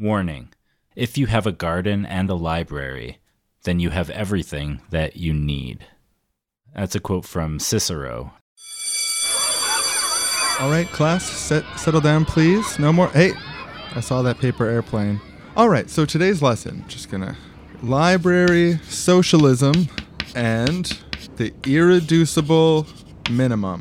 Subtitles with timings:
[0.00, 0.50] Warning
[0.94, 3.18] If you have a garden and a library,
[3.64, 5.86] then you have everything that you need.
[6.72, 8.32] That's a quote from Cicero.
[10.60, 12.78] All right, class, set, settle down, please.
[12.78, 13.08] No more.
[13.08, 13.32] Hey,
[13.96, 15.20] I saw that paper airplane.
[15.56, 17.36] All right, so today's lesson, just gonna
[17.82, 19.88] library socialism
[20.36, 20.96] and
[21.36, 22.86] the irreducible
[23.30, 23.80] minimum.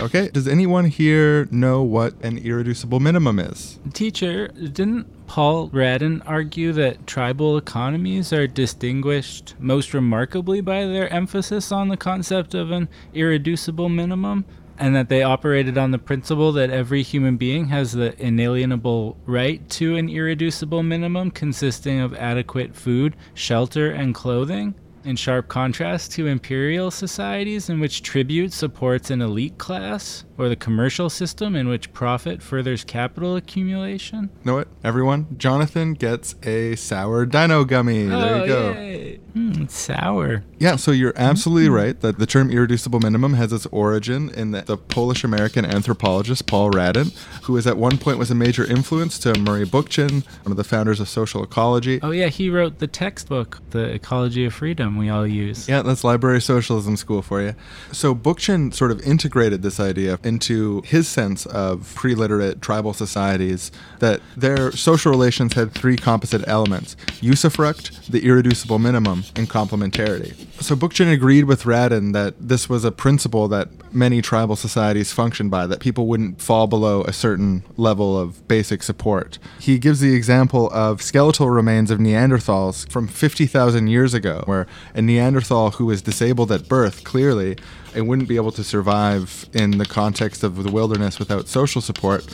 [0.00, 3.78] Okay, does anyone here know what an irreducible minimum is?
[3.92, 11.70] Teacher, didn't Paul Radin argue that tribal economies are distinguished most remarkably by their emphasis
[11.70, 14.44] on the concept of an irreducible minimum?
[14.78, 19.68] and that they operated on the principle that every human being has the inalienable right
[19.68, 26.26] to an irreducible minimum consisting of adequate food, shelter, and clothing in sharp contrast to
[26.26, 31.92] imperial societies in which tribute supports an elite class, or the commercial system in which
[31.92, 34.30] profit furthers capital accumulation.
[34.44, 35.26] Know it, everyone?
[35.38, 38.10] Jonathan gets a sour dino gummy.
[38.10, 38.72] Oh, there you go.
[38.72, 39.20] Yay.
[39.34, 40.44] Mm, sour.
[40.58, 41.74] Yeah, so you're absolutely mm-hmm.
[41.74, 46.46] right that the term irreducible minimum has its origin in the, the Polish American anthropologist
[46.46, 50.56] Paul Radin, who at one point was a major influence to Murray Bookchin, one of
[50.56, 52.00] the founders of social ecology.
[52.02, 55.68] Oh yeah, he wrote the textbook, The Ecology of Freedom we all use.
[55.68, 57.54] Yeah, that's library socialism school for you.
[57.92, 64.20] So Bookchin sort of integrated this idea into his sense of pre-literate tribal societies that
[64.36, 70.34] their social relations had three composite elements: usufruct, the irreducible minimum, and complementarity.
[70.62, 75.50] So Bookchin agreed with Radin that this was a principle that many tribal societies functioned
[75.50, 79.38] by, that people wouldn't fall below a certain level of basic support.
[79.58, 85.02] He gives the example of skeletal remains of Neanderthals from 50,000 years ago, where a
[85.02, 87.56] Neanderthal who was disabled at birth clearly
[87.94, 92.26] and wouldn't be able to survive in the context of the wilderness without social support,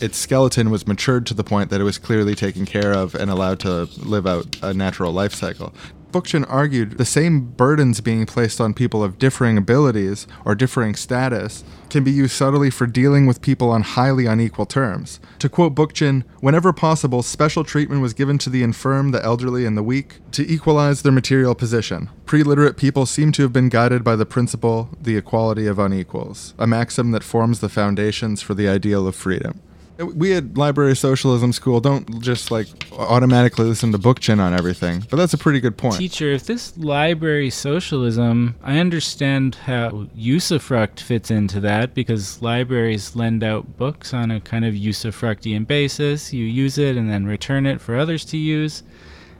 [0.00, 3.30] its skeleton was matured to the point that it was clearly taken care of and
[3.30, 5.72] allowed to live out a natural life cycle.
[6.16, 11.62] Bookchin argued the same burdens being placed on people of differing abilities or differing status
[11.90, 15.20] can be used subtly for dealing with people on highly unequal terms.
[15.40, 19.76] To quote Bookchin, whenever possible, special treatment was given to the infirm, the elderly, and
[19.76, 22.08] the weak to equalize their material position.
[22.24, 26.54] Pre literate people seem to have been guided by the principle, the equality of unequals,
[26.58, 29.60] a maxim that forms the foundations for the ideal of freedom
[29.98, 35.16] we at library socialism school don't just like automatically listen to bookchin on everything but
[35.16, 35.96] that's a pretty good point.
[35.96, 43.42] Teacher if this library socialism i understand how usufruct fits into that because libraries lend
[43.42, 46.32] out books on a kind of usufructian basis.
[46.32, 48.82] You use it and then return it for others to use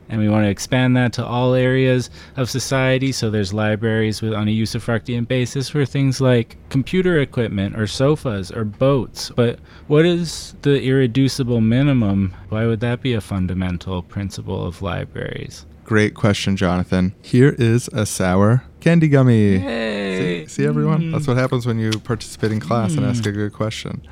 [0.08, 3.12] and we want to expand that to all areas of society.
[3.12, 8.50] So there's libraries with on a usufructian basis for things like computer equipment or sofas
[8.50, 9.30] or boats.
[9.34, 12.34] But what is the irreducible minimum?
[12.48, 15.66] Why would that be a fundamental principle of libraries?
[15.84, 17.14] Great question, Jonathan.
[17.22, 19.58] Here is a sour candy gummy.
[19.58, 20.44] Hey.
[20.46, 21.02] See, see everyone?
[21.02, 21.12] Mm.
[21.12, 22.98] That's what happens when you participate in class mm.
[22.98, 24.06] and ask a good question.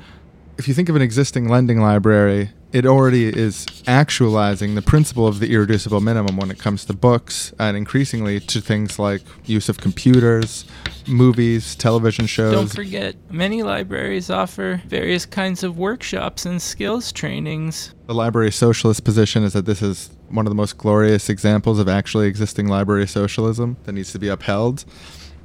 [0.57, 5.39] If you think of an existing lending library, it already is actualizing the principle of
[5.39, 9.77] the irreducible minimum when it comes to books and increasingly to things like use of
[9.77, 10.65] computers,
[11.07, 12.51] movies, television shows.
[12.51, 17.95] Don't forget, many libraries offer various kinds of workshops and skills trainings.
[18.07, 21.87] The library socialist position is that this is one of the most glorious examples of
[21.87, 24.83] actually existing library socialism that needs to be upheld.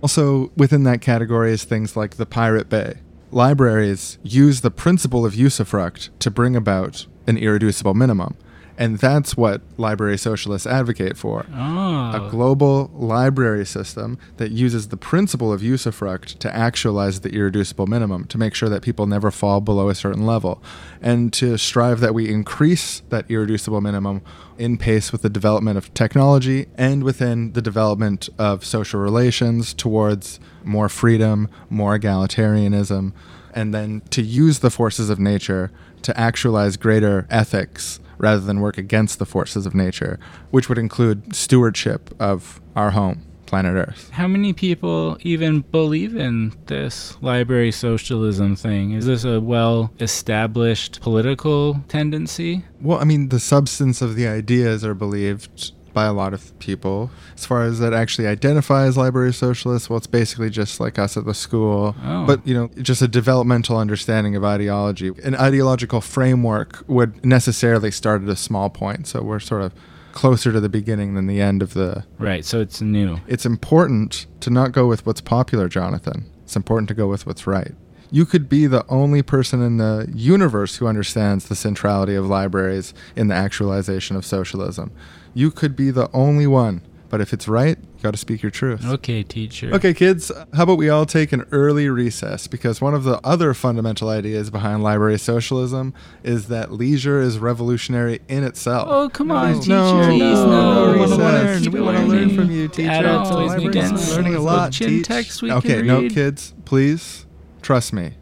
[0.03, 2.95] Also, within that category is things like the Pirate Bay.
[3.31, 8.37] Libraries use the principle of usufruct to bring about an irreducible minimum.
[8.81, 12.13] And that's what library socialists advocate for oh.
[12.15, 18.25] a global library system that uses the principle of usufruct to actualize the irreducible minimum,
[18.29, 20.63] to make sure that people never fall below a certain level,
[21.03, 24.23] and to strive that we increase that irreducible minimum
[24.57, 30.41] in pace with the development of technology and within the development of social relations towards
[30.65, 33.13] more freedom, more egalitarianism,
[33.55, 35.71] and then to use the forces of nature
[36.03, 40.19] to actualize greater ethics rather than work against the forces of nature,
[40.51, 44.11] which would include stewardship of our home, planet Earth.
[44.11, 48.93] How many people even believe in this library socialism thing?
[48.93, 52.65] Is this a well established political tendency?
[52.81, 57.11] Well, I mean, the substance of the ideas are believed by a lot of people.
[57.35, 61.25] As far as that actually identifies library socialists, well, it's basically just like us at
[61.25, 61.95] the school.
[62.03, 62.27] Oh.
[62.27, 65.13] But, you know, just a developmental understanding of ideology.
[65.23, 69.07] An ideological framework would necessarily start at a small point.
[69.07, 69.73] So we're sort of
[70.13, 72.05] closer to the beginning than the end of the.
[72.19, 72.45] Right.
[72.45, 73.21] So it's new.
[73.27, 76.31] It's important to not go with what's popular, Jonathan.
[76.43, 77.73] It's important to go with what's right.
[78.13, 82.93] You could be the only person in the universe who understands the centrality of libraries
[83.15, 84.91] in the actualization of socialism.
[85.35, 86.83] You could be the only one.
[87.09, 88.87] But if it's right, you got to speak your truth.
[88.87, 89.75] Okay, teacher.
[89.75, 92.47] Okay, kids, how about we all take an early recess?
[92.47, 95.93] Because one of the other fundamental ideas behind library socialism
[96.23, 98.87] is that leisure is revolutionary in itself.
[98.89, 99.71] Oh, come on, No, teacher.
[99.73, 100.85] no, Please, no, no.
[100.87, 101.19] no We wanna recess.
[101.19, 101.63] learn.
[101.63, 102.37] We We wanna wanna learn learn.
[102.37, 102.91] from you, teacher.
[102.91, 105.07] Adults always library's begin learning a lot, Chin teach.
[105.09, 106.15] text we okay, can no, read.
[106.15, 107.27] kids, please
[107.61, 108.13] trust me.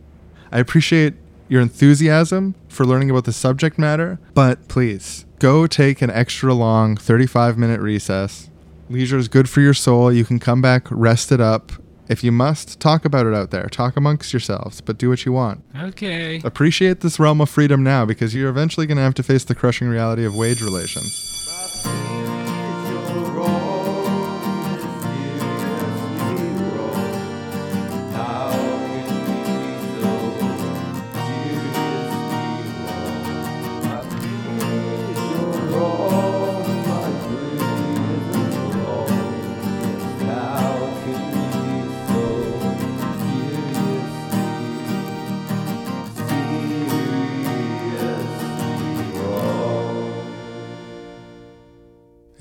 [0.51, 1.13] I appreciate
[1.47, 6.97] your enthusiasm for learning about the subject matter, but please go take an extra long
[6.97, 8.51] 35 minute recess.
[8.89, 10.13] Leisure is good for your soul.
[10.13, 11.73] You can come back rested up.
[12.09, 13.67] If you must, talk about it out there.
[13.67, 15.63] Talk amongst yourselves, but do what you want.
[15.79, 16.41] Okay.
[16.43, 19.55] Appreciate this realm of freedom now because you're eventually going to have to face the
[19.55, 22.18] crushing reality of wage relations.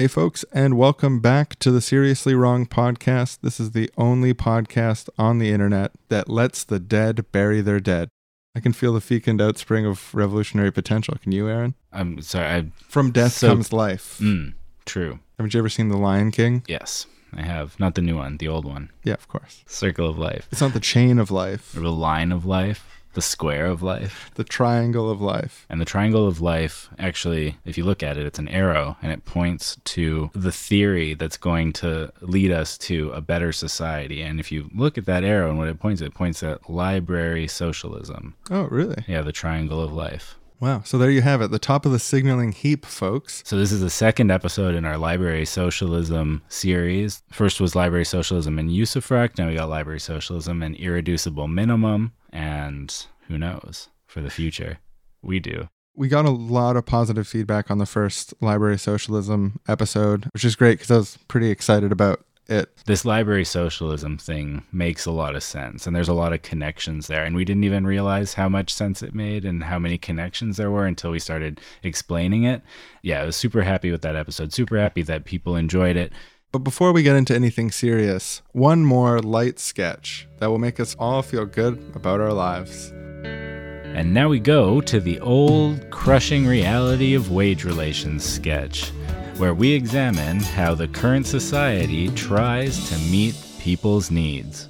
[0.08, 3.40] Hey, folks, and welcome back to the Seriously Wrong podcast.
[3.42, 8.08] This is the only podcast on the internet that lets the dead bury their dead.
[8.56, 11.18] I can feel the fecund outspring of revolutionary potential.
[11.22, 11.76] Can you, Aaron?
[11.92, 12.46] I'm sorry.
[12.48, 14.18] I, From death So- comes life.
[14.22, 14.54] mm,
[14.86, 15.20] true.
[15.38, 16.64] Haven't you ever seen The Lion King?
[16.70, 17.78] Yes, I have.
[17.78, 18.90] Not the new one, the old one.
[19.04, 19.66] Yeah, of course.
[19.68, 20.48] Circle of life.
[20.54, 22.97] It's not the chain of life, Or the line of life.
[23.18, 24.30] The square of life.
[24.36, 25.66] the triangle of life.
[25.72, 29.12] And the triangle of life, actually, if you look at it, it's an arrow and
[29.12, 34.22] it points to the theory that's going to lead us to a better society.
[34.22, 36.70] And if you look at that arrow and what it points at, it points at
[36.70, 38.36] library socialism.
[38.52, 39.04] Oh, really?
[39.08, 40.36] Yeah, the triangle of life.
[40.60, 40.82] Wow.
[40.86, 43.44] So there you have it, the top of the signaling heap, folks.
[43.46, 47.22] So this is the second episode in our library socialism series.
[47.32, 49.38] First was library socialism and usufruct.
[49.38, 52.14] Now we got library socialism and irreducible minimum.
[52.32, 52.94] And
[53.28, 54.80] who knows for the future?
[55.22, 55.70] We do.
[55.96, 60.56] We got a lot of positive feedback on the first library socialism episode, which is
[60.56, 62.70] great because I was pretty excited about it.
[62.86, 67.08] This library socialism thing makes a lot of sense, and there's a lot of connections
[67.08, 67.24] there.
[67.24, 70.72] And we didn't even realize how much sense it made and how many connections there
[70.72, 72.62] were until we started explaining it.
[73.02, 74.54] Yeah, I was super happy with that episode.
[74.54, 76.14] Super happy that people enjoyed it.
[76.54, 80.96] But before we get into anything serious, one more light sketch that will make us
[80.98, 82.94] all feel good about our lives.
[83.24, 88.92] And now we go to the old crushing reality of wage relations sketch,
[89.38, 94.70] where we examine how the current society tries to meet people's needs.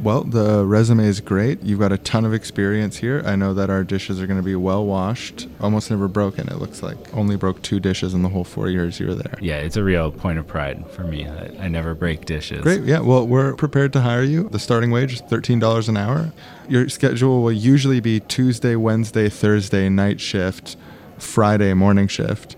[0.00, 1.60] Well, the resume is great.
[1.62, 3.20] You've got a ton of experience here.
[3.26, 6.58] I know that our dishes are going to be well washed, almost never broken, it
[6.58, 6.96] looks like.
[7.12, 9.34] Only broke two dishes in the whole four years you were there.
[9.40, 12.62] Yeah, it's a real point of pride for me that I never break dishes.
[12.62, 12.84] Great.
[12.84, 13.00] Yeah.
[13.00, 14.48] Well, we're prepared to hire you.
[14.48, 16.32] The starting wage is $13 an hour.
[16.68, 20.76] Your schedule will usually be Tuesday, Wednesday, Thursday night shift,
[21.18, 22.54] Friday morning shift.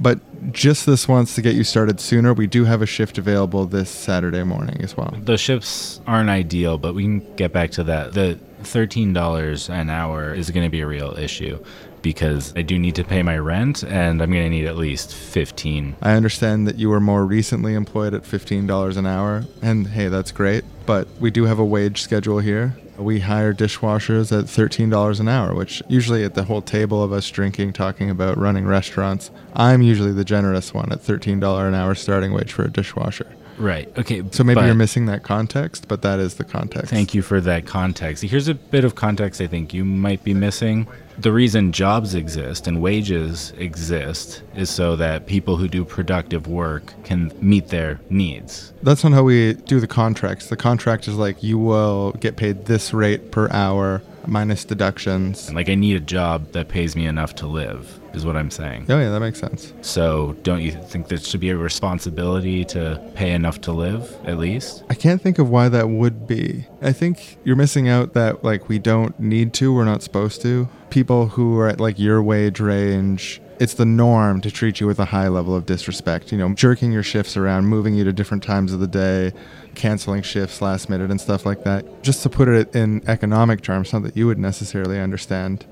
[0.00, 3.66] But just this once to get you started sooner, we do have a shift available
[3.66, 5.14] this Saturday morning as well.
[5.20, 8.14] The shifts aren't ideal, but we can get back to that.
[8.14, 11.62] The $13 an hour is going to be a real issue
[12.02, 15.14] because I do need to pay my rent and I'm going to need at least
[15.14, 15.96] 15.
[16.00, 20.32] I understand that you were more recently employed at $15 an hour, and hey, that's
[20.32, 20.64] great.
[20.86, 22.76] But we do have a wage schedule here.
[22.98, 27.30] We hire dishwashers at $13 an hour, which usually at the whole table of us
[27.30, 32.32] drinking, talking about running restaurants, I'm usually the generous one at $13 an hour starting
[32.32, 33.26] wage for a dishwasher.
[33.58, 33.90] Right.
[33.98, 34.22] Okay.
[34.30, 36.90] So maybe you're missing that context, but that is the context.
[36.90, 38.22] Thank you for that context.
[38.22, 40.86] Here's a bit of context I think you might be missing.
[41.18, 46.94] The reason jobs exist and wages exist is so that people who do productive work
[47.02, 48.72] can meet their needs.
[48.84, 50.48] That's not how we do the contracts.
[50.48, 55.48] The contract is like you will get paid this rate per hour minus deductions.
[55.48, 58.50] And like I need a job that pays me enough to live is what I'm
[58.50, 58.86] saying.
[58.88, 59.72] Oh yeah, that makes sense.
[59.80, 64.38] So don't you think there should be a responsibility to pay enough to live at
[64.38, 64.84] least?
[64.90, 66.66] I can't think of why that would be.
[66.82, 70.68] I think you're missing out that like we don't need to, we're not supposed to.
[70.90, 74.98] People who are at like your wage range, it's the norm to treat you with
[74.98, 76.32] a high level of disrespect.
[76.32, 79.32] You know, jerking your shifts around, moving you to different times of the day,
[79.74, 82.02] canceling shifts last minute and stuff like that.
[82.02, 85.64] Just to put it in economic terms, not that you would necessarily understand.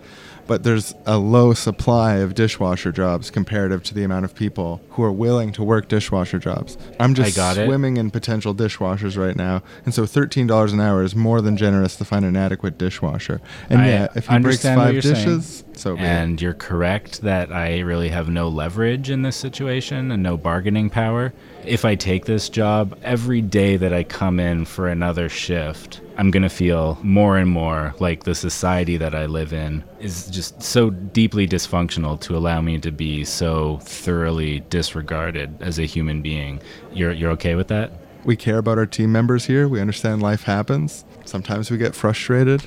[0.47, 5.03] But there's a low supply of dishwasher jobs comparative to the amount of people who
[5.03, 6.79] are willing to work dishwasher jobs.
[7.01, 7.67] I'm just got it.
[7.67, 11.97] swimming in potential dishwashers right now, and so $13 an hour is more than generous
[11.97, 13.41] to find an adequate dishwasher.
[13.69, 15.65] And I yeah, if he breaks five you're saying.
[15.79, 15.97] So.
[15.97, 20.91] And you're correct that I really have no leverage in this situation and no bargaining
[20.91, 21.33] power.
[21.65, 26.31] If I take this job, every day that I come in for another shift, I'm
[26.31, 30.63] going to feel more and more like the society that I live in is just
[30.63, 36.61] so deeply dysfunctional to allow me to be so thoroughly disregarded as a human being.
[36.93, 37.93] You're, you're okay with that?
[38.25, 39.69] We care about our team members here.
[39.69, 41.05] We understand life happens.
[41.25, 42.65] Sometimes we get frustrated.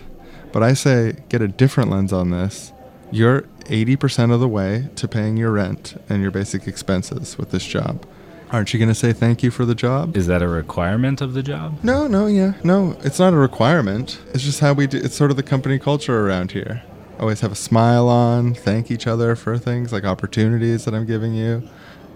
[0.52, 2.72] But I say get a different lens on this.
[3.12, 7.66] You're 80% of the way to paying your rent and your basic expenses with this
[7.66, 8.06] job.
[8.52, 10.18] Aren't you going to say thank you for the job?
[10.18, 11.78] Is that a requirement of the job?
[11.84, 12.54] No, no, yeah.
[12.64, 14.20] No, it's not a requirement.
[14.34, 16.84] It's just how we do it's sort of the company culture around here.
[17.20, 21.34] Always have a smile on, thank each other for things like opportunities that I'm giving
[21.34, 21.68] you,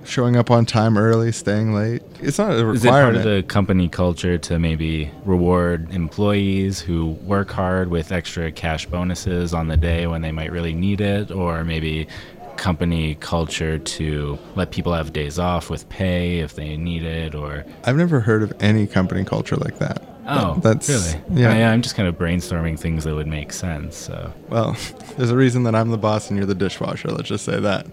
[0.06, 2.02] showing up on time early, staying late.
[2.20, 2.76] It's not a requirement.
[2.76, 8.12] Is it part of the company culture to maybe reward employees who work hard with
[8.12, 12.08] extra cash bonuses on the day when they might really need it, or maybe
[12.58, 17.66] company culture to let people have days off with pay if they need it, or
[17.84, 20.02] I've never heard of any company culture like that.
[20.28, 21.42] oh, that's really?
[21.42, 21.58] yeah.
[21.58, 21.72] yeah.
[21.72, 23.98] I'm just kind of brainstorming things that would make sense.
[23.98, 24.78] So Well,
[25.18, 27.10] there's a reason that I'm the boss and you're the dishwasher.
[27.10, 27.88] Let's just say that.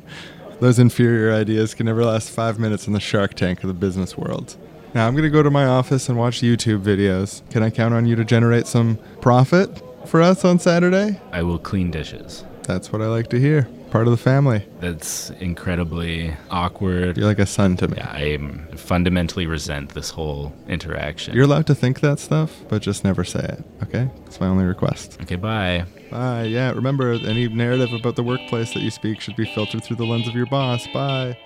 [0.60, 4.18] Those inferior ideas can never last five minutes in the shark tank of the business
[4.18, 4.58] world.
[4.94, 7.48] Now, I'm going to go to my office and watch YouTube videos.
[7.48, 11.18] Can I count on you to generate some profit for us on Saturday?
[11.32, 12.44] I will clean dishes.
[12.64, 13.68] That's what I like to hear.
[13.90, 14.64] Part of the family.
[14.78, 17.16] That's incredibly awkward.
[17.16, 17.96] You're like a son to me.
[17.96, 21.34] Yeah, I fundamentally resent this whole interaction.
[21.34, 24.08] You're allowed to think that stuff, but just never say it, okay?
[24.24, 25.18] That's my only request.
[25.22, 25.84] okay, bye.
[26.10, 26.44] Bye.
[26.44, 30.06] Yeah, remember, any narrative about the workplace that you speak should be filtered through the
[30.06, 30.86] lens of your boss.
[30.94, 31.36] Bye.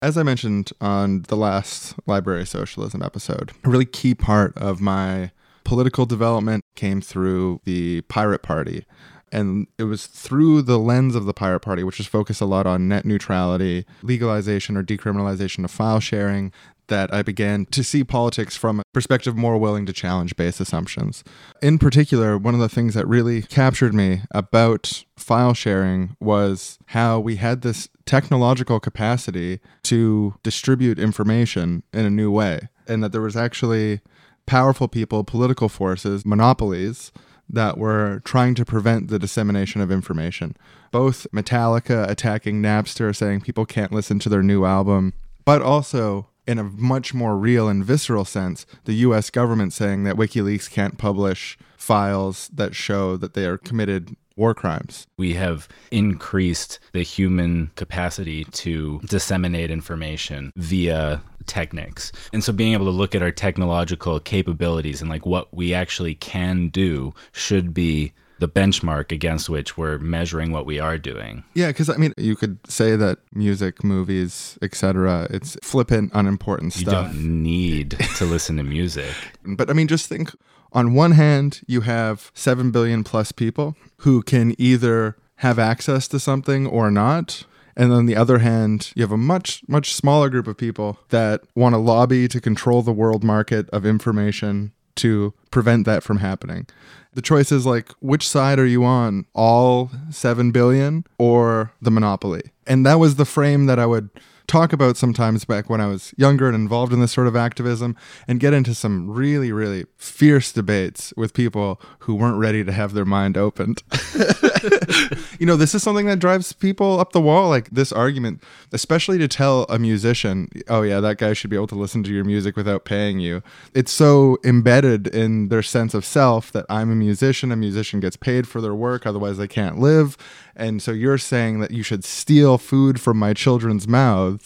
[0.00, 5.32] As I mentioned on the last Library Socialism episode, a really key part of my
[5.68, 8.86] political development came through the Pirate Party.
[9.30, 12.66] And it was through the lens of the Pirate Party, which is focused a lot
[12.66, 16.52] on net neutrality, legalization or decriminalization of file sharing,
[16.86, 21.22] that I began to see politics from a perspective more willing to challenge base assumptions.
[21.60, 27.20] In particular, one of the things that really captured me about file sharing was how
[27.20, 33.20] we had this technological capacity to distribute information in a new way, and that there
[33.20, 34.00] was actually
[34.48, 37.12] powerful people, political forces, monopolies
[37.50, 40.56] that were trying to prevent the dissemination of information.
[40.90, 45.12] Both Metallica attacking Napster, saying people can't listen to their new album,
[45.44, 50.16] but also in a much more real and visceral sense, the US government saying that
[50.16, 55.06] WikiLeaks can't publish files that show that they are committed war crimes.
[55.16, 62.12] We have increased the human capacity to disseminate information via techniques.
[62.32, 66.14] And so being able to look at our technological capabilities and like what we actually
[66.14, 71.42] can do should be the benchmark against which we're measuring what we are doing.
[71.54, 77.12] Yeah, because I mean, you could say that music, movies, etc., it's flippant, unimportant stuff.
[77.12, 79.12] You don't need to listen to music.
[79.44, 80.30] But I mean, just think
[80.72, 86.20] on one hand, you have 7 billion plus people who can either have access to
[86.20, 87.44] something or not.
[87.76, 91.42] And on the other hand, you have a much, much smaller group of people that
[91.54, 96.66] want to lobby to control the world market of information to prevent that from happening.
[97.14, 99.26] The choice is like, which side are you on?
[99.32, 102.42] All 7 billion or the monopoly?
[102.66, 104.10] And that was the frame that I would
[104.48, 107.94] talk about sometimes back when I was younger and involved in this sort of activism
[108.26, 112.94] and get into some really, really fierce debates with people who weren't ready to have
[112.94, 113.82] their mind opened.
[115.38, 119.18] you know, this is something that drives people up the wall, like this argument, especially
[119.18, 122.24] to tell a musician, oh, yeah, that guy should be able to listen to your
[122.24, 123.42] music without paying you.
[123.74, 128.16] It's so embedded in their sense of self that I'm a musician, a musician gets
[128.16, 130.16] paid for their work, otherwise they can't live.
[130.56, 134.37] And so you're saying that you should steal food from my children's mouths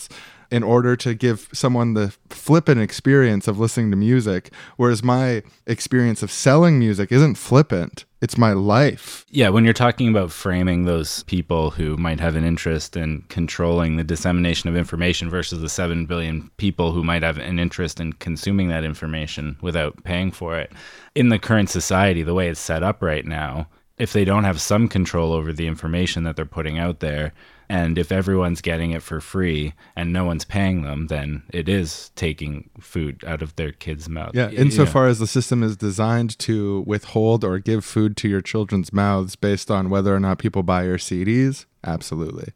[0.53, 6.23] in order to give someone the flippant experience of listening to music, whereas my experience
[6.23, 8.05] of selling music isn't flippant.
[8.21, 9.25] It's my life.
[9.31, 13.97] Yeah, when you're talking about framing those people who might have an interest in controlling
[13.97, 18.13] the dissemination of information versus the 7 billion people who might have an interest in
[18.13, 20.71] consuming that information without paying for it,
[21.15, 23.69] in the current society, the way it's set up right now,
[23.99, 27.33] if they don't have some control over the information that they're putting out there,
[27.69, 32.11] and if everyone's getting it for free and no one's paying them, then it is
[32.17, 34.33] taking food out of their kids' mouth.
[34.35, 38.93] Yeah, insofar as the system is designed to withhold or give food to your children's
[38.93, 42.53] mouths based on whether or not people buy your CDs, absolutely.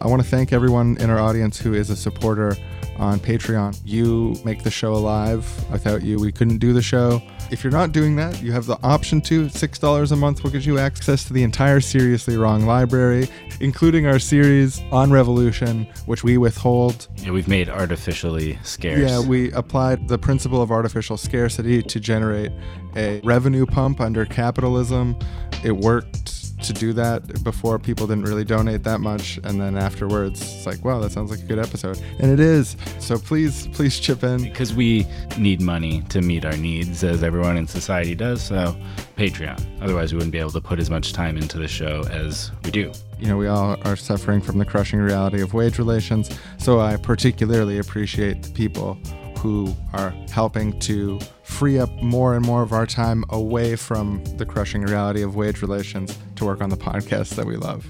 [0.00, 2.56] I want to thank everyone in our audience who is a supporter
[2.98, 3.78] on Patreon.
[3.84, 5.46] You make the show alive.
[5.70, 7.22] Without you, we couldn't do the show.
[7.50, 9.46] If you're not doing that, you have the option to.
[9.46, 13.28] $6 a month will give you access to the entire Seriously Wrong library,
[13.60, 17.08] including our series on Revolution, which we withhold.
[17.16, 18.98] Yeah, we've made artificially scarce.
[18.98, 22.52] Yeah, we applied the principle of artificial scarcity to generate
[22.96, 25.16] a revenue pump under capitalism.
[25.64, 30.40] It worked to do that before people didn't really donate that much and then afterwards
[30.40, 32.00] it's like wow that sounds like a good episode.
[32.18, 32.76] And it is.
[32.98, 34.42] So please please chip in.
[34.42, 35.06] Because we
[35.38, 38.76] need money to meet our needs as everyone in society does so
[39.16, 39.60] patreon.
[39.82, 42.70] Otherwise we wouldn't be able to put as much time into the show as we
[42.70, 42.92] do.
[43.18, 46.96] You know we all are suffering from the crushing reality of wage relations so i
[46.96, 48.98] particularly appreciate the people
[49.38, 54.44] who are helping to free up more and more of our time away from the
[54.44, 57.88] crushing reality of wage relations to work on the podcast that we love.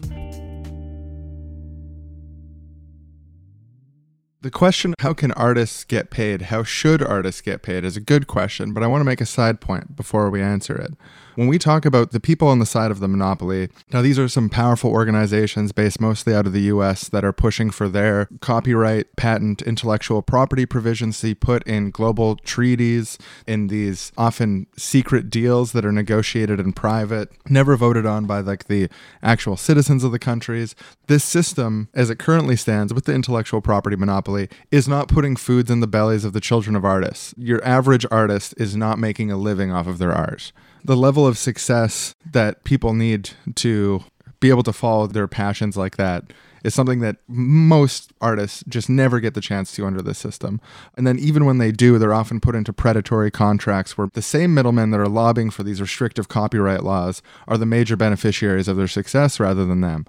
[4.43, 6.43] The question, how can artists get paid?
[6.43, 7.85] How should artists get paid?
[7.85, 10.77] is a good question, but I want to make a side point before we answer
[10.77, 10.93] it
[11.37, 14.27] when we talk about the people on the side of the monopoly, now these are
[14.27, 19.15] some powerful organizations based mostly out of the US that are pushing for their copyright,
[19.17, 25.73] patent, intellectual property provisions to be put in global treaties, in these often secret deals
[25.73, 28.89] that are negotiated in private, never voted on by like the
[29.23, 30.75] actual citizens of the countries.
[31.07, 35.71] This system, as it currently stands with the intellectual property monopoly, is not putting foods
[35.71, 37.35] in the bellies of the children of artists.
[37.37, 40.53] Your average artist is not making a living off of their art
[40.87, 44.05] the level of success that people need to
[44.39, 49.19] be able to follow their passions like that is something that most artists just never
[49.21, 50.61] get the chance to under this system.
[50.97, 54.55] And then even when they do, they're often put into predatory contracts where the same
[54.55, 58.89] middlemen that are lobbying for these restrictive copyright laws are the major beneficiaries of their
[58.89, 60.07] success rather than them.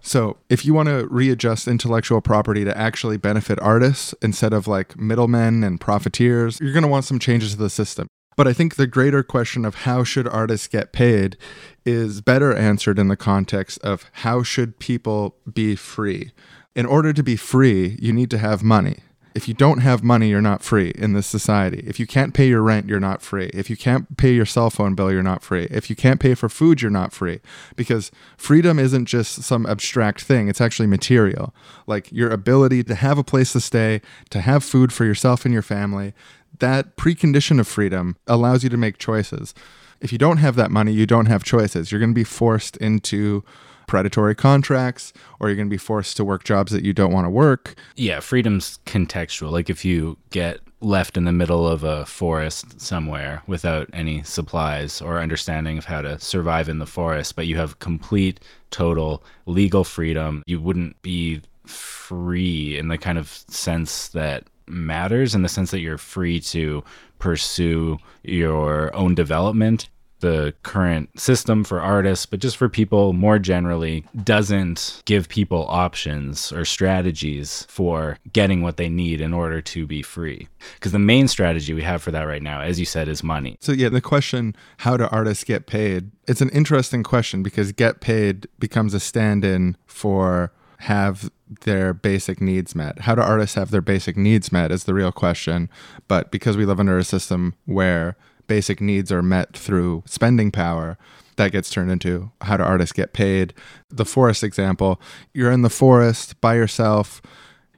[0.00, 4.98] So, if you want to readjust intellectual property to actually benefit artists instead of like
[4.98, 8.08] middlemen and profiteers, you're going to want some changes to the system.
[8.36, 11.36] But I think the greater question of how should artists get paid
[11.84, 16.32] is better answered in the context of how should people be free.
[16.74, 18.98] In order to be free, you need to have money.
[19.34, 21.82] If you don't have money, you're not free in this society.
[21.88, 23.46] If you can't pay your rent, you're not free.
[23.52, 25.66] If you can't pay your cell phone bill, you're not free.
[25.72, 27.40] If you can't pay for food, you're not free.
[27.74, 31.52] Because freedom isn't just some abstract thing, it's actually material.
[31.88, 35.52] Like your ability to have a place to stay, to have food for yourself and
[35.52, 36.14] your family,
[36.58, 39.54] that precondition of freedom allows you to make choices.
[40.00, 41.90] If you don't have that money, you don't have choices.
[41.90, 43.44] You're going to be forced into
[43.86, 47.26] predatory contracts or you're going to be forced to work jobs that you don't want
[47.26, 47.74] to work.
[47.96, 49.50] Yeah, freedom's contextual.
[49.50, 55.00] Like if you get left in the middle of a forest somewhere without any supplies
[55.00, 58.40] or understanding of how to survive in the forest, but you have complete,
[58.70, 65.42] total legal freedom, you wouldn't be free in the kind of sense that matters in
[65.42, 66.84] the sense that you're free to
[67.18, 69.88] pursue your own development.
[70.20, 76.50] The current system for artists, but just for people more generally, doesn't give people options
[76.50, 80.48] or strategies for getting what they need in order to be free.
[80.76, 83.58] Because the main strategy we have for that right now, as you said, is money.
[83.60, 86.10] So, yeah, the question how do artists get paid?
[86.26, 92.40] It's an interesting question because get paid becomes a stand in for have their basic
[92.40, 93.00] needs met.
[93.00, 95.70] How do artists have their basic needs met is the real question.
[96.08, 100.98] But because we live under a system where basic needs are met through spending power,
[101.36, 103.54] that gets turned into how do artists get paid.
[103.90, 105.00] The forest example
[105.32, 107.20] you're in the forest by yourself,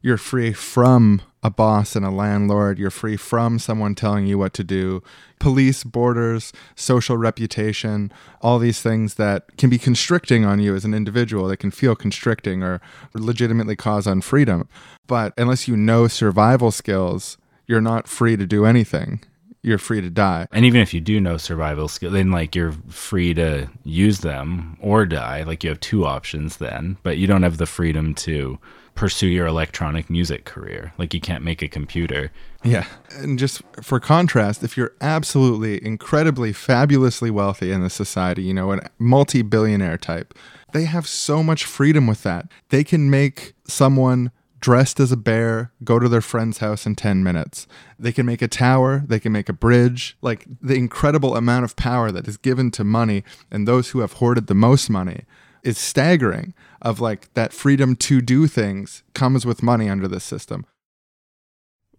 [0.06, 2.78] you're free from a boss and a landlord.
[2.78, 5.02] You're free from someone telling you what to do.
[5.40, 10.94] Police, borders, social reputation, all these things that can be constricting on you as an
[10.94, 12.80] individual, that can feel constricting or
[13.14, 14.68] legitimately cause unfreedom.
[15.08, 19.24] But unless you know survival skills, you're not free to do anything
[19.62, 20.46] you're free to die.
[20.52, 24.78] And even if you do know survival skills, then like you're free to use them
[24.80, 25.42] or die.
[25.42, 28.60] Like you have two options then, but you don't have the freedom to
[28.96, 30.92] pursue your electronic music career.
[30.98, 32.32] Like you can't make a computer.
[32.64, 32.86] Yeah.
[33.12, 38.72] And just for contrast, if you're absolutely incredibly fabulously wealthy in the society, you know,
[38.72, 40.34] a multi-billionaire type,
[40.72, 42.48] they have so much freedom with that.
[42.70, 47.22] They can make someone dressed as a bear, go to their friend's house in 10
[47.22, 47.68] minutes.
[47.98, 50.16] They can make a tower, they can make a bridge.
[50.22, 54.14] Like the incredible amount of power that is given to money and those who have
[54.14, 55.24] hoarded the most money
[55.62, 60.66] is staggering of like that freedom to do things comes with money under this system.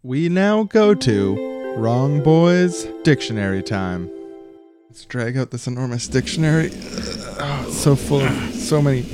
[0.04, 4.10] We now go to Wrong Boys Dictionary time.
[4.90, 6.70] Let's drag out this enormous dictionary.
[6.74, 9.06] Oh, it's so full of so many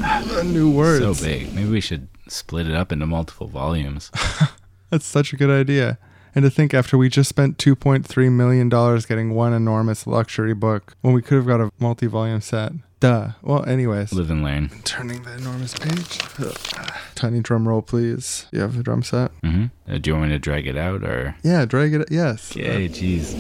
[0.46, 1.20] new words.
[1.20, 1.54] So big.
[1.54, 4.12] Maybe we should split it up into multiple volumes.
[4.90, 5.98] That's such a good idea.
[6.36, 11.14] And to think after we just spent $2.3 million getting one enormous luxury book when
[11.14, 12.72] we could have got a multi volume set.
[13.04, 13.32] Duh.
[13.42, 14.14] Well, anyways.
[14.14, 14.70] Live and learn.
[14.86, 16.20] Turning the enormous page.
[17.16, 18.46] Tiny drum roll, please.
[18.54, 19.32] You have a drum set?
[19.42, 19.92] Mm-hmm.
[19.92, 21.36] Uh, do you want me to drag it out or?
[21.44, 22.08] Yeah, drag it.
[22.10, 22.56] Yes.
[22.56, 23.34] Okay, jeez.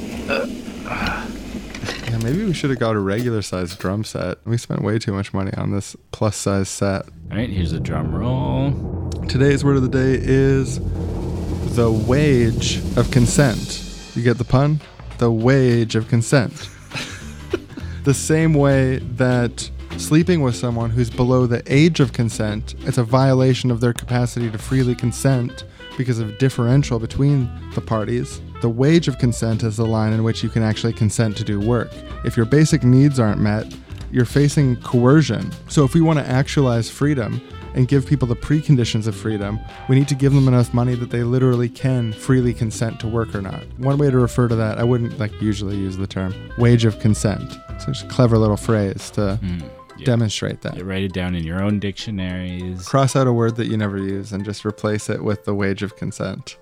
[2.09, 4.37] Yeah, maybe we should have got a regular sized drum set.
[4.45, 7.07] We spent way too much money on this plus size set.
[7.31, 9.09] All right, here's a drum roll.
[9.27, 10.79] Today's word of the day is
[11.75, 13.83] the wage of consent.
[14.13, 14.79] You get the pun?
[15.17, 16.69] The wage of consent.
[18.03, 23.03] The same way that sleeping with someone who's below the age of consent, it's a
[23.03, 25.63] violation of their capacity to freely consent
[25.97, 28.41] because of differential between the parties.
[28.61, 31.59] The wage of consent is the line in which you can actually consent to do
[31.59, 31.91] work.
[32.25, 33.73] If your basic needs aren't met,
[34.11, 35.51] you're facing coercion.
[35.69, 37.41] So if we want to actualize freedom
[37.75, 39.59] and give people the preconditions of freedom,
[39.89, 43.33] we need to give them enough money that they literally can freely consent to work
[43.33, 43.63] or not.
[43.77, 46.99] One way to refer to that, I wouldn't like usually use the term wage of
[46.99, 47.53] consent.
[47.71, 49.61] It's a clever little phrase to Mm,
[49.97, 50.05] yeah.
[50.05, 50.77] demonstrate that.
[50.77, 52.87] You write it down in your own dictionaries.
[52.87, 55.83] Cross out a word that you never use and just replace it with the wage
[55.83, 56.57] of consent,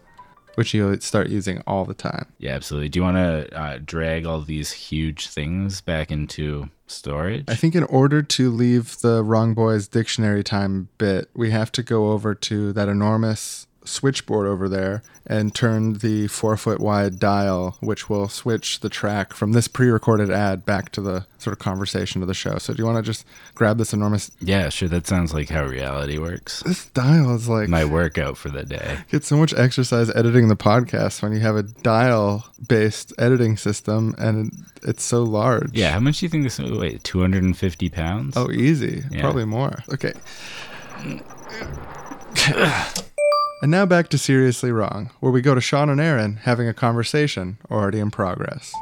[0.61, 2.27] which you start using all the time.
[2.37, 2.89] Yeah, absolutely.
[2.89, 7.45] Do you want to uh, drag all these huge things back into storage?
[7.47, 11.81] I think in order to leave the Wrong Boys dictionary time bit, we have to
[11.81, 17.77] go over to that enormous switchboard over there and turn the four foot wide dial,
[17.79, 21.59] which will switch the track from this pre recorded ad back to the sort of
[21.59, 22.57] conversation of the show.
[22.57, 24.31] So, do you want to just grab this enormous?
[24.39, 24.89] yeah, sure.
[24.89, 26.63] That sounds like how reality works.
[26.63, 27.69] This dial is like.
[27.69, 28.99] My workout for the day.
[29.09, 34.15] Get so much exercise editing the podcast when you have a dial based editing system
[34.17, 35.77] and it's so large.
[35.77, 36.59] Yeah, how much do you think this?
[36.59, 38.35] Wait, two hundred and fifty pounds?
[38.35, 39.03] Oh, easy.
[39.11, 39.21] Yeah.
[39.21, 39.83] Probably more.
[39.93, 40.13] Okay.
[43.61, 46.73] and now back to Seriously Wrong, where we go to Sean and Aaron having a
[46.73, 48.73] conversation already in progress.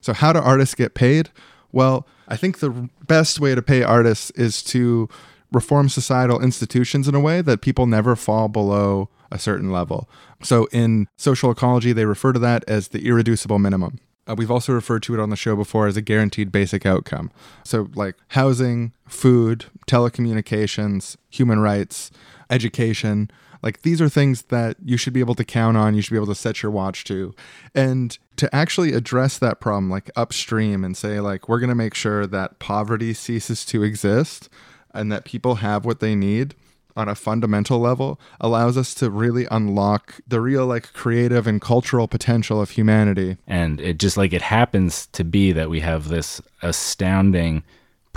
[0.00, 1.30] So, how do artists get paid?
[1.70, 5.08] Well, I think the best way to pay artists is to
[5.52, 10.08] reform societal institutions in a way that people never fall below a certain level.
[10.42, 14.00] So, in social ecology, they refer to that as the irreducible minimum.
[14.28, 17.30] Uh, we've also referred to it on the show before as a guaranteed basic outcome.
[17.64, 22.10] So, like housing, food, telecommunications, human rights,
[22.50, 23.30] education,
[23.62, 26.18] like these are things that you should be able to count on, you should be
[26.18, 27.34] able to set your watch to.
[27.74, 31.94] And to actually address that problem, like upstream, and say, like, we're going to make
[31.94, 34.48] sure that poverty ceases to exist
[34.94, 36.54] and that people have what they need
[36.96, 42.08] on a fundamental level allows us to really unlock the real like creative and cultural
[42.08, 46.42] potential of humanity and it just like it happens to be that we have this
[46.60, 47.62] astounding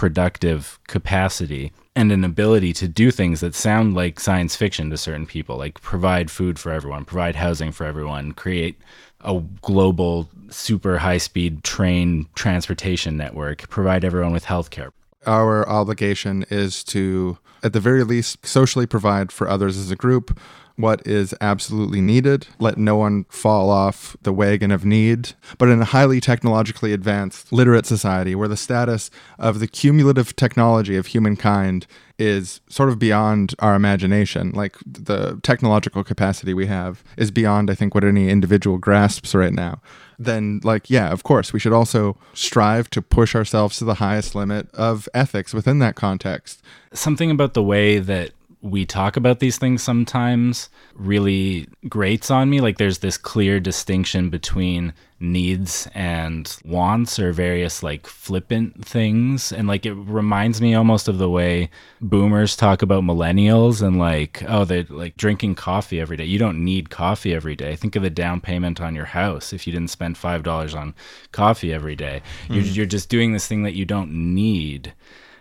[0.02, 5.28] productive capacity and an ability to do things that sound like science fiction to certain
[5.28, 8.80] people like provide food for everyone provide housing for everyone create
[9.24, 14.90] a global super high speed train transportation network provide everyone with healthcare.
[15.28, 20.40] Our obligation is to, at the very least, socially provide for others as a group
[20.76, 25.34] what is absolutely needed, let no one fall off the wagon of need.
[25.58, 30.96] But in a highly technologically advanced, literate society where the status of the cumulative technology
[30.96, 37.32] of humankind is sort of beyond our imagination, like the technological capacity we have is
[37.32, 39.82] beyond, I think, what any individual grasps right now
[40.24, 44.36] then like yeah of course we should also strive to push ourselves to the highest
[44.36, 46.62] limit of ethics within that context
[46.94, 48.32] something about the way that
[48.62, 52.62] we talk about these things sometimes really grates on me.
[52.62, 59.52] Like there's this clear distinction between needs and wants or various like flippant things.
[59.52, 61.70] And like it reminds me almost of the way
[62.02, 66.26] boomers talk about millennials and like, oh, they're like drinking coffee every day.
[66.26, 67.76] You don't need coffee every day.
[67.76, 70.94] Think of the down payment on your house if you didn't spend $5 on
[71.32, 72.22] coffee every day.
[72.50, 72.70] You're, hmm.
[72.74, 74.94] you're just doing this thing that you don't need.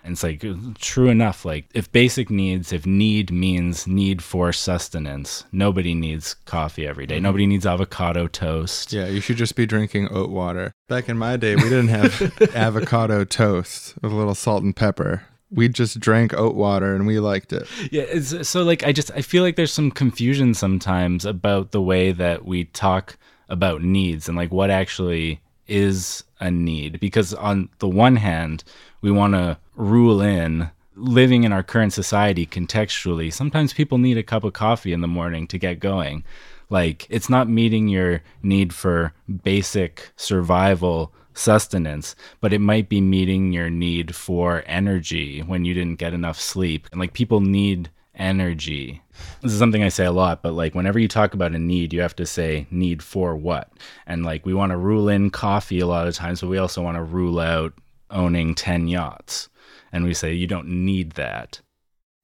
[0.02, 0.42] And it's like
[0.78, 1.44] true enough.
[1.44, 7.16] Like if basic needs, if need means need for sustenance, nobody needs coffee every day.
[7.16, 7.24] Mm-hmm.
[7.24, 8.92] Nobody needs avocado toast.
[8.92, 12.32] yeah you should just be drinking oat water back in my day we didn't have
[12.54, 17.18] avocado toast with a little salt and pepper we just drank oat water and we
[17.18, 17.66] liked it.
[17.90, 21.82] Yeah, it's, so like I just I feel like there's some confusion sometimes about the
[21.82, 27.68] way that we talk about needs and like what actually is a need because on
[27.78, 28.62] the one hand,
[29.00, 33.32] we want to rule in living in our current society contextually.
[33.32, 36.24] Sometimes people need a cup of coffee in the morning to get going.
[36.68, 39.12] Like it's not meeting your need for
[39.42, 45.98] basic survival sustenance, but it might be meeting your need for energy when you didn't
[45.98, 46.86] get enough sleep.
[46.92, 49.02] And like people need energy.
[49.40, 51.92] This is something I say a lot, but like whenever you talk about a need,
[51.92, 53.72] you have to say need for what.
[54.06, 56.82] And like we want to rule in coffee a lot of times, but we also
[56.82, 57.72] want to rule out
[58.10, 59.48] owning 10 yachts.
[59.92, 61.60] And we say you don't need that.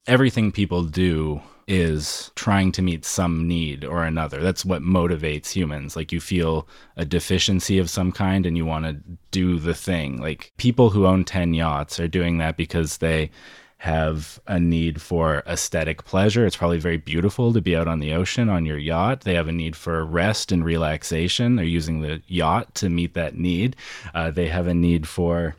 [0.06, 4.40] Everything people do is trying to meet some need or another.
[4.40, 5.96] That's what motivates humans.
[5.96, 8.96] Like you feel a deficiency of some kind and you want to
[9.32, 10.20] do the thing.
[10.20, 13.30] Like people who own 10 yachts are doing that because they
[13.78, 16.46] have a need for aesthetic pleasure.
[16.46, 19.22] It's probably very beautiful to be out on the ocean on your yacht.
[19.22, 21.56] They have a need for rest and relaxation.
[21.56, 23.76] They're using the yacht to meet that need.
[24.14, 25.56] Uh, they have a need for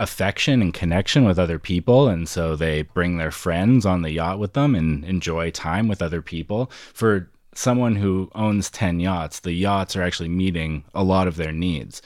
[0.00, 2.08] affection and connection with other people.
[2.08, 6.02] And so they bring their friends on the yacht with them and enjoy time with
[6.02, 6.70] other people.
[6.94, 11.52] For someone who owns 10 yachts, the yachts are actually meeting a lot of their
[11.52, 12.00] needs.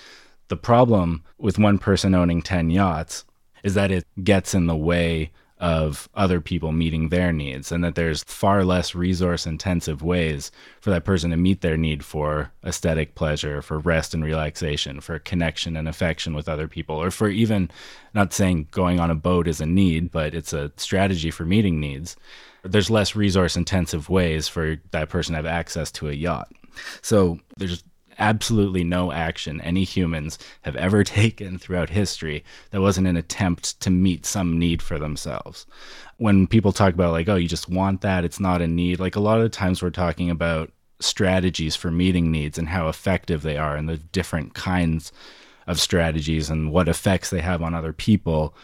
[0.49, 3.25] The problem with one person owning 10 yachts
[3.63, 5.31] is that it gets in the way
[5.65, 10.91] of other people meeting their needs and that there's far less resource intensive ways for
[10.91, 15.75] that person to meet their need for aesthetic pleasure for rest and relaxation for connection
[15.75, 17.71] and affection with other people or for even
[18.13, 21.81] not saying going on a boat is a need but it's a strategy for meeting
[21.81, 22.15] needs.
[22.63, 26.53] There's less resource intensive ways for that person to have access to a yacht.
[27.01, 27.83] So there's
[28.19, 33.91] absolutely no action any humans have ever taken throughout history that wasn't an attempt to
[33.91, 35.67] meet some need for themselves.
[36.19, 39.17] When people talk about, like, oh, you just want that, it's not a need, like
[39.17, 43.43] a lot of the times we're talking about strategies for meeting needs and how effective
[43.43, 45.13] they are and the different kinds
[45.67, 48.55] of strategies and what effects they have on other people.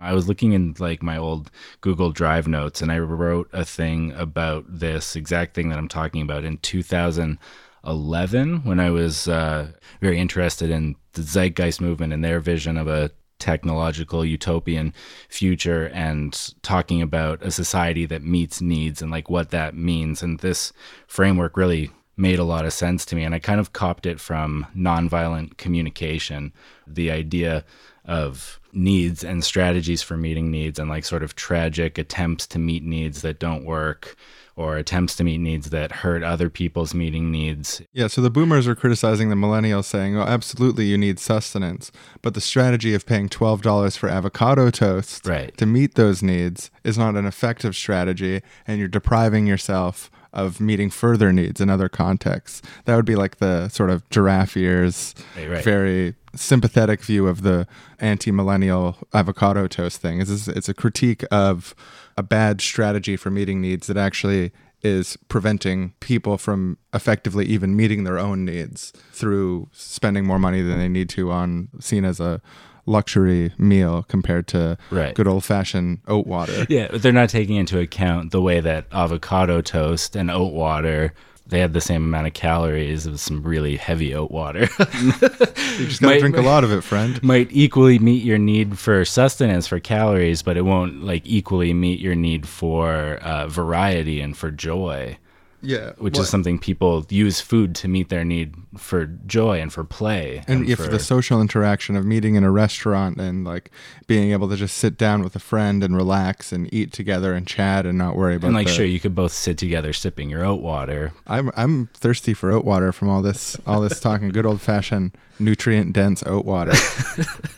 [0.00, 4.12] I was looking in like my old Google Drive notes and I wrote a thing
[4.12, 7.38] about this exact thing that I'm talking about in 2000
[7.84, 9.68] 11 when I was uh,
[10.00, 14.92] very interested in the Zeitgeist movement and their vision of a technological utopian
[15.28, 20.22] future and talking about a society that meets needs and like what that means.
[20.22, 20.72] And this
[21.06, 23.22] framework really made a lot of sense to me.
[23.22, 26.52] And I kind of copped it from nonviolent communication,
[26.86, 27.64] the idea
[28.04, 32.82] of needs and strategies for meeting needs and like sort of tragic attempts to meet
[32.82, 34.16] needs that don't work
[34.58, 37.80] or attempts to meet needs that hurt other people's meeting needs.
[37.92, 41.92] Yeah, so the boomers are criticizing the millennials saying, "Oh, absolutely you need sustenance."
[42.22, 45.56] But the strategy of paying $12 for avocado toast right.
[45.58, 50.90] to meet those needs is not an effective strategy and you're depriving yourself of meeting
[50.90, 52.60] further needs in other contexts.
[52.84, 55.64] That would be like the sort of giraffe ears, right, right.
[55.64, 57.66] very sympathetic view of the
[58.00, 60.20] anti-millennial avocado toast thing.
[60.20, 61.74] It's, it's a critique of
[62.18, 64.50] a bad strategy for meeting needs that actually
[64.82, 70.78] is preventing people from effectively even meeting their own needs through spending more money than
[70.78, 72.42] they need to on seen as a
[72.86, 75.14] luxury meal compared to right.
[75.14, 76.66] good old fashioned oat water.
[76.68, 81.14] Yeah, they're not taking into account the way that avocado toast and oat water
[81.48, 84.60] they had the same amount of calories as some really heavy oat water.
[84.78, 87.22] you just gotta might, drink a lot of it, friend.
[87.22, 92.00] Might equally meet your need for sustenance for calories, but it won't like equally meet
[92.00, 95.16] your need for uh, variety and for joy.
[95.60, 99.82] Yeah, which is something people use food to meet their need for joy and for
[99.82, 103.72] play, and, and if for, the social interaction of meeting in a restaurant and like
[104.06, 107.46] being able to just sit down with a friend and relax and eat together and
[107.46, 108.48] chat and not worry about.
[108.48, 111.12] And like, the, sure, you could both sit together sipping your oat water.
[111.26, 115.16] I'm I'm thirsty for oat water from all this all this talking good old fashioned
[115.40, 116.72] nutrient dense oat water.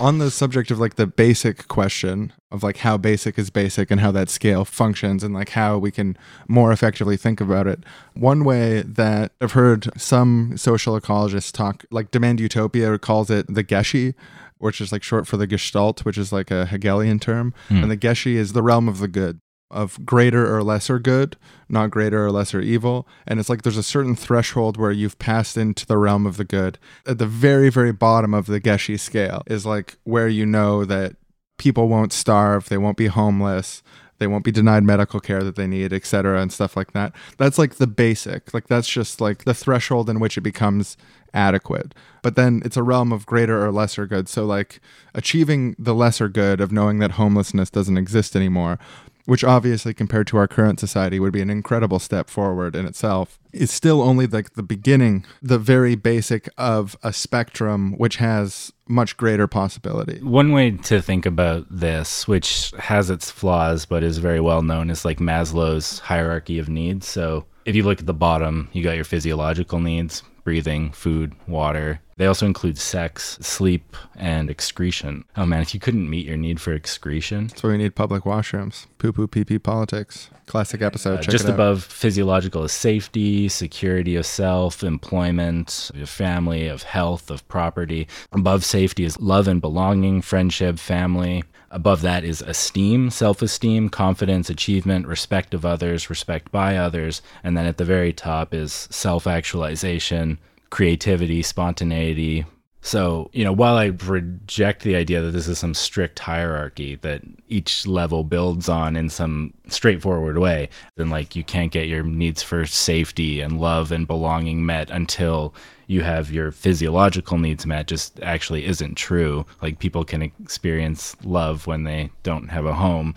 [0.00, 4.00] on the subject of like the basic question of like how basic is basic and
[4.00, 6.16] how that scale functions and like how we can
[6.48, 7.82] more effectively think about it
[8.14, 13.64] one way that i've heard some social ecologists talk like demand utopia calls it the
[13.64, 14.14] geschi
[14.58, 17.82] which is like short for the gestalt which is like a hegelian term mm.
[17.82, 21.36] and the geschi is the realm of the good of greater or lesser good,
[21.68, 23.06] not greater or lesser evil.
[23.26, 26.44] And it's like there's a certain threshold where you've passed into the realm of the
[26.44, 26.78] good.
[27.06, 31.16] At the very, very bottom of the Geshe scale is like where you know that
[31.58, 33.82] people won't starve, they won't be homeless,
[34.18, 37.12] they won't be denied medical care that they need, etc., and stuff like that.
[37.36, 38.54] That's like the basic.
[38.54, 40.96] Like that's just like the threshold in which it becomes
[41.34, 41.94] adequate.
[42.22, 44.28] But then it's a realm of greater or lesser good.
[44.28, 44.80] So like
[45.14, 48.78] achieving the lesser good of knowing that homelessness doesn't exist anymore,
[49.26, 53.38] which obviously compared to our current society would be an incredible step forward in itself,
[53.56, 59.16] is still only like the beginning, the very basic of a spectrum which has much
[59.16, 60.20] greater possibility.
[60.22, 64.90] One way to think about this, which has its flaws but is very well known,
[64.90, 67.06] is like Maslow's hierarchy of needs.
[67.08, 72.00] So if you look at the bottom, you got your physiological needs, breathing, food, water.
[72.16, 75.24] They also include sex, sleep, and excretion.
[75.36, 77.48] Oh man, if you couldn't meet your need for excretion.
[77.48, 78.86] That's why we need public washrooms.
[78.98, 80.30] Poo poo pee pee politics.
[80.46, 81.18] Classic episode.
[81.18, 87.46] Uh, just above physiological is safety, security of self, employment, of family, of health, of
[87.48, 88.08] property.
[88.32, 91.44] Above safety is love and belonging, friendship, family.
[91.70, 97.22] Above that is esteem, self esteem, confidence, achievement, respect of others, respect by others.
[97.42, 100.38] And then at the very top is self actualization,
[100.70, 102.46] creativity, spontaneity.
[102.86, 107.20] So, you know, while I reject the idea that this is some strict hierarchy that
[107.48, 112.44] each level builds on in some straightforward way, then like you can't get your needs
[112.44, 115.52] for safety and love and belonging met until
[115.88, 119.44] you have your physiological needs met just actually isn't true.
[119.60, 123.16] Like people can experience love when they don't have a home.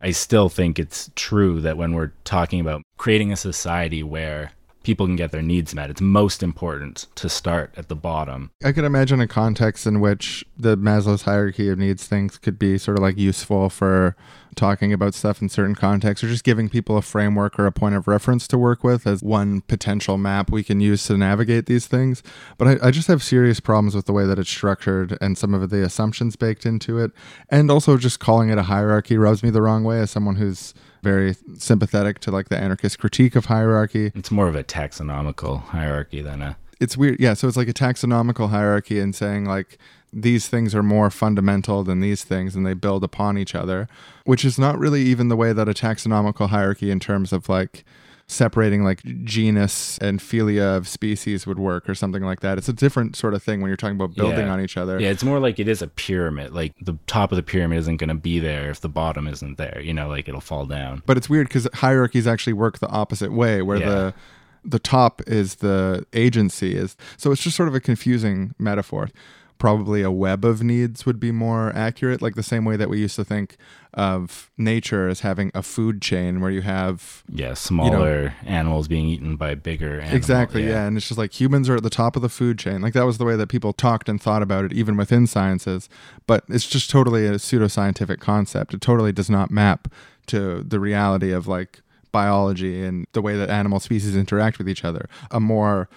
[0.00, 4.50] I still think it's true that when we're talking about creating a society where
[4.84, 5.90] people can get their needs met.
[5.90, 8.50] It's most important to start at the bottom.
[8.62, 12.78] I could imagine a context in which the Maslow's hierarchy of needs things could be
[12.78, 14.14] sort of like useful for
[14.54, 17.94] talking about stuff in certain contexts or just giving people a framework or a point
[17.94, 21.86] of reference to work with as one potential map we can use to navigate these
[21.86, 22.22] things.
[22.56, 25.54] But I, I just have serious problems with the way that it's structured and some
[25.54, 27.10] of the assumptions baked into it.
[27.48, 30.74] And also just calling it a hierarchy rubs me the wrong way as someone who's
[31.04, 34.10] very sympathetic to like the anarchist critique of hierarchy.
[34.16, 36.56] It's more of a taxonomical hierarchy than a.
[36.80, 37.20] It's weird.
[37.20, 37.34] Yeah.
[37.34, 39.78] So it's like a taxonomical hierarchy and saying like
[40.12, 43.88] these things are more fundamental than these things and they build upon each other,
[44.24, 47.84] which is not really even the way that a taxonomical hierarchy in terms of like
[48.26, 52.56] separating like genus and phyla of species would work or something like that.
[52.56, 54.52] It's a different sort of thing when you're talking about building yeah.
[54.52, 54.98] on each other.
[54.98, 56.52] Yeah, it's more like it is a pyramid.
[56.52, 59.58] Like the top of the pyramid isn't going to be there if the bottom isn't
[59.58, 59.80] there.
[59.80, 61.02] You know, like it'll fall down.
[61.06, 63.88] But it's weird because hierarchies actually work the opposite way, where yeah.
[63.88, 64.14] the
[64.64, 66.96] the top is the agency is.
[67.18, 69.10] So it's just sort of a confusing metaphor
[69.58, 72.98] probably a web of needs would be more accurate, like the same way that we
[72.98, 73.56] used to think
[73.94, 78.88] of nature as having a food chain where you have yeah smaller you know, animals
[78.88, 80.14] being eaten by bigger animals.
[80.14, 80.70] exactly yeah.
[80.70, 80.86] yeah.
[80.86, 83.06] and it's just like humans are at the top of the food chain like that
[83.06, 85.88] was the way that people talked and thought about it even within sciences
[86.26, 89.88] but it's just totally a pseudoscientific concept it totally does not map
[90.26, 91.80] to the reality of like
[92.12, 95.88] biology and the way that animal species interact with each other a more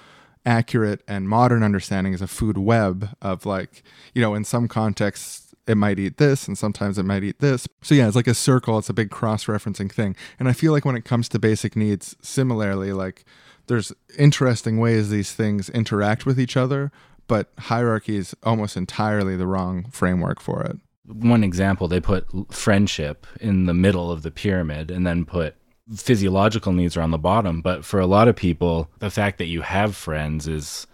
[0.47, 3.83] accurate and modern understanding is a food web of like,
[4.15, 7.67] you know, in some contexts it might eat this and sometimes it might eat this.
[7.81, 10.15] So yeah, it's like a circle, it's a big cross-referencing thing.
[10.39, 13.25] And I feel like when it comes to basic needs, similarly, like
[13.67, 16.91] there's interesting ways these things interact with each other,
[17.27, 20.77] but hierarchy is almost entirely the wrong framework for it.
[21.05, 25.55] One example, they put friendship in the middle of the pyramid and then put
[25.95, 27.61] physiological needs are on the bottom.
[27.61, 30.85] But for a lot of people, the fact that you have friends is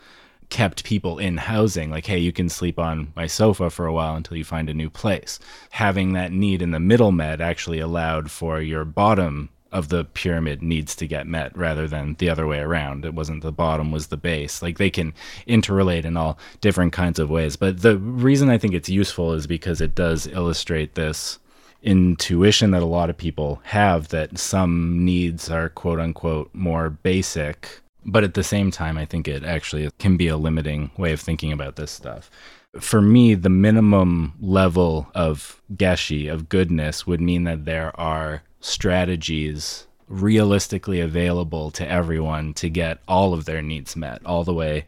[0.53, 1.89] kept people in housing.
[1.89, 4.73] Like, hey, you can sleep on my sofa for a while until you find a
[4.73, 5.39] new place.
[5.71, 10.61] Having that need in the middle med actually allowed for your bottom of the pyramid
[10.61, 13.03] needs to get met rather than the other way around.
[13.03, 14.61] It wasn't the bottom was the base.
[14.61, 15.15] Like they can
[15.47, 17.55] interrelate in all different kinds of ways.
[17.55, 21.39] But the reason I think it's useful is because it does illustrate this
[21.81, 27.81] intuition that a lot of people have that some needs are quote unquote more basic.
[28.05, 31.21] But at the same time, I think it actually can be a limiting way of
[31.21, 32.29] thinking about this stuff.
[32.79, 39.87] For me, the minimum level of geshe, of goodness, would mean that there are strategies
[40.07, 44.85] realistically available to everyone to get all of their needs met, all the way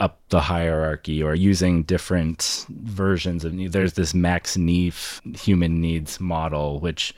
[0.00, 7.14] up the hierarchy or using different versions of there's this Max-Neef human needs model which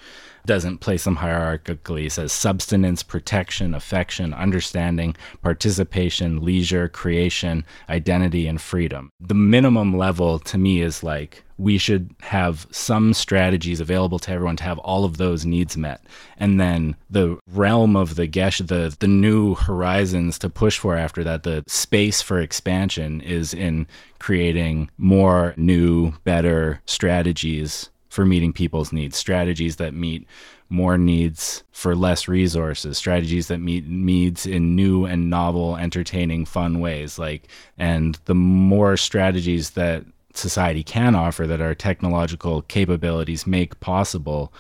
[0.46, 2.11] doesn't place them hierarchically.
[2.11, 9.11] Says substance, protection, affection, understanding, participation, leisure, creation, identity, and freedom.
[9.20, 14.56] The minimum level to me is like we should have some strategies available to everyone
[14.56, 16.04] to have all of those needs met.
[16.37, 21.24] And then the realm of the Gesh, the, the new horizons to push for after
[21.24, 23.87] that, the space for expansion is in
[24.18, 30.26] creating more new, better strategies for meeting people's needs, strategies that meet
[30.70, 36.80] more needs for less resources, strategies that meet needs in new and novel, entertaining, fun
[36.80, 37.18] ways.
[37.18, 44.51] Like, and the more strategies that society can offer that our technological capabilities make possible,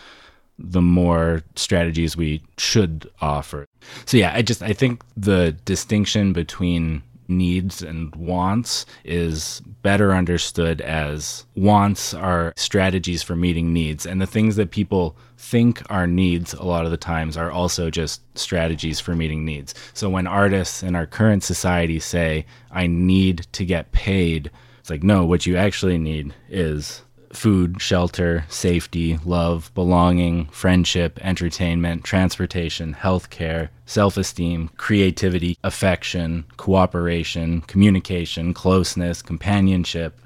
[0.58, 3.66] the more strategies we should offer.
[4.04, 10.80] So yeah, I just I think the distinction between needs and wants is better understood
[10.80, 16.54] as wants are strategies for meeting needs and the things that people think are needs
[16.54, 19.74] a lot of the times are also just strategies for meeting needs.
[19.92, 24.50] So when artists in our current society say I need to get paid,
[24.80, 27.02] it's like no, what you actually need is
[27.32, 38.54] food, shelter, safety, love, belonging, friendship, entertainment, transportation, healthcare, self esteem, creativity, affection, cooperation, communication,
[38.54, 40.20] closeness, companionship,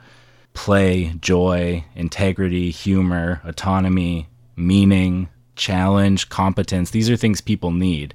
[0.55, 6.91] play, joy, integrity, humor, autonomy, meaning, challenge, competence.
[6.91, 8.15] These are things people need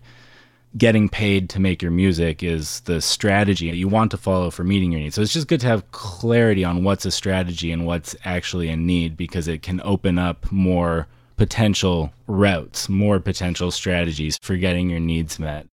[0.78, 4.64] getting paid to make your music is the strategy that you want to follow for
[4.64, 5.16] meeting your needs.
[5.16, 8.76] So it's just good to have clarity on what's a strategy and what's actually a
[8.76, 11.08] need because it can open up more
[11.38, 15.68] potential routes, more potential strategies for getting your needs met.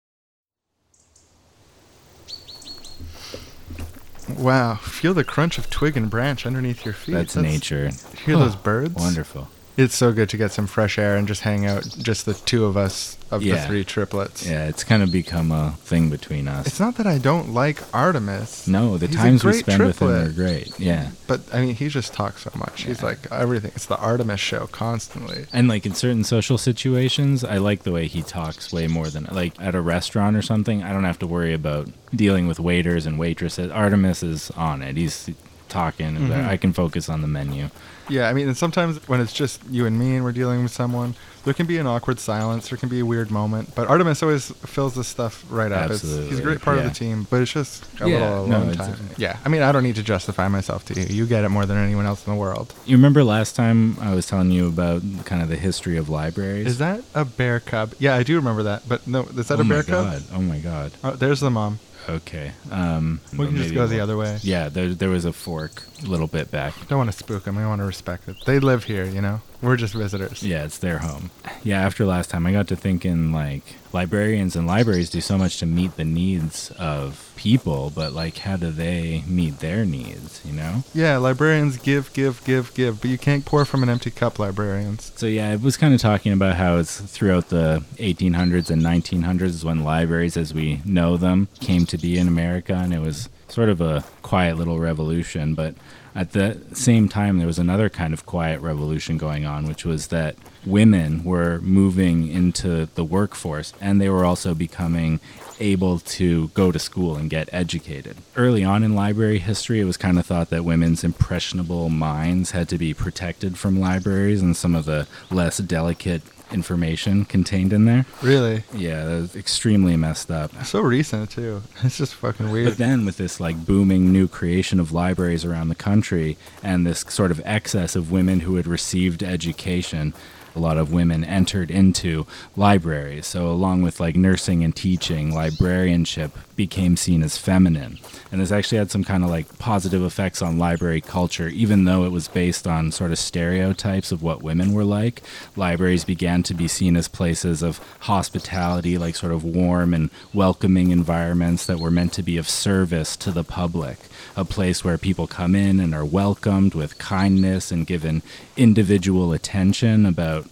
[4.38, 7.14] Wow, feel the crunch of twig and branch underneath your feet.
[7.14, 7.89] That's, That's nature.
[8.26, 8.93] Hear those birds?
[8.93, 9.50] Wonderful.
[9.82, 12.65] It's so good to get some fresh air and just hang out, just the two
[12.65, 13.55] of us of Yeah.
[13.55, 14.45] the three triplets.
[14.45, 16.67] Yeah, it's kind of become a thing between us.
[16.67, 18.67] It's not that I don't like Artemis.
[18.67, 20.77] no, the He's times we spend with him are great.
[20.77, 21.11] Yeah.
[21.27, 22.84] But I mean, he just talks so much.
[22.84, 23.71] He's like everything.
[23.73, 25.45] It's the Artemis show constantly.
[25.53, 29.30] And like in certain social situations, I like the way he talks way more than
[29.32, 30.84] like at a restaurant or something.
[30.84, 33.71] I don't have to worry about dealing with waiters and waitresses.
[33.71, 34.97] Artemis is on it.
[34.97, 35.30] He's
[35.69, 36.17] talking.
[36.17, 36.47] Mhm.
[36.47, 37.69] I can focus on the menu.
[38.10, 40.72] Yeah, I mean, and sometimes when it's just you and me and we're dealing with
[40.72, 42.70] someone, there can be an awkward silence.
[42.70, 43.74] There can be a weird moment.
[43.76, 45.89] But Artemis always fills this stuff right up.
[45.89, 46.84] It's, he's a great part yeah.
[46.86, 49.10] of the team, but it's just a Yeah, little no, alone it's- time.
[49.18, 51.05] yeah, I mean, I don't need to justify myself to you.
[51.07, 52.74] You get it more than anyone else in the world.
[52.86, 56.68] You remember last time I was telling you about kind of the history of libraries?
[56.68, 57.93] Is that a bear cub?
[57.99, 58.88] Yeah, I do remember that.
[58.89, 60.05] But no, is that oh a bear my cub?
[60.12, 60.24] god!
[60.34, 60.91] Oh my god!
[61.03, 61.80] Oh, there's the mom.
[62.16, 62.51] Okay.
[62.72, 64.39] Um, We can just go the other way.
[64.41, 66.74] Yeah, there, there was a fork a little bit back.
[66.88, 67.55] Don't want to spook them.
[67.55, 68.38] We want to respect it.
[68.45, 69.41] They live here, you know.
[69.62, 70.41] We're just visitors.
[70.41, 71.32] Yeah, it's their home.
[71.64, 75.57] Yeah, after last time, I got to thinking like librarians and libraries do so much
[75.60, 80.41] to meet the needs of people, but like, how do they meet their needs?
[80.45, 80.84] You know?
[80.93, 85.12] Yeah, librarians give, give, give, give, but you can't pour from an empty cup, librarians.
[85.16, 89.41] So yeah, it was kind of talking about how it's throughout the 1800s and 1900s
[89.41, 93.28] is when libraries, as we know them, came to be in America, and it was
[93.49, 95.53] sort of a quiet little revolution.
[95.55, 95.76] But
[96.16, 100.07] at the same time, there was another kind of quiet revolution going on, which was
[100.07, 100.36] that
[100.66, 105.20] women were moving into the workforce, and they were also becoming
[105.60, 108.18] able to go to school and get educated.
[108.36, 112.70] Early on in library history, it was kind of thought that women's impressionable minds had
[112.70, 116.22] to be protected from libraries and some of the less delicate
[116.52, 118.06] information contained in there.
[118.22, 118.64] Really?
[118.74, 120.52] Yeah, that was extremely messed up.
[120.66, 121.62] So recent, too.
[121.84, 122.70] It's just fucking weird.
[122.70, 127.02] But then, with this like booming new creation of libraries around the country and this
[127.10, 130.14] sort of excess of women who had received education,
[130.56, 132.26] a lot of women entered into
[132.56, 133.28] libraries.
[133.28, 138.00] So, along with like nursing and teaching, librarianship became seen as feminine.
[138.32, 142.04] And this actually had some kind of like positive effects on library culture, even though
[142.04, 145.22] it was based on sort of stereotypes of what women were like.
[145.56, 150.91] Libraries began to be seen as places of hospitality, like sort of warm and welcoming
[150.91, 153.97] environments that were meant to be of service to the public.
[154.36, 158.21] A place where people come in and are welcomed with kindness and given
[158.55, 160.47] individual attention about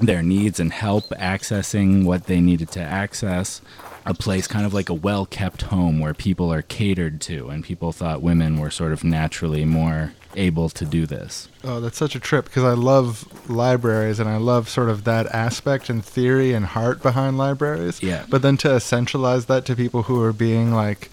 [0.00, 3.60] their needs and help accessing what they needed to access.
[4.06, 7.62] A place kind of like a well kept home where people are catered to, and
[7.62, 11.48] people thought women were sort of naturally more able to do this.
[11.64, 15.26] Oh, that's such a trip because I love libraries and I love sort of that
[15.26, 18.02] aspect and theory and heart behind libraries.
[18.02, 18.24] Yeah.
[18.30, 21.10] But then to centralize that to people who are being like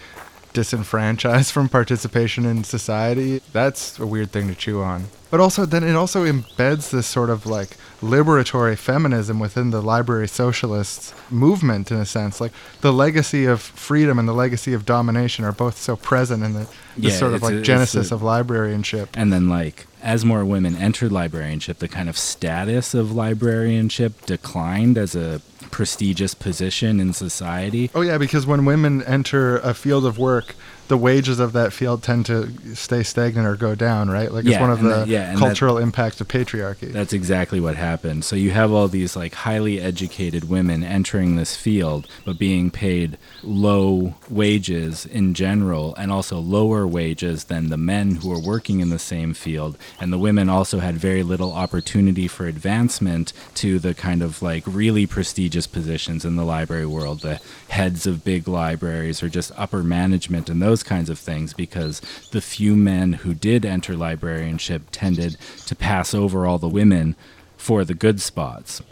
[0.56, 5.04] disenfranchised from participation in society, that's a weird thing to chew on.
[5.30, 10.28] But also, then it also embeds this sort of like liberatory feminism within the library
[10.28, 12.40] socialists movement, in a sense.
[12.40, 16.54] Like the legacy of freedom and the legacy of domination are both so present in
[16.54, 19.10] the this Yeah, sort of like a- genesis a- of librarianship.
[19.14, 24.96] And then, like, as more women entered librarianship, the kind of status of librarianship declined
[24.96, 25.42] as a
[25.72, 27.90] prestigious position in society.
[27.92, 30.54] Oh yeah, because when women enter a field of work,
[30.88, 34.30] the wages of that field tend to stay stagnant or go down, right?
[34.32, 36.92] Like it's one of the that- yeah, cultural impacts of patriarchy.
[36.92, 38.24] That's exactly what happened.
[38.24, 43.18] So you have all these like highly educated women entering this field, but being paid
[43.42, 48.90] low wages in general, and also lower wages than the men who are working in
[48.90, 49.76] the same field.
[50.00, 54.64] And the women also had very little opportunity for advancement to the kind of like
[54.66, 59.82] really prestigious positions in the library world, the heads of big libraries or just upper
[59.82, 62.00] management and those kinds of things, because
[62.32, 67.16] the few men who did enter librarianship tended to pass over all the women
[67.56, 68.82] for the good spots.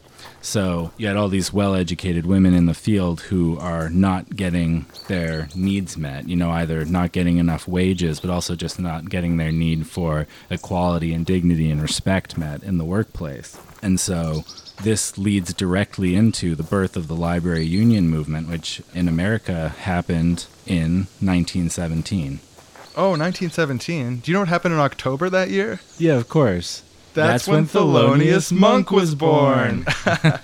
[0.40, 4.84] So you had all these well educated women in the field who are not getting
[5.08, 9.38] their needs met, you know, either not getting enough wages, but also just not getting
[9.38, 13.56] their need for equality and dignity and respect met in the workplace.
[13.82, 14.44] And so
[14.82, 20.46] this leads directly into the birth of the library union movement, which in America happened
[20.66, 22.40] in 1917.
[22.96, 24.18] oh, 1917.
[24.18, 25.80] Do you know what happened in October that year?
[25.98, 26.82] Yeah, of course.
[27.14, 29.86] That's, when Thelonious Monk was born.
[30.06, 30.38] Uh,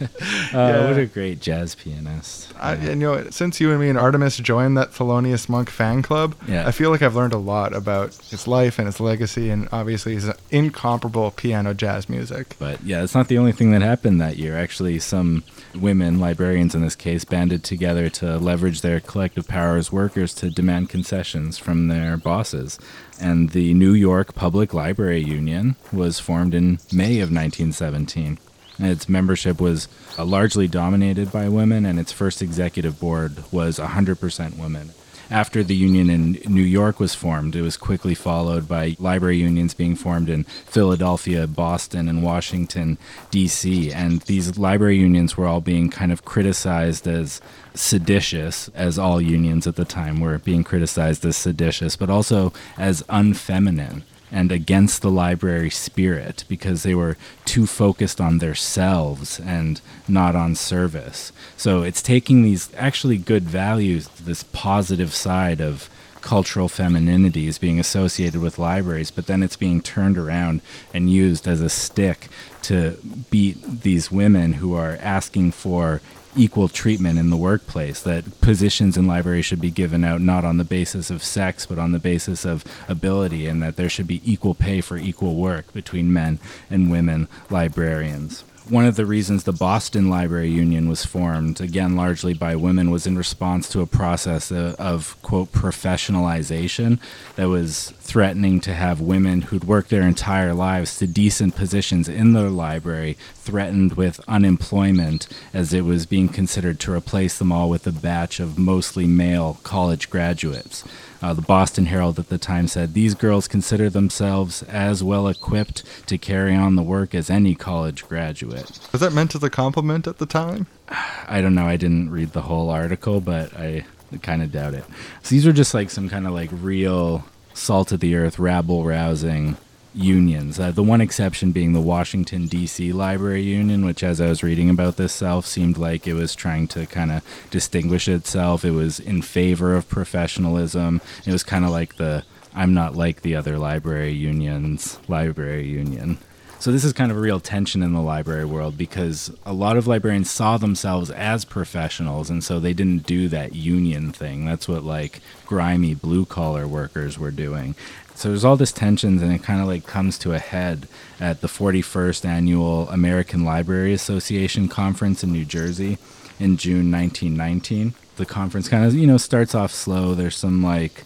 [0.52, 0.86] Yeah.
[0.90, 2.52] What a great jazz pianist.
[2.58, 6.02] I, and, you know, since you and me and Artemis joined that Thelonious Monk fan
[6.02, 6.66] club, Yeah.
[6.66, 10.14] I feel like I've learned a lot about his life and his legacy, and obviously
[10.14, 12.56] his incomparable piano jazz music.
[12.58, 14.56] But yeah, it's not the only thing that happened that year.
[14.56, 15.44] Actually, some
[15.74, 20.50] women, librarians in this case, banded together to leverage their collective power as workers to
[20.50, 22.78] demand concessions from their bosses.
[23.20, 28.38] And the New York Public Library Union was formed in May of 1917.
[28.78, 33.78] And its membership was uh, largely dominated by women, and its first executive board was
[33.78, 34.90] 100% women.
[35.30, 39.74] After the union in New York was formed, it was quickly followed by library unions
[39.74, 42.98] being formed in Philadelphia, Boston, and Washington,
[43.30, 43.92] D.C.
[43.92, 47.40] And these library unions were all being kind of criticized as
[47.74, 53.02] seditious, as all unions at the time were being criticized as seditious, but also as
[53.08, 54.02] unfeminine
[54.32, 60.54] and against the library spirit because they were too focused on themselves and not on
[60.54, 61.32] service.
[61.56, 65.88] So it's taking these actually good values, this positive side of
[66.20, 70.60] cultural femininity is being associated with libraries, but then it's being turned around
[70.92, 72.28] and used as a stick
[72.62, 72.98] to
[73.30, 76.00] beat these women who are asking for
[76.36, 80.56] equal treatment in the workplace that positions in libraries should be given out not on
[80.56, 84.20] the basis of sex but on the basis of ability and that there should be
[84.24, 86.38] equal pay for equal work between men
[86.70, 92.32] and women librarians one of the reasons the Boston Library Union was formed, again largely
[92.32, 97.00] by women, was in response to a process of, of, quote professionalization
[97.36, 102.32] that was threatening to have women who'd worked their entire lives to decent positions in
[102.32, 107.86] the library threatened with unemployment as it was being considered to replace them all with
[107.86, 110.84] a batch of mostly male college graduates.
[111.22, 115.82] Uh, the Boston Herald at the time said these girls consider themselves as well equipped
[116.06, 118.78] to carry on the work as any college graduate.
[118.92, 120.66] Was that meant as a compliment at the time?
[120.88, 121.66] I don't know.
[121.66, 123.84] I didn't read the whole article, but I
[124.22, 124.84] kind of doubt it.
[125.22, 128.84] So these are just like some kind of like real salt of the earth, rabble
[128.84, 129.56] rousing
[129.94, 130.60] unions.
[130.60, 132.92] Uh, the one exception being the Washington, D.C.
[132.92, 136.68] Library Union, which, as I was reading about this self, seemed like it was trying
[136.68, 138.64] to kind of distinguish itself.
[138.64, 141.00] It was in favor of professionalism.
[141.26, 142.24] It was kind of like the
[142.54, 146.18] I'm not like the other library unions, library union.
[146.58, 149.78] So this is kind of a real tension in the library world because a lot
[149.78, 154.44] of librarians saw themselves as professionals and so they didn't do that union thing.
[154.44, 157.76] That's what like grimy blue collar workers were doing.
[158.20, 160.86] So there's all this tensions and it kind of like comes to a head
[161.18, 165.96] at the 41st annual American Library Association conference in New Jersey
[166.38, 167.94] in June 1919.
[168.16, 170.12] The conference kind of, you know, starts off slow.
[170.14, 171.04] There's some like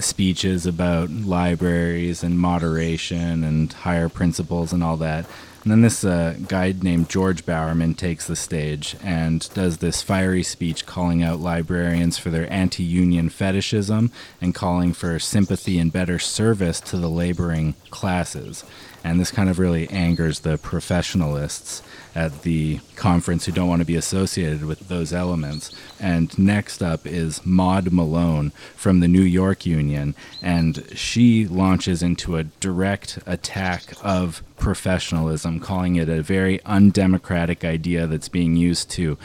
[0.00, 5.24] speeches about libraries and moderation and higher principles and all that.
[5.66, 10.44] And then this uh, guy named George Bowerman takes the stage and does this fiery
[10.44, 16.20] speech calling out librarians for their anti union fetishism and calling for sympathy and better
[16.20, 18.62] service to the laboring classes.
[19.02, 21.82] And this kind of really angers the professionalists
[22.16, 25.70] at the conference who don't want to be associated with those elements.
[26.00, 32.36] And next up is Maud Malone from the New York Union, and she launches into
[32.36, 39.18] a direct attack of professionalism, calling it a very undemocratic idea that's being used to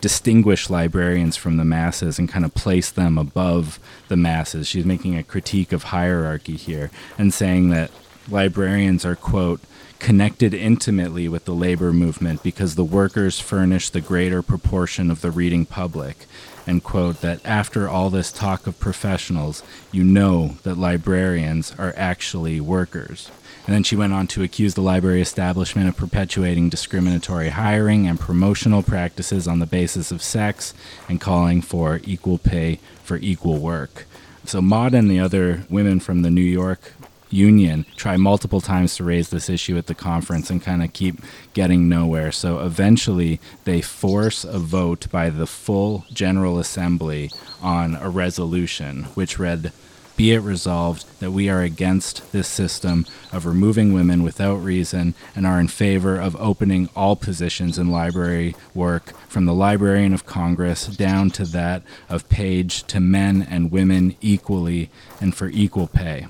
[0.00, 4.68] distinguish librarians from the masses and kind of place them above the masses.
[4.68, 7.90] She's making a critique of hierarchy here and saying that
[8.28, 9.60] librarians are, quote,
[9.98, 15.30] connected intimately with the labor movement because the workers furnish the greater proportion of the
[15.30, 16.26] reading public.
[16.66, 22.60] And quote, that after all this talk of professionals, you know that librarians are actually
[22.60, 23.30] workers.
[23.66, 28.18] And then she went on to accuse the library establishment of perpetuating discriminatory hiring and
[28.18, 30.72] promotional practices on the basis of sex
[31.08, 34.06] and calling for equal pay for equal work.
[34.44, 36.92] So Maud and the other women from the New York
[37.30, 41.20] union try multiple times to raise this issue at the conference and kind of keep
[41.54, 42.32] getting nowhere.
[42.32, 47.30] So eventually they force a vote by the full General Assembly
[47.62, 49.72] on a resolution which read
[50.16, 55.46] be it resolved that we are against this system of removing women without reason and
[55.46, 60.86] are in favor of opening all positions in library work from the Librarian of Congress
[60.86, 66.26] down to that of page to men and women equally and for equal pay.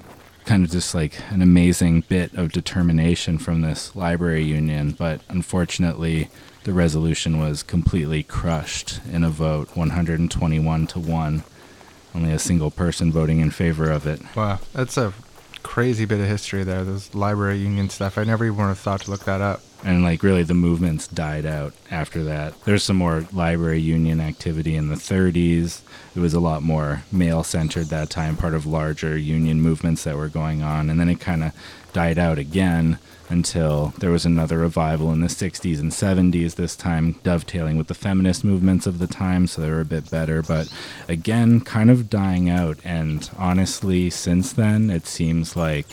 [0.46, 6.30] Kind of just like an amazing bit of determination from this library union, but unfortunately,
[6.64, 11.44] the resolution was completely crushed in a vote 121 to 1
[12.16, 14.20] only a single person voting in favor of it.
[14.34, 15.12] Wow, that's a
[15.62, 16.82] crazy bit of history there.
[16.82, 18.16] This library union stuff.
[18.16, 19.60] I never even would have thought to look that up.
[19.84, 22.60] And like really, the movements died out after that.
[22.64, 25.82] There's some more library union activity in the 30s.
[26.14, 30.16] It was a lot more male centered that time, part of larger union movements that
[30.16, 30.90] were going on.
[30.90, 31.52] And then it kind of
[31.92, 32.98] died out again
[33.28, 37.94] until there was another revival in the 60s and 70s, this time dovetailing with the
[37.94, 40.42] feminist movements of the time, so they were a bit better.
[40.42, 40.72] But
[41.08, 42.78] again, kind of dying out.
[42.84, 45.86] And honestly, since then, it seems like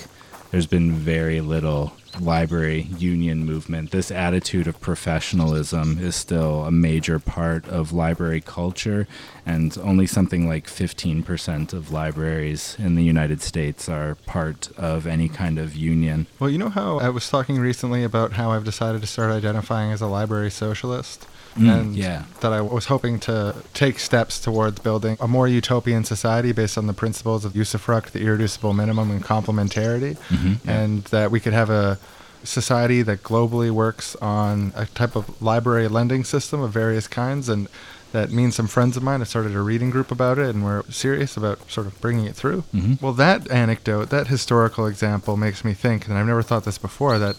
[0.53, 3.89] there's been very little library union movement.
[3.89, 9.07] This attitude of professionalism is still a major part of library culture,
[9.47, 15.27] and only something like 15% of libraries in the United States are part of any
[15.27, 16.27] kind of union.
[16.39, 19.91] Well, you know how I was talking recently about how I've decided to start identifying
[19.91, 21.25] as a library socialist?
[21.55, 22.23] Mm, and yeah.
[22.41, 26.87] that I was hoping to take steps towards building a more utopian society based on
[26.87, 30.71] the principles of usufruct, the irreducible minimum, and complementarity, Mhm, yeah.
[30.79, 31.99] and that we could have a
[32.43, 37.67] society that globally works on a type of library lending system of various kinds and
[38.11, 40.63] that me and some friends of mine have started a reading group about it and
[40.63, 43.01] we're serious about sort of bringing it through Mhm.
[43.01, 47.17] well that anecdote that historical example makes me think and i've never thought this before
[47.17, 47.37] that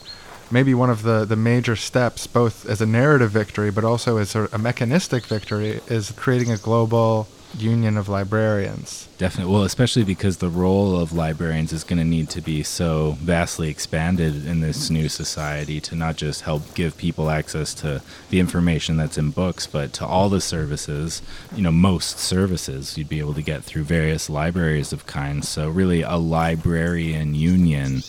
[0.50, 4.34] maybe one of the, the major steps both as a narrative victory but also as
[4.34, 7.26] of a mechanistic victory is creating a global
[7.56, 9.52] union of librarians Definitely.
[9.52, 13.68] Well, especially because the role of librarians is going to need to be so vastly
[13.70, 18.96] expanded in this new society to not just help give people access to the information
[18.96, 21.22] that's in books, but to all the services,
[21.54, 25.48] you know, most services you'd be able to get through various libraries of kinds.
[25.48, 28.02] So, really, a librarian union,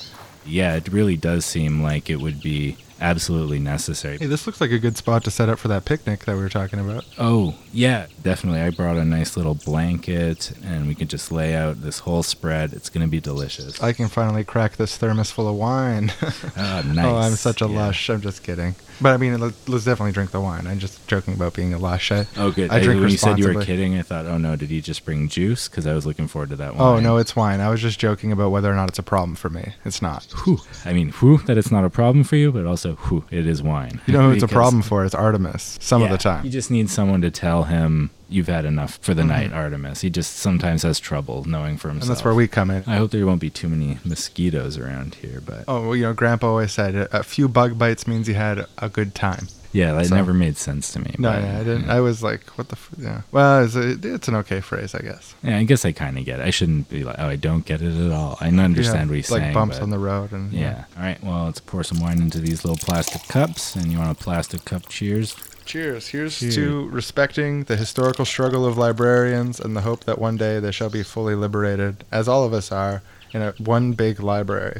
[0.46, 4.18] yeah, it really does seem like it would be absolutely necessary.
[4.18, 6.42] hey this looks like a good spot to set up for that picnic that we
[6.42, 8.62] were talking about Oh, yeah, definitely.
[8.62, 12.72] I brought a nice little blanket and we could just lay out this whole spread.
[12.72, 13.84] It's going to be delicious.
[13.84, 17.06] i can finally crack this thermos full of wine oh, ah, nice.
[17.06, 17.76] Oh, I'm such a Yeah.
[17.88, 18.10] lush.
[18.10, 18.76] I'm just kidding.
[19.02, 20.68] But I mean, let, let's definitely drink the wine.
[20.68, 22.12] I'm just joking about being a lush.
[22.12, 22.72] I, Oh, good.
[22.72, 25.04] I drink when you said you were kidding, I thought, oh no, did he just
[25.06, 25.68] bring juice?
[25.68, 26.82] Because I was looking forward to that one.
[26.82, 27.60] Oh no, it's wine.
[27.60, 29.74] I was just joking about whether or not it's a problem for me.
[29.84, 30.26] It's not.
[30.46, 30.60] Whew.
[30.86, 33.62] I mean, whew, that it's not a problem for you, but also, whew, it is
[33.62, 34.02] wine.
[34.06, 35.04] You know who it's a problem for?
[35.06, 35.78] It's Artemis.
[35.82, 36.46] Some of the time.
[36.46, 39.28] You just need someone to tell him you've had enough for the Mhm.
[39.28, 40.02] night, Artemis.
[40.02, 42.10] He just sometimes has trouble knowing for himself.
[42.10, 42.84] and that's where we come in.
[42.88, 46.14] I hope there won't be too many mosquitoes around here, but Oh, well, you know,
[46.14, 49.48] Grandpa always said a, few bug bites means you had a good time.
[49.72, 51.14] yeah, that so- never made sense to me.
[51.20, 51.90] No, but, yeah, I didn't.
[51.90, 52.76] I was like, what the?
[52.76, 52.90] F-?
[52.98, 53.22] Yeah.
[53.32, 55.36] Well, it's, a, it's an okay phrase, I guess.
[55.44, 56.46] Yeah, I guess I kind of get it.
[56.46, 58.38] I shouldn't be like, oh, I don't get it at all.
[58.42, 59.54] I understand Yeah, what he's like saying.
[59.54, 60.86] bumps but- on the road and Yeah.
[60.98, 61.24] All right.
[61.24, 64.66] Well, let's pour some wine into these little plastic cups, and you want a plastic
[64.66, 64.88] cup?
[64.90, 65.36] Cheers.
[65.66, 66.08] Cheers.
[66.10, 66.56] Here's Cheers.
[66.56, 70.90] to respecting the historical struggle of librarians and the hope that one day they shall
[70.90, 73.02] be fully liberated, as all of us are,
[73.34, 74.78] in a one big library.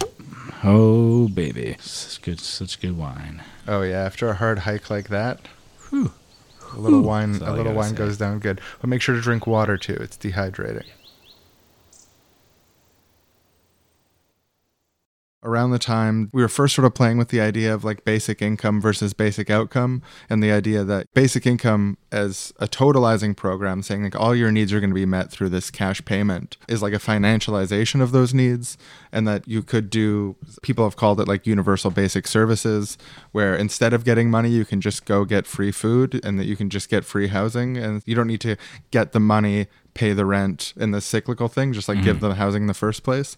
[0.64, 3.44] Oh, baby, such good, such good wine.
[3.68, 5.40] Oh yeah, after a hard hike like that,
[5.90, 6.14] Whew.
[6.74, 7.08] a little Whew.
[7.08, 7.96] wine, a little wine say.
[7.96, 8.62] goes down good.
[8.80, 9.98] But make sure to drink water too.
[10.00, 10.86] It's dehydrating.
[15.46, 18.42] Around the time we were first sort of playing with the idea of like basic
[18.42, 24.04] income versus basic outcome and the idea that basic income as a totalizing program saying
[24.04, 26.94] like all your needs are going to be met through this cash payment is like
[26.94, 28.78] a financialization of those needs
[29.12, 32.98] and that you could do people have called it like universal basic services
[33.32, 36.56] where instead of getting money you can just go get free food and that you
[36.56, 38.56] can just get free housing and you don't need to
[38.92, 42.28] get the money pay the rent and the cyclical thing just like give mm-hmm.
[42.28, 43.38] them housing in the first place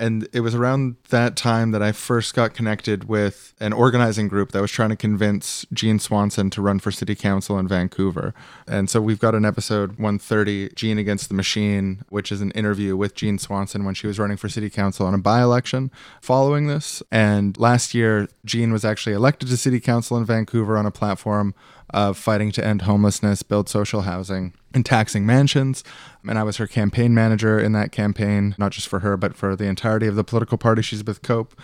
[0.00, 4.52] And it was around that time that I first got connected with an organizing group
[4.52, 8.32] that was trying to convince Jean Swanson to run for city council in Vancouver.
[8.66, 12.96] And so we've got an episode 130, Jean Against the Machine, which is an interview
[12.96, 15.90] with Jean Swanson when she was running for city council on a by election
[16.22, 17.02] following this.
[17.12, 21.54] And last year, Jean was actually elected to city council in Vancouver on a platform
[21.92, 25.84] of fighting to end homelessness, build social housing, and taxing mansions.
[26.28, 29.56] And I was her campaign manager in that campaign, not just for her, but for
[29.56, 31.58] the entirety of the political party she's with COPE.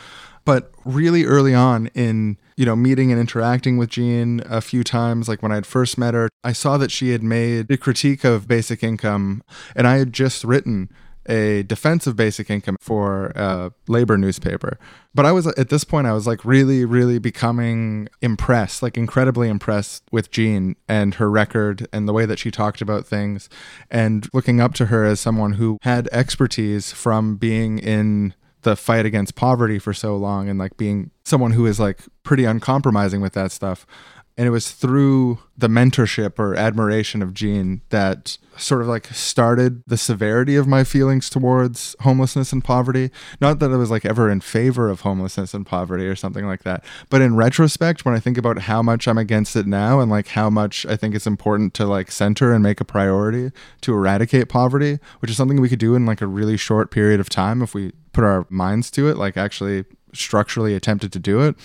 [0.45, 5.29] But really early on in, you know, meeting and interacting with Jean a few times,
[5.29, 8.22] like when I had first met her, I saw that she had made a critique
[8.22, 9.43] of basic income.
[9.74, 10.89] And I had just written
[11.29, 14.79] a defense of basic income for a labor newspaper.
[15.14, 19.49] But I was at this point, I was like really, really becoming impressed, like incredibly
[19.49, 23.49] impressed with Jean and her record and the way that she talked about things,
[23.91, 29.07] and looking up to her as someone who had expertise from being in the fight
[29.07, 33.33] against poverty for so long and like being someone who is like pretty uncompromising with
[33.33, 33.87] that stuff.
[34.39, 39.82] And it was through the mentorship or admiration of Jean that sort of like started
[39.87, 43.11] the severity of my feelings towards homelessness and poverty.
[43.41, 46.64] Not that I was like ever in favor of homelessness and poverty or something like
[46.64, 46.84] that.
[47.09, 50.28] But in retrospect, when I think about how much I'm against it now and like
[50.28, 54.51] how much I think it's important to like center and make a priority to eradicate
[54.51, 57.62] poverty, which is something we could do in like a really short period of time
[57.62, 61.57] if we put our minds to it, like actually structurally attempted to do it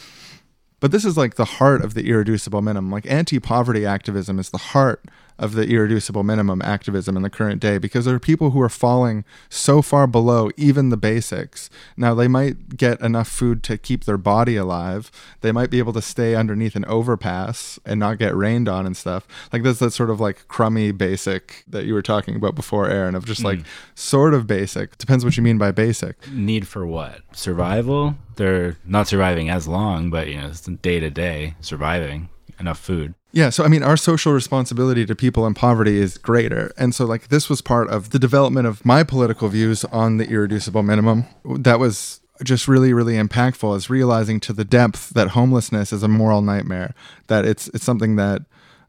[0.81, 2.91] but this is like the heart of the irreducible minimum.
[2.91, 5.05] Like anti poverty activism is the heart
[5.41, 8.69] of the irreducible minimum activism in the current day because there are people who are
[8.69, 11.67] falling so far below even the basics.
[11.97, 15.11] Now, they might get enough food to keep their body alive.
[15.41, 18.95] They might be able to stay underneath an overpass and not get rained on and
[18.95, 19.27] stuff.
[19.51, 23.15] Like, that's that sort of like crummy basic that you were talking about before, Aaron,
[23.15, 23.45] of just mm.
[23.45, 23.65] like hmm.
[23.95, 24.99] sort of basic.
[24.99, 26.29] Depends what you mean by basic.
[26.31, 27.21] Need for what?
[27.33, 28.15] Survival?
[28.35, 32.29] They're not surviving as long, but, you know, it's day to day surviving
[32.59, 33.15] enough food.
[33.33, 36.73] Yeah, so I mean, our social responsibility to people in poverty is greater.
[36.77, 40.27] And so, like, this was part of the development of my political views on the
[40.27, 41.25] irreducible minimum.
[41.45, 46.07] That was just really, really impactful is realizing to the depth that homelessness is a
[46.07, 46.93] moral nightmare,
[47.27, 48.41] that it's, it's something that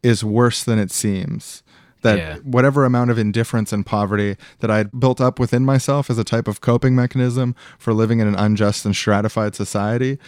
[0.03, 1.63] is worse than it seems.
[2.01, 2.37] That yeah.
[2.39, 6.49] whatever amount of indifference and poverty that I'd built up within myself as a type
[6.49, 10.19] of coping mechanism for living in an unjust and stratified society,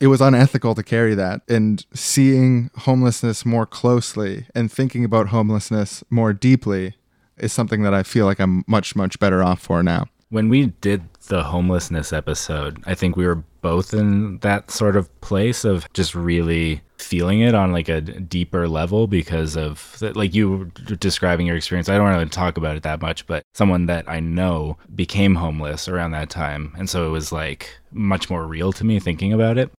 [0.00, 6.02] it was unethical to carry that and seeing homelessness more closely and thinking about homelessness
[6.08, 6.94] more deeply
[7.36, 10.06] is something that I feel like I'm much much better off for now.
[10.30, 15.20] When we did the homelessness episode, I think we were both in that sort of
[15.20, 20.70] place of just really feeling it on like a deeper level because of like you
[20.98, 21.88] describing your experience.
[21.88, 25.34] I don't want to talk about it that much, but someone that I know became
[25.34, 26.74] homeless around that time.
[26.78, 29.72] And so it was like much more real to me thinking about it.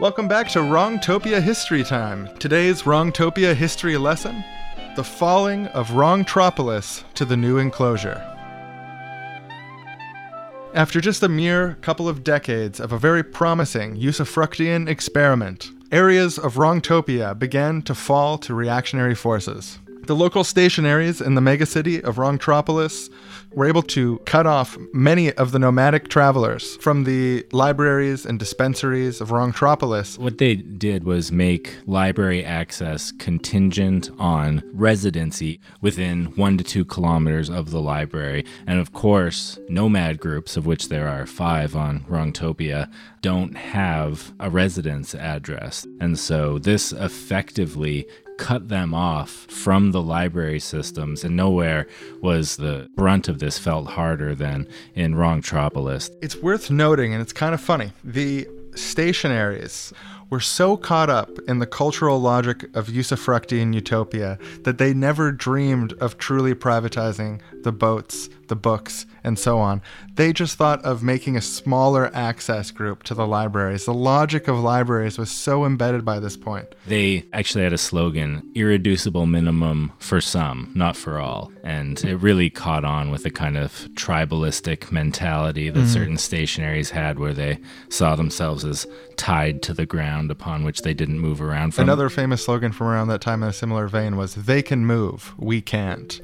[0.00, 2.28] Welcome back to Wrongtopia History Time.
[2.38, 4.44] Today's Wrongtopia history lesson
[4.94, 8.22] The Falling of Wrongtropolis to the New Enclosure.
[10.72, 16.54] After just a mere couple of decades of a very promising usufructian experiment, areas of
[16.54, 19.80] Wrongtopia began to fall to reactionary forces.
[20.08, 23.10] The local stationaries in the megacity of Wrongtropolis
[23.52, 29.20] were able to cut off many of the nomadic travelers from the libraries and dispensaries
[29.20, 30.18] of Wrongtropolis.
[30.18, 37.50] What they did was make library access contingent on residency within one to two kilometers
[37.50, 38.46] of the library.
[38.66, 42.90] And of course, nomad groups, of which there are five on Wrongtopia,
[43.20, 45.86] don't have a residence address.
[46.00, 48.08] And so this effectively
[48.38, 51.86] cut them off from the library systems, and nowhere
[52.22, 56.10] was the brunt of this felt harder than in Wrongtropolis.
[56.22, 59.92] It's worth noting, and it's kind of funny, the stationaries
[60.30, 65.92] were so caught up in the cultural logic of usufructian utopia that they never dreamed
[65.94, 69.82] of truly privatizing the boats, the books, and so on.
[70.14, 73.84] They just thought of making a smaller access group to the libraries.
[73.84, 76.74] The logic of libraries was so embedded by this point.
[76.86, 81.52] They actually had a slogan irreducible minimum for some, not for all.
[81.62, 85.88] And it really caught on with a kind of tribalistic mentality that mm-hmm.
[85.88, 87.58] certain stationaries had, where they
[87.88, 91.84] saw themselves as tied to the ground upon which they didn't move around from.
[91.84, 95.34] Another famous slogan from around that time in a similar vein was, They can move,
[95.36, 96.20] we can't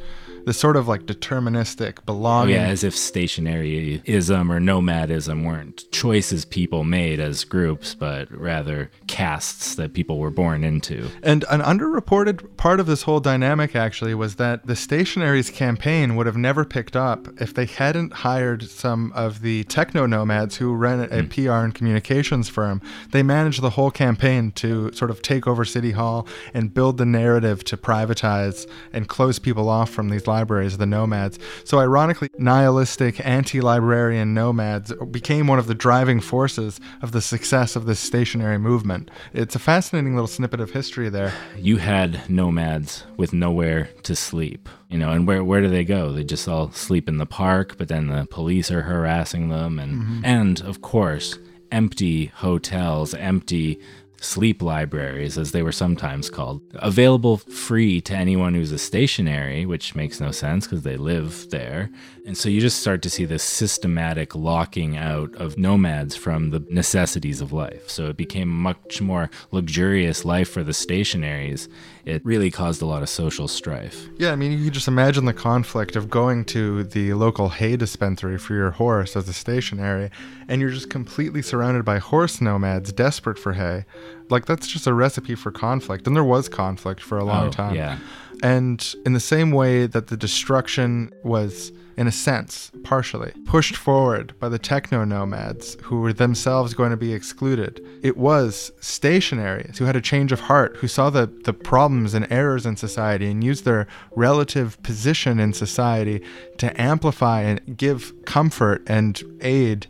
[0.46, 2.56] this sort of like deterministic belonging.
[2.56, 9.74] yeah, as if stationaryism or nomadism weren't choices people made as groups, but rather castes
[9.76, 11.08] that people were born into.
[11.22, 16.26] And an underreported part of this whole dynamic actually was that the stationaries campaign would
[16.26, 21.00] have never picked up if they hadn't hired some of the techno nomads who ran
[21.00, 21.28] a hmm.
[21.28, 22.80] PR and communications firm.
[23.10, 27.06] They managed the whole campaign to sort of take over City Hall and build the
[27.06, 31.38] narrative to privatize and close people off from these libraries, the nomads.
[31.64, 37.76] So, ironically, nihilistic, anti librarian nomads became one of the driving forces of the success
[37.76, 39.10] of this stationary movement.
[39.32, 41.32] It's a fascinating little snippet of history there.
[41.56, 44.68] You had nomads with nowhere to sleep.
[44.88, 46.12] You know, and where where do they go?
[46.12, 49.92] They just all sleep in the park, but then the police are harassing them and
[49.94, 50.24] mm-hmm.
[50.24, 51.38] and of course,
[51.72, 53.80] empty hotels, empty
[54.24, 59.94] sleep libraries as they were sometimes called, available free to anyone who's a stationary, which
[59.94, 61.90] makes no sense because they live there.
[62.26, 66.64] And so you just start to see this systematic locking out of nomads from the
[66.70, 67.90] necessities of life.
[67.90, 71.68] So it became much more luxurious life for the stationaries.
[72.06, 74.08] It really caused a lot of social strife.
[74.16, 77.76] Yeah, I mean, you could just imagine the conflict of going to the local hay
[77.76, 80.10] dispensary for your horse as a stationary,
[80.48, 83.84] and you're just completely surrounded by horse nomads desperate for hay.
[84.30, 86.06] Like, that's just a recipe for conflict.
[86.06, 87.74] And there was conflict for a long Oh, time.
[87.74, 87.98] yeah.
[88.42, 94.34] And in the same way that the destruction was, in a sense, partially pushed forward
[94.40, 99.84] by the techno nomads who were themselves going to be excluded, it was stationaries who
[99.84, 103.44] had a change of heart, who saw the, the problems and errors in society and
[103.44, 106.20] used their relative position in society
[106.58, 109.86] to amplify and give comfort and aid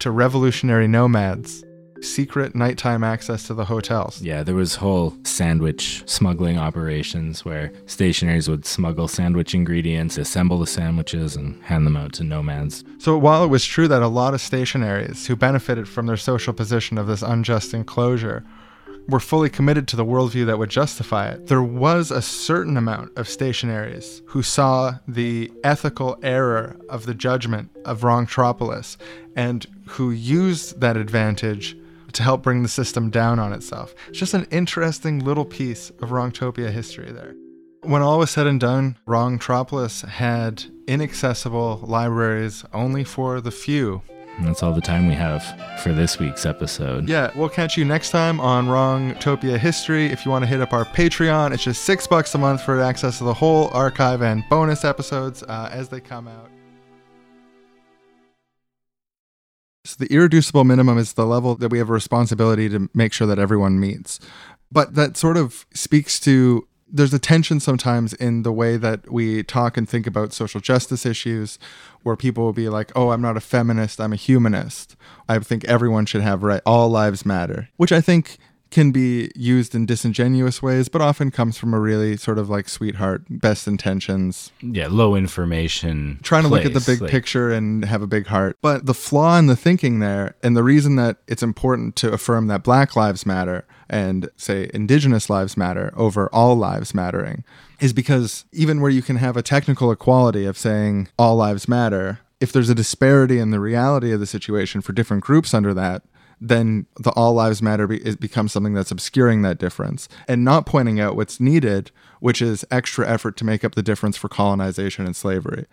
[0.00, 1.64] to revolutionary nomads.
[2.02, 4.20] Secret nighttime access to the hotels.
[4.22, 10.66] Yeah, there was whole sandwich smuggling operations where stationaries would smuggle sandwich ingredients, assemble the
[10.66, 12.84] sandwiches, and hand them out to nomads.
[12.98, 16.52] So while it was true that a lot of stationaries who benefited from their social
[16.52, 18.44] position of this unjust enclosure
[19.08, 23.16] were fully committed to the worldview that would justify it, there was a certain amount
[23.16, 28.96] of stationaries who saw the ethical error of the judgment of Wrongtropolis
[29.36, 31.76] and who used that advantage
[32.12, 33.94] to help bring the system down on itself.
[34.08, 37.34] It's just an interesting little piece of Wrongtopia history there.
[37.82, 44.02] When all was said and done, Wrongtropolis had inaccessible libraries only for the few.
[44.38, 45.42] And that's all the time we have
[45.80, 47.08] for this week's episode.
[47.08, 50.06] Yeah, we'll catch you next time on Wrongtopia History.
[50.06, 52.80] If you want to hit up our Patreon, it's just six bucks a month for
[52.80, 56.50] access to the whole archive and bonus episodes uh, as they come out.
[59.86, 63.26] So the irreducible minimum is the level that we have a responsibility to make sure
[63.26, 64.18] that everyone meets.
[64.70, 69.42] But that sort of speaks to there's a tension sometimes in the way that we
[69.42, 71.58] talk and think about social justice issues
[72.04, 74.94] where people will be like, "Oh, I'm not a feminist, I'm a humanist.
[75.28, 78.38] I think everyone should have right all lives matter." Which I think
[78.70, 82.68] can be used in disingenuous ways, but often comes from a really sort of like
[82.68, 86.18] sweetheart, best intentions, Yeah, low information.
[86.22, 88.56] trying to look at the big like- picture and have a big heart.
[88.60, 92.48] But the flaw in the thinking there, and the reason that it's important to affirm
[92.48, 97.44] that Black Lives Matter and say Indigenous lives matter over all lives mattering,
[97.80, 102.18] is because even where you can have a technical equality of saying all lives matter,
[102.40, 106.02] if there's a disparity in the reality of the situation for different groups under that,
[106.40, 110.66] then the all lives matter be, it becomes something that's obscuring that difference and not
[110.66, 115.06] pointing out what's needed, which is extra effort to make up the difference for colonization
[115.06, 115.66] and slavery.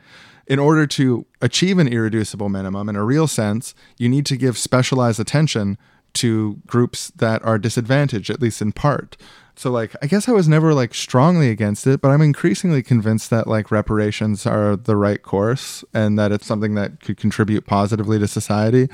[0.47, 4.57] In order to achieve an irreducible minimum in a real sense, you need to give
[4.57, 5.78] specialized attention
[6.14, 9.18] to groups that are disadvantaged, at least in part.
[9.56, 13.30] So like I guess I was never like strongly against it, but I'm increasingly convinced
[13.30, 18.18] that like reparations are the right course and that it's something that could contribute positively
[18.20, 18.88] to society.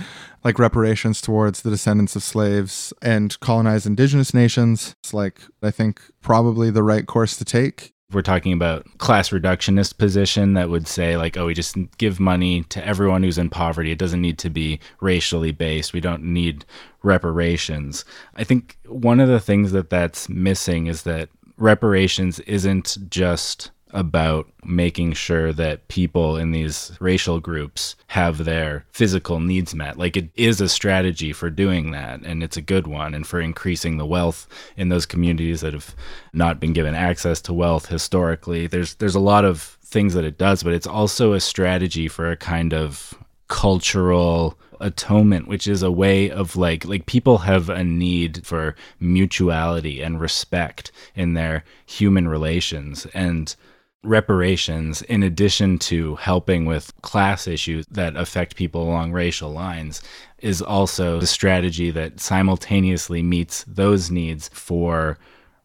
[0.44, 4.96] Like reparations towards the descendants of slaves and colonized indigenous nations.
[5.04, 7.94] It's like I think probably the right course to take.
[8.12, 12.64] we're talking about class reductionist position that would say like oh we just give money
[12.64, 16.66] to everyone who's in poverty it doesn't need to be racially based we don't need
[17.04, 23.72] reparations i think one of the things that that's missing is that reparations isn't just
[23.92, 29.98] about making sure that people in these racial groups have their physical needs met.
[29.98, 33.40] Like it is a strategy for doing that, and it's a good one, and for
[33.40, 34.48] increasing the wealth
[34.78, 35.96] in those communities that have
[36.34, 38.68] not been given access to wealth historically.
[38.68, 42.30] There's there's a lot of things that it does, but it's also a strategy for
[42.30, 43.16] a kind of
[43.48, 50.02] cultural atonement which is a way of like like people have a need for mutuality
[50.02, 53.56] and respect in their human relations and
[54.04, 60.02] reparations, in addition to helping with class issues that affect people along racial lines,
[60.40, 65.18] is also the strategy that simultaneously meets those needs for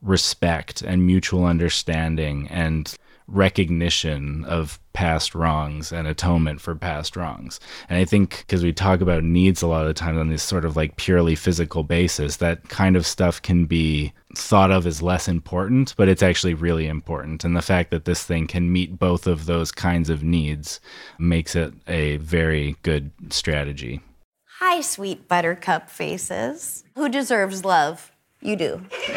[0.03, 2.97] respect and mutual understanding and
[3.27, 7.59] recognition of past wrongs and atonement for past wrongs.
[7.89, 10.43] And I think because we talk about needs a lot of the time on this
[10.43, 15.03] sort of like purely physical basis, that kind of stuff can be thought of as
[15.03, 17.45] less important, but it's actually really important.
[17.45, 20.81] And the fact that this thing can meet both of those kinds of needs
[21.19, 24.01] makes it a very good strategy.
[24.61, 26.85] Hi, sweet buttercup faces.
[26.95, 28.13] Who deserves love?
[28.41, 28.83] You do.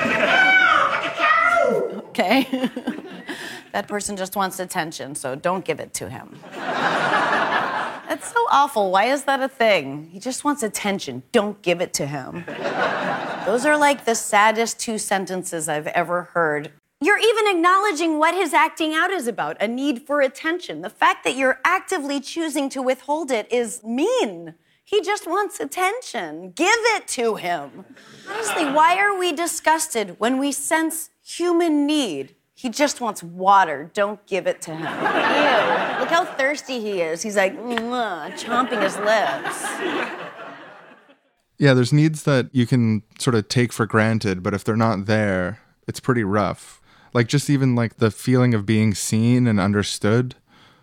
[2.09, 2.69] okay.
[3.73, 6.37] That person just wants attention, so don't give it to him.
[6.53, 8.91] That's so awful.
[8.91, 10.09] Why is that a thing?
[10.11, 11.23] He just wants attention.
[11.31, 12.45] Don't give it to him.
[13.45, 16.71] Those are like the saddest two sentences I've ever heard.
[16.99, 20.81] You're even acknowledging what his acting out is about a need for attention.
[20.81, 24.55] The fact that you're actively choosing to withhold it is mean.
[24.83, 26.53] He just wants attention.
[26.55, 27.83] Give it to him.
[28.27, 32.36] Honestly, why are we disgusted when we sense human need?
[32.57, 33.91] He just wants water.
[33.93, 34.79] Don't give it to him.
[34.79, 35.99] Ew.
[35.99, 37.21] Look how thirsty he is.
[37.21, 39.63] He's like, mm, uh, chomping his lips.
[41.59, 45.05] Yeah, there's needs that you can sort of take for granted, but if they're not
[45.05, 46.81] there, it's pretty rough.
[47.13, 50.33] Like just even like the feeling of being seen and understood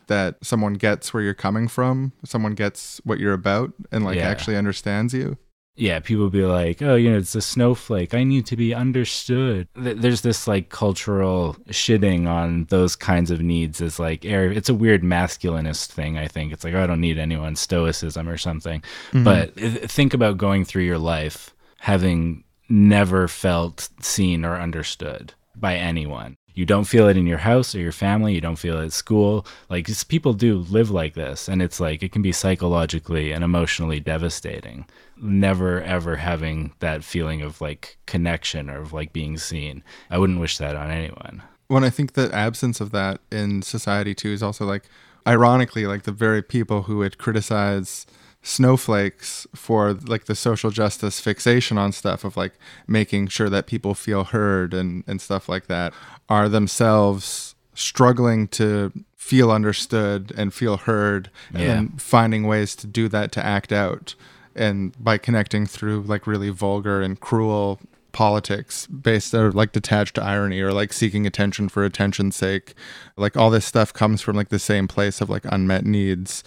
[0.07, 4.29] that someone gets where you're coming from, someone gets what you're about and like yeah.
[4.29, 5.39] actually understands you
[5.77, 8.14] yeah, people be like, oh, you know, it's a snowflake.
[8.14, 9.66] I need to be understood.
[9.75, 15.03] There's this like cultural shitting on those kinds of needs as like, it's a weird
[15.03, 16.53] masculinist thing, I think.
[16.53, 18.83] It's like, oh, I don't need anyone, stoicism or something.
[19.11, 19.25] Mm-hmm.
[19.25, 19.55] But
[19.91, 26.64] think about going through your life having never felt seen or understood by anyone you
[26.64, 29.47] don't feel it in your house or your family you don't feel it at school
[29.68, 34.01] like people do live like this and it's like it can be psychologically and emotionally
[34.01, 39.82] devastating never ever having that feeling of like connection or of like being seen.
[40.10, 41.42] I wouldn't wish that on anyone.
[41.68, 44.84] When i think the absence of that in society too is also like
[45.26, 48.06] ironically like the very people who would criticize
[48.42, 52.52] snowflakes for like the social justice fixation on stuff of like
[52.86, 55.94] making sure that people feel heard and and stuff like that
[56.28, 61.72] are themselves struggling to feel understood and feel heard yeah.
[61.72, 64.14] and finding ways to do that to act out
[64.57, 67.80] and by connecting through like really vulgar and cruel
[68.12, 72.74] politics based or like detached irony or like seeking attention for attention's sake
[73.16, 76.44] like all this stuff comes from like the same place of like unmet needs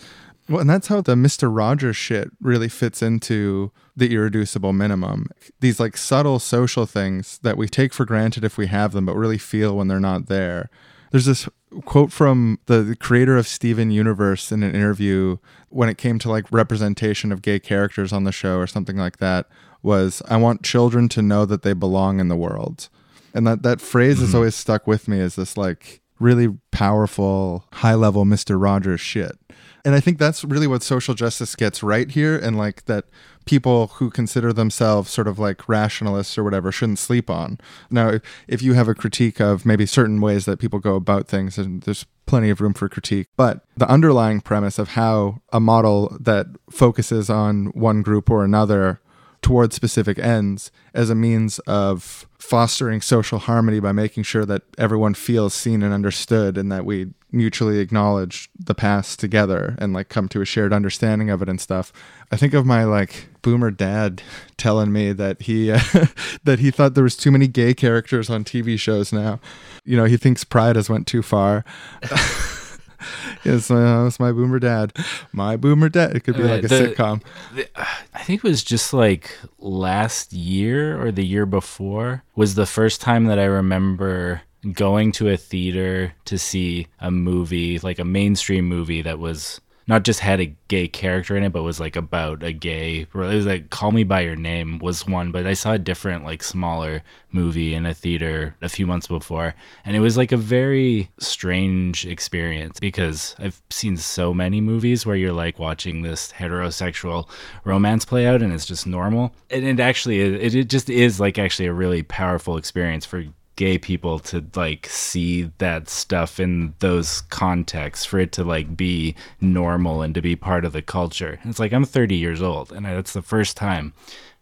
[0.49, 1.53] well, and that's how the Mr.
[1.53, 5.28] Rogers shit really fits into the irreducible minimum.
[5.60, 9.16] These like subtle social things that we take for granted if we have them, but
[9.16, 10.70] really feel when they're not there.
[11.12, 11.49] There's this
[11.86, 15.38] quote from the, the creator of Steven Universe in an interview
[15.70, 19.18] when it came to like representation of gay characters on the show or something like
[19.18, 19.47] that
[19.84, 22.89] was I want children to know that they belong in the world.
[23.34, 24.26] And that that phrase mm-hmm.
[24.26, 28.61] has always stuck with me as this like really powerful high level Mr.
[28.61, 29.38] Rogers shit
[29.86, 33.06] and I think that's really what social justice gets right here, and like that
[33.46, 37.58] people who consider themselves sort of like rationalists or whatever shouldn't sleep on.
[37.90, 41.58] Now, if you have a critique of maybe certain ways that people go about things,
[41.58, 46.16] and there's plenty of room for critique, but the underlying premise of how a model
[46.20, 49.00] that focuses on one group or another
[49.42, 55.14] towards specific ends as a means of fostering social harmony by making sure that everyone
[55.14, 60.30] feels seen and understood and that we mutually acknowledge the past together and like come
[60.30, 61.92] to a shared understanding of it and stuff.
[62.32, 64.22] I think of my like boomer dad
[64.58, 65.80] telling me that he uh,
[66.44, 69.40] that he thought there was too many gay characters on TV shows now.
[69.84, 71.66] You know, he thinks Pride has went too far.
[73.43, 74.93] yes, uh, it's my boomer dad.
[75.32, 76.16] My boomer dad.
[76.16, 77.24] It could be uh, like a the, sitcom.
[77.56, 77.68] The,
[78.14, 83.02] I think it was just like last year or the year before was the first
[83.02, 84.41] time that I remember
[84.74, 90.04] going to a theater to see a movie, like a mainstream movie that was not
[90.04, 93.02] just had a gay character in it, but was like about a gay.
[93.02, 96.26] It was like Call Me by Your Name was one, but I saw a different,
[96.26, 100.38] like smaller movie in a theater a few months before, and it was like a
[100.38, 107.30] very strange experience because I've seen so many movies where you're like watching this heterosexual
[107.64, 109.34] romance play out, and it's just normal.
[109.50, 113.24] And it actually, it, it just is like actually a really powerful experience for
[113.58, 119.14] gay people to like see that stuff in those contexts for it to like be
[119.41, 121.39] normal and to be part of the culture.
[121.43, 123.93] it's like I'm 30 years old and that's the first time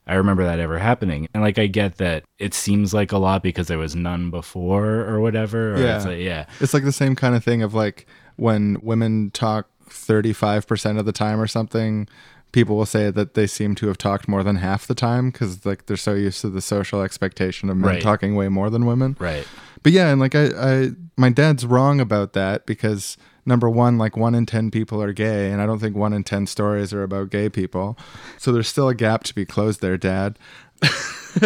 [0.08, 1.28] I remember that ever happening.
[1.34, 4.86] And like I get that it seems like a lot because there was none before
[4.86, 5.74] or whatever.
[5.74, 5.96] Or Yeah.
[5.96, 6.46] It's like, yeah.
[6.60, 8.06] It's like the same kind of thing of like
[8.36, 12.08] when women talk 35% of the time or something,
[12.52, 15.66] people will say that they seem to have talked more than half the time because
[15.66, 18.02] like they're so used to the social expectation of men Right.
[18.02, 19.16] talking way more than women.
[19.20, 19.46] Right.
[19.84, 24.18] But yeah, and like I, I, my dad's wrong about that because number one, like
[24.18, 27.04] one in 10 people are gay, and I don't think one in 10 stories are
[27.04, 27.96] about gay people.
[28.40, 30.40] So there's still a gap to be closed there, dad.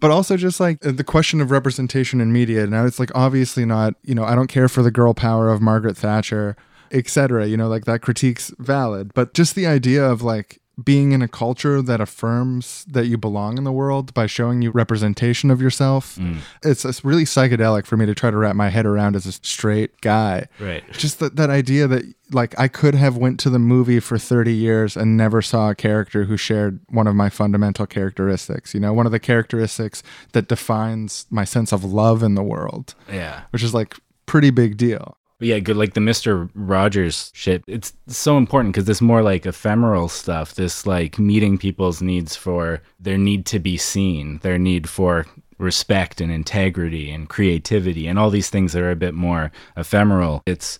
[0.00, 2.66] but also just like the question of representation in media.
[2.66, 5.60] Now it's like obviously not, you know, I don't care for the girl power of
[5.60, 6.56] Margaret Thatcher,
[6.92, 7.46] etc.
[7.46, 9.12] You know, like that critique's valid.
[9.14, 13.56] But just the idea of like being in a culture that affirms that you belong
[13.56, 16.16] in the world by showing you representation of yourself.
[16.16, 16.40] Mm.
[16.62, 19.32] It's, it's really psychedelic for me to try to wrap my head around as a
[19.32, 20.48] straight guy.
[20.60, 20.84] Right.
[20.92, 24.52] Just that, that idea that like I could have went to the movie for 30
[24.52, 28.92] years and never saw a character who shared one of my fundamental characteristics, you know,
[28.92, 33.44] one of the characteristics that defines my sense of love in the world, Yeah.
[33.48, 35.16] which is like pretty big deal.
[35.38, 35.76] But yeah, good.
[35.76, 37.62] Like the Mister Rogers shit.
[37.66, 40.54] It's so important because this more like ephemeral stuff.
[40.54, 45.26] This like meeting people's needs for their need to be seen, their need for
[45.58, 50.42] respect and integrity and creativity, and all these things that are a bit more ephemeral.
[50.46, 50.78] It's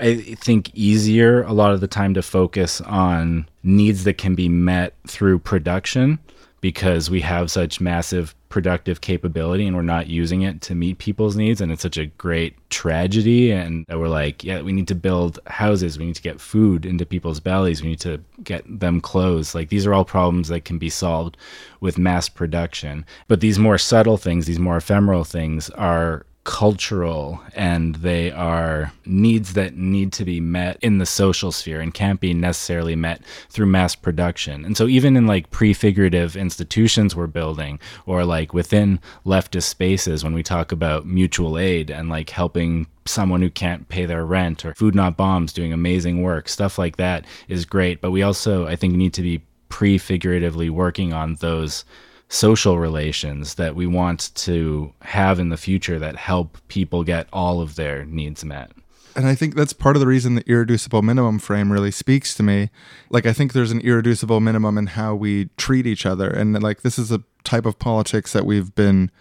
[0.00, 4.48] I think easier a lot of the time to focus on needs that can be
[4.48, 6.18] met through production
[6.60, 11.34] because we have such massive productive capability and we're not using it to meet people's
[11.34, 11.60] needs.
[11.60, 13.50] And it's such a great tragedy.
[13.50, 15.98] And we're like yeah we need to build houses.
[15.98, 17.82] We need to get food into people's bellies.
[17.82, 19.56] We need to get them clothes.
[19.56, 21.36] Like these are all problems that can be solved
[21.80, 23.04] with mass production.
[23.26, 29.54] But these more subtle things these more ephemeral things are cultural and they are needs
[29.54, 33.64] that need to be met in the social sphere and can't be necessarily met through
[33.64, 34.62] mass production.
[34.64, 40.34] And so even in like prefigurative institutions we're building or like within leftist spaces when
[40.34, 44.74] we talk about mutual aid and like helping someone who can't pay their rent or
[44.74, 48.76] food not bombs doing amazing work, stuff like that is great, but we also I
[48.76, 51.86] think need to be prefiguratively working on those
[52.34, 57.60] social relations that we want to have in the future that help people get all
[57.60, 58.72] of their needs met.
[59.14, 62.42] And I think that's part of the reason the irreducible minimum frame really speaks to
[62.42, 62.70] me.
[63.08, 66.28] Like, I think there's an irreducible minimum in how we treat each other.
[66.28, 69.12] And, like, this is a type of politics that we've been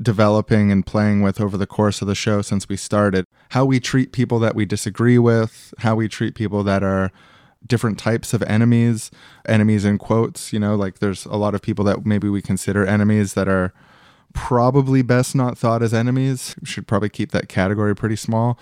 [0.00, 3.26] developing and playing with over the course of the show since we started.
[3.48, 7.10] How we treat people that we disagree with, how we treat people that are
[7.66, 9.10] different types of enemies,
[9.46, 12.86] enemies in quotes, you know, like there's a lot of people that maybe we consider
[12.86, 13.72] enemies that are
[14.32, 16.54] probably best not thought as enemies.
[16.60, 18.58] We should probably keep that category pretty small.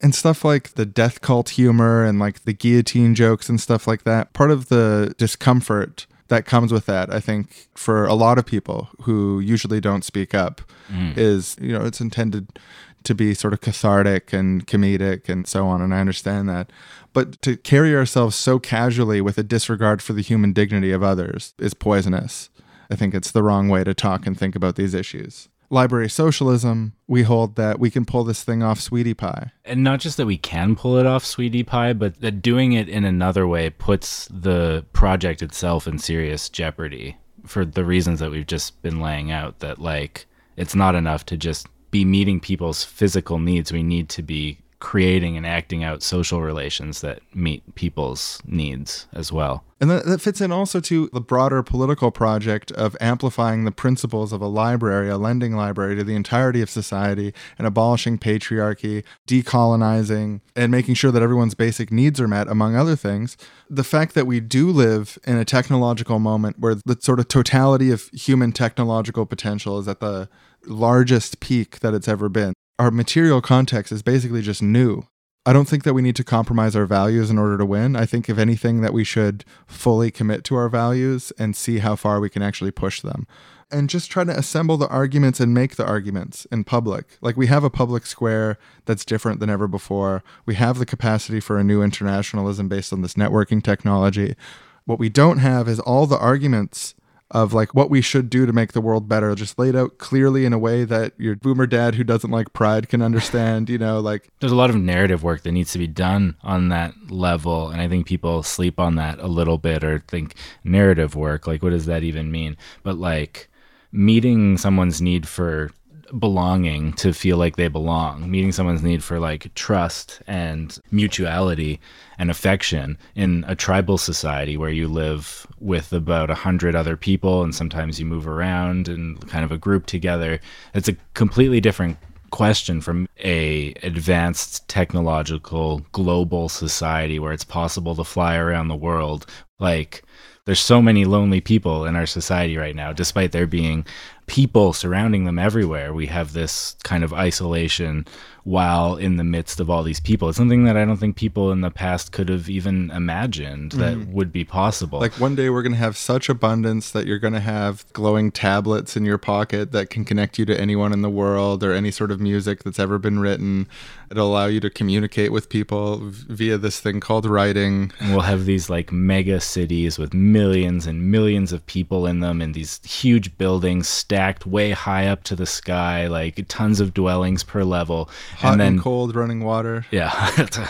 [0.00, 4.04] And stuff like the death cult humor and like the guillotine jokes and stuff like
[4.04, 4.32] that.
[4.32, 8.88] Part of the discomfort that comes with that, I think, for a lot of people
[9.02, 11.16] who usually don't speak up, mm.
[11.16, 12.58] is, you know, it's intended
[13.04, 15.80] to be sort of cathartic and comedic and so on.
[15.80, 16.70] And I understand that.
[17.12, 21.54] But to carry ourselves so casually with a disregard for the human dignity of others
[21.58, 22.50] is poisonous.
[22.90, 25.48] I think it's the wrong way to talk and think about these issues.
[25.70, 29.52] Library socialism, we hold that we can pull this thing off sweetie pie.
[29.66, 32.88] And not just that we can pull it off, sweetie pie, but that doing it
[32.88, 38.46] in another way puts the project itself in serious jeopardy for the reasons that we've
[38.46, 39.58] just been laying out.
[39.58, 40.24] That, like,
[40.56, 43.70] it's not enough to just be meeting people's physical needs.
[43.70, 49.32] We need to be creating and acting out social relations that meet people's needs as
[49.32, 49.64] well.
[49.80, 54.40] And that, fits in also to the broader political project of amplifying the principles of
[54.40, 60.72] a library, a lending library, to the entirety of society and abolishing patriarchy, decolonizing, and
[60.72, 63.36] making sure that everyone's basic needs are met, among other things.
[63.70, 67.92] The fact that we do live in a technological moment where the sort of totality
[67.92, 70.28] of human technological potential is at the
[70.66, 72.52] largest peak that it's ever been.
[72.78, 75.02] Our material context is basically just new.
[75.44, 77.96] I don't think that we need to compromise our values in order to win.
[77.96, 81.96] I think, if anything, that we should fully commit to our values and see how
[81.96, 83.26] far we can actually push them.
[83.68, 87.18] And just try to assemble the arguments and make the arguments in public.
[87.20, 90.22] Like, we have a public square that's different than ever before.
[90.46, 94.36] We have the capacity for a new internationalism based on this networking technology.
[94.84, 96.94] What we don't have is all the arguments
[97.30, 100.44] of like what we should do to make the world better, just laid out clearly
[100.44, 104.00] in a way that your boomer dad who doesn't like pride can understand, you know,
[104.00, 107.68] like There's a lot of narrative work that needs to be done on that level.
[107.68, 111.62] And I think people sleep on that a little bit or think narrative work, like,
[111.62, 112.56] what does that even mean?
[112.82, 113.48] But like,
[113.92, 115.70] meeting someone's need for
[116.18, 121.80] belonging to feel like they belong, meeting someone's need for like trust and mutuality
[122.18, 127.42] and affection in a tribal society where you live with about a hundred other people
[127.42, 130.40] and sometimes you move around and kind of a group together.
[130.74, 131.96] It's a completely different
[132.30, 139.24] question from a advanced technological global society where it's possible to fly around the world
[139.58, 140.02] like
[140.44, 143.84] there's so many lonely people in our society right now despite there being
[144.28, 145.92] people surrounding them everywhere.
[145.92, 148.06] We have this kind of isolation
[148.44, 150.28] while in the midst of all these people.
[150.28, 153.96] It's something that I don't think people in the past could have even imagined that
[153.96, 154.12] mm.
[154.12, 155.00] would be possible.
[155.00, 158.30] Like one day we're going to have such abundance that you're going to have glowing
[158.30, 161.90] tablets in your pocket that can connect you to anyone in the world or any
[161.90, 163.68] sort of music that's ever been written.
[164.10, 167.92] It'll allow you to communicate with people via this thing called writing.
[168.00, 172.40] And we'll have these like mega cities with millions and millions of people in them
[172.40, 177.42] and these huge buildings stacked way high up to the sky, like tons of dwellings
[177.44, 179.86] per level Hot and, then, and cold running water.
[179.90, 180.12] Yeah,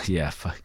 [0.06, 0.30] yeah.
[0.30, 0.60] Fuck.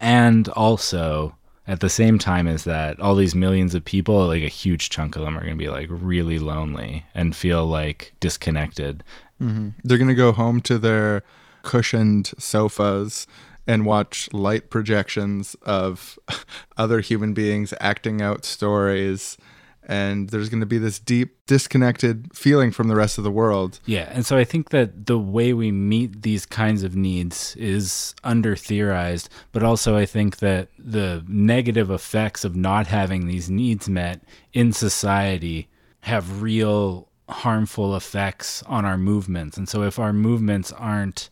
[0.00, 1.36] and also
[1.66, 5.16] at the same time as that, all these millions of people, like a huge chunk
[5.16, 9.04] of them, are going to be like really lonely and feel like disconnected.
[9.40, 9.68] Mm-hmm.
[9.84, 11.22] They're going to go home to their
[11.62, 13.26] cushioned sofas
[13.66, 16.18] and watch light projections of
[16.76, 19.36] other human beings acting out stories
[19.84, 23.80] and there's going to be this deep disconnected feeling from the rest of the world.
[23.84, 28.14] Yeah, and so I think that the way we meet these kinds of needs is
[28.22, 33.88] under theorized, but also I think that the negative effects of not having these needs
[33.88, 34.22] met
[34.52, 35.68] in society
[36.00, 39.56] have real harmful effects on our movements.
[39.56, 41.30] And so if our movements aren't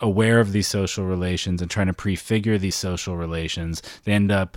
[0.00, 4.56] aware of these social relations and trying to prefigure these social relations, they end up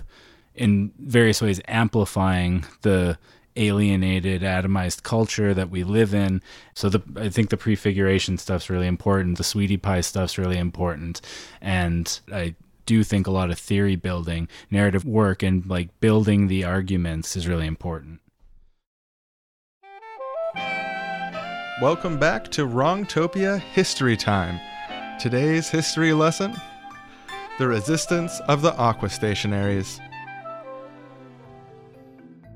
[0.54, 3.18] in various ways amplifying the
[3.56, 6.42] alienated, atomized culture that we live in.
[6.74, 9.38] So the I think the prefiguration stuff's really important.
[9.38, 11.20] The sweetie pie stuff's really important,
[11.60, 12.54] and I
[12.86, 17.48] do think a lot of theory building, narrative work, and like building the arguments is
[17.48, 18.20] really important.
[21.82, 24.60] Welcome back to Wrongtopia History Time.
[25.18, 26.54] Today's history lesson
[27.56, 30.00] the resistance of the aqua stationaries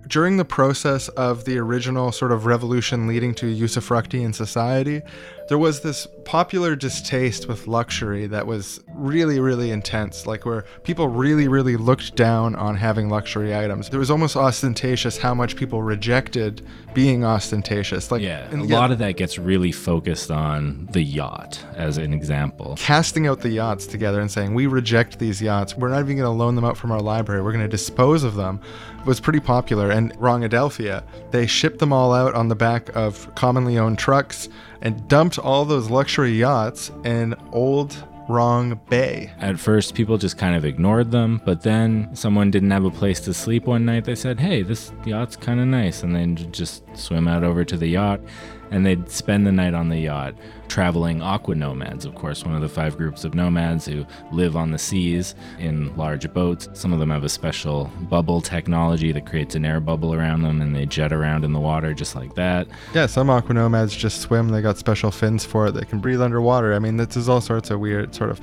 [0.09, 5.03] during the process of the original sort of revolution leading to usufructian society,
[5.49, 11.09] there was this popular distaste with luxury that was really, really intense, like where people
[11.09, 13.89] really, really looked down on having luxury items.
[13.89, 18.11] It was almost ostentatious how much people rejected being ostentatious.
[18.11, 22.75] Like, yeah, a lot of that gets really focused on the yacht as an example.
[22.79, 25.75] Casting out the yachts together and saying, we reject these yachts.
[25.77, 27.43] We're not even going to loan them out from our library.
[27.43, 28.61] We're going to dispose of them
[29.09, 29.91] was pretty popular.
[29.91, 34.51] And Wrongadelphia, they shipped them all out on the back of commonly owned trucks
[34.83, 39.33] and dumped all those luxury yachts in old Wrong Bay.
[39.39, 43.21] At first, people just kind of ignored them, but then someone didn't have a place
[43.21, 44.05] to sleep one night.
[44.05, 46.03] They said, Hey, this yacht's kind of nice.
[46.03, 48.21] And then just swim out over to the yacht
[48.71, 50.35] and they'd spend the night on the yacht
[50.69, 54.71] traveling aqua nomads, of course, one of the five groups of nomads who live on
[54.71, 56.69] the seas in large boats.
[56.75, 60.61] Some of them have a special bubble technology that creates an air bubble around them
[60.61, 62.69] and they jet around in the water just like that.
[62.95, 64.51] Yeah, some aqua nomads just swim.
[64.51, 65.73] They got special fins for it.
[65.73, 66.75] They can breathe underwater.
[66.75, 68.41] I mean, this is all sorts of weird sort of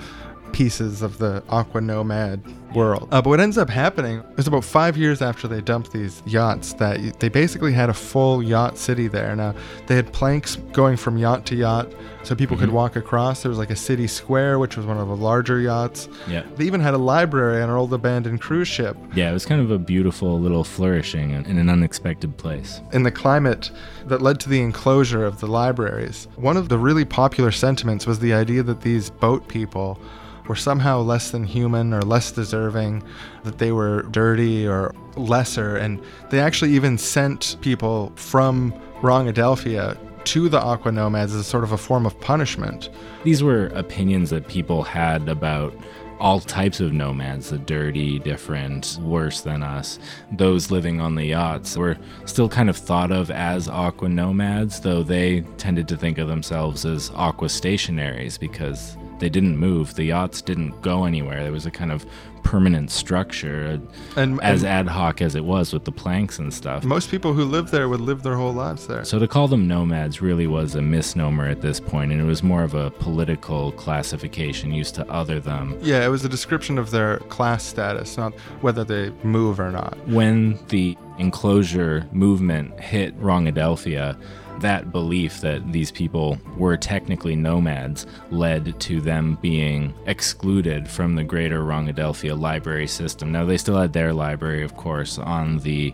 [0.56, 2.42] pieces of the aqua nomad
[2.74, 3.10] world.
[3.12, 6.72] Uh, but what ends up happening is about five years after they dumped these yachts
[6.74, 9.36] that they basically had a full yacht city there.
[9.36, 9.54] Now
[9.88, 11.90] they had planks going from yacht to yacht
[12.24, 12.68] so people mm-hmm.
[12.68, 13.44] could walk across.
[13.44, 16.08] There was like a city square, which was one of the larger yachts.
[16.26, 16.44] Yeah.
[16.56, 18.96] They even had a library on an old abandoned cruise ship.
[19.14, 22.80] Yeah, it was kind of a beautiful little flourishing in an unexpected place.
[22.94, 23.72] In the climate
[24.06, 28.20] that led to the enclosure of the libraries, one of the really popular sentiments was
[28.20, 30.00] the idea that these boat people
[30.48, 33.04] were somehow less than human or less deserving,
[33.44, 35.78] that they were dirty or lesser.
[35.78, 41.72] And they actually even sent people from Wrongadelphia to the Aqua Nomads as sort of
[41.72, 42.90] a form of punishment.
[43.24, 45.74] These were opinions that people had about
[46.20, 50.00] all types of nomads the dirty, different, worse than us.
[50.32, 55.04] Those living on the yachts were still kind of thought of as aqua nomads, though
[55.04, 59.96] they tended to think of themselves as aqua stationaries because they didn't move.
[59.96, 61.44] The yachts didn't go anywhere.
[61.44, 62.06] There was a kind of
[62.46, 63.82] permanent structure,
[64.16, 66.84] uh, and, as and ad hoc as it was with the planks and stuff.
[66.84, 69.04] Most people who lived there would live their whole lives there.
[69.04, 72.44] So to call them nomads really was a misnomer at this point, and it was
[72.44, 75.78] more of a political classification used to other them.
[75.82, 79.98] Yeah, it was a description of their class status, not whether they move or not.
[80.08, 84.20] When the enclosure movement hit Wrongadelphia,
[84.62, 91.24] that belief that these people were technically nomads led to them being excluded from the
[91.24, 93.32] greater Wrongadelphia library system.
[93.32, 95.94] Now, they still had their library, of course, on the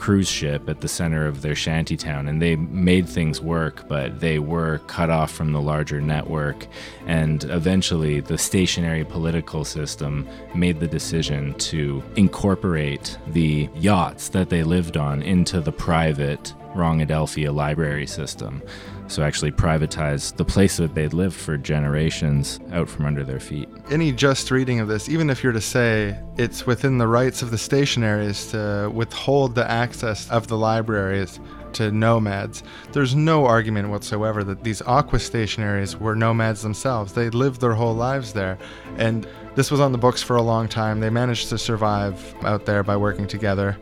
[0.00, 4.38] cruise ship at the center of their shantytown, and they made things work, but they
[4.38, 6.66] were cut off from the larger network.
[7.06, 14.62] And eventually, the stationary political system made the decision to incorporate the yachts that they
[14.62, 18.62] lived on into the private Wrongadelphia library system.
[19.08, 23.68] So actually privatize the place that they'd lived for generations out from under their feet.
[23.90, 27.50] Any just reading of this, even if you're to say it's within the rights of
[27.50, 31.40] the stationaries to withhold the access of the libraries
[31.72, 37.12] to nomads, there's no argument whatsoever that these aqua stationaries were nomads themselves.
[37.12, 38.58] They lived their whole lives there.
[38.96, 39.26] And
[39.56, 41.00] this was on the books for a long time.
[41.00, 43.76] They managed to survive out there by working together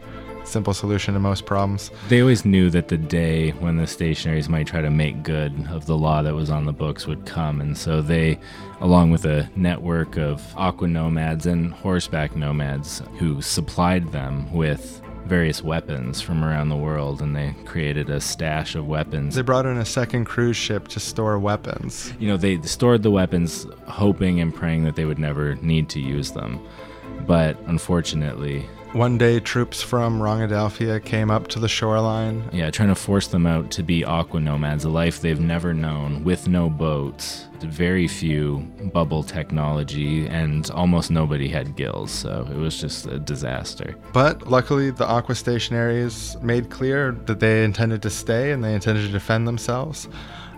[0.48, 1.90] simple solution to most problems.
[2.08, 5.86] They always knew that the day when the stationaries might try to make good of
[5.86, 7.60] the law that was on the books would come.
[7.60, 8.38] And so they,
[8.80, 15.62] along with a network of aqua nomads and horseback nomads who supplied them with various
[15.62, 19.34] weapons from around the world and they created a stash of weapons.
[19.34, 22.12] They brought in a second cruise ship to store weapons.
[22.18, 26.00] You know, they stored the weapons hoping and praying that they would never need to
[26.00, 26.58] use them.
[27.26, 32.48] But unfortunately, one day, troops from Wrongadelphia came up to the shoreline.
[32.52, 36.24] Yeah, trying to force them out to be aqua nomads, a life they've never known,
[36.24, 38.58] with no boats, very few
[38.92, 43.94] bubble technology, and almost nobody had gills, so it was just a disaster.
[44.12, 49.06] But luckily, the aqua stationaries made clear that they intended to stay and they intended
[49.06, 50.08] to defend themselves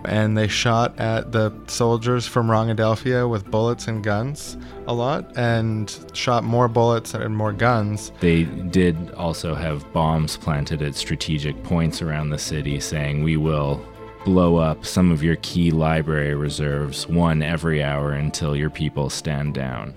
[0.05, 4.56] and they shot at the soldiers from Wrongadelphia with bullets and guns
[4.86, 8.12] a lot and shot more bullets and more guns.
[8.20, 13.85] They did also have bombs planted at strategic points around the city saying, We will
[14.24, 19.55] blow up some of your key library reserves, one every hour until your people stand
[19.55, 19.94] down.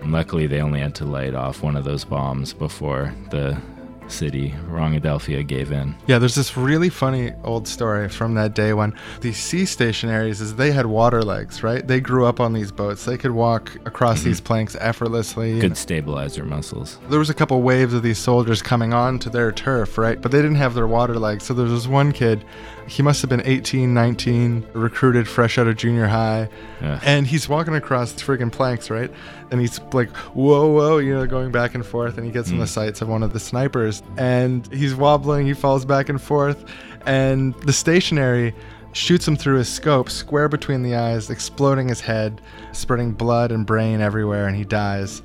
[0.00, 3.60] And luckily, they only had to light off one of those bombs before the
[4.08, 5.94] city, Wrongadelphia gave in.
[6.06, 10.56] Yeah, there's this really funny old story from that day when the sea stationaries is
[10.56, 11.86] they had water legs, right?
[11.86, 13.04] They grew up on these boats.
[13.04, 14.28] They could walk across mm-hmm.
[14.28, 15.60] these planks effortlessly.
[15.60, 16.98] Could stabilize their muscles.
[17.08, 20.20] There was a couple waves of these soldiers coming on to their turf, right?
[20.20, 21.44] But they didn't have their water legs.
[21.44, 22.44] So there was one kid
[22.86, 26.48] he must have been 18, 19, recruited fresh out of junior high.
[26.80, 27.00] Yeah.
[27.02, 29.10] And he's walking across the friggin' planks, right?
[29.50, 32.16] And he's like, whoa, whoa, you know, going back and forth.
[32.16, 32.52] And he gets mm.
[32.52, 32.68] in the mm.
[32.68, 34.02] sights of one of the snipers.
[34.16, 36.64] And he's wobbling, he falls back and forth.
[37.06, 38.54] And the stationary
[38.92, 42.40] shoots him through his scope, square between the eyes, exploding his head,
[42.72, 45.22] spreading blood and brain everywhere, and he dies.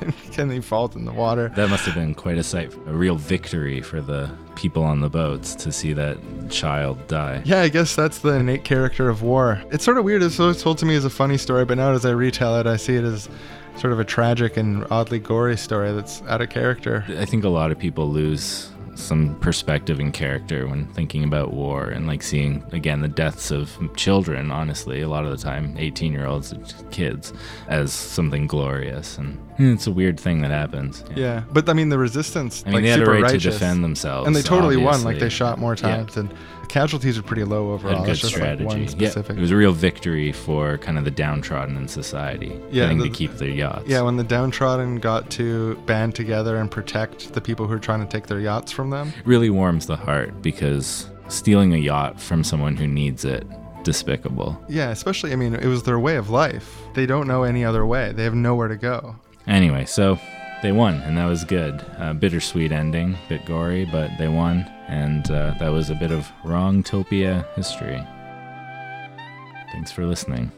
[0.38, 1.50] and they falls in the water.
[1.56, 5.08] That must have been quite a sight, a real victory for the people on the
[5.08, 6.18] boats to see that
[6.50, 7.42] child die.
[7.44, 9.62] Yeah, I guess that's the innate character of war.
[9.70, 10.22] It's sort of weird.
[10.22, 12.66] It's always told to me as a funny story, but now as I retell it,
[12.66, 13.28] I see it as
[13.76, 17.04] sort of a tragic and oddly gory story that's out of character.
[17.16, 21.88] I think a lot of people lose some perspective and character when thinking about war
[21.88, 26.12] and like seeing again the deaths of children honestly a lot of the time 18
[26.12, 26.52] year olds
[26.90, 27.32] kids
[27.68, 31.42] as something glorious and hmm, it's a weird thing that happens yeah, yeah.
[31.52, 33.42] but i mean the resistance i mean like, they had a right righteous.
[33.44, 34.84] to defend themselves and they totally obviously.
[34.84, 36.22] won like they shot more times yeah.
[36.22, 36.34] and
[36.68, 38.04] casualties are pretty low overall.
[38.04, 38.64] good strategy.
[38.64, 42.84] Like yeah, it was a real victory for kind of the downtrodden in society, yeah,
[42.84, 43.88] getting the, to keep their yachts.
[43.88, 48.00] Yeah, when the downtrodden got to band together and protect the people who are trying
[48.00, 52.44] to take their yachts from them, really warms the heart because stealing a yacht from
[52.44, 53.46] someone who needs it
[53.84, 54.60] despicable.
[54.68, 56.78] Yeah, especially I mean, it was their way of life.
[56.94, 58.12] They don't know any other way.
[58.12, 59.16] They have nowhere to go.
[59.46, 60.18] Anyway, so
[60.62, 61.84] they won, and that was good.
[61.96, 66.30] Uh, bittersweet ending, bit gory, but they won, and uh, that was a bit of
[66.44, 68.02] Wrongtopia history.
[69.72, 70.50] Thanks for listening.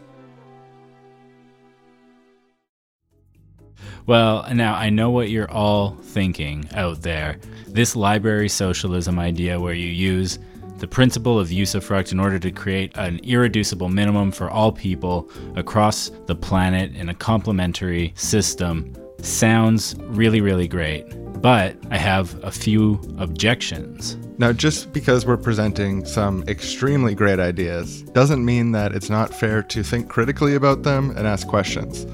[4.06, 7.38] Well, now I know what you're all thinking out there.
[7.66, 10.38] This library socialism idea where you use
[10.78, 16.10] the principle of usufruct in order to create an irreducible minimum for all people across
[16.26, 21.04] the planet in a complementary system sounds really, really great,
[21.42, 24.16] but I have a few objections.
[24.38, 29.62] Now, just because we're presenting some extremely great ideas doesn't mean that it's not fair
[29.64, 32.06] to think critically about them and ask questions.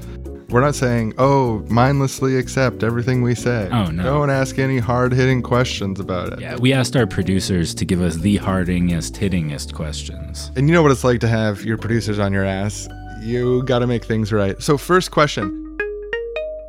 [0.49, 3.69] We're not saying, oh, mindlessly accept everything we say.
[3.71, 4.03] Oh, no.
[4.03, 6.39] Don't ask any hard hitting questions about it.
[6.39, 10.51] Yeah, we asked our producers to give us the hardingest, hittingest questions.
[10.55, 12.87] And you know what it's like to have your producers on your ass?
[13.21, 14.61] You got to make things right.
[14.61, 15.66] So, first question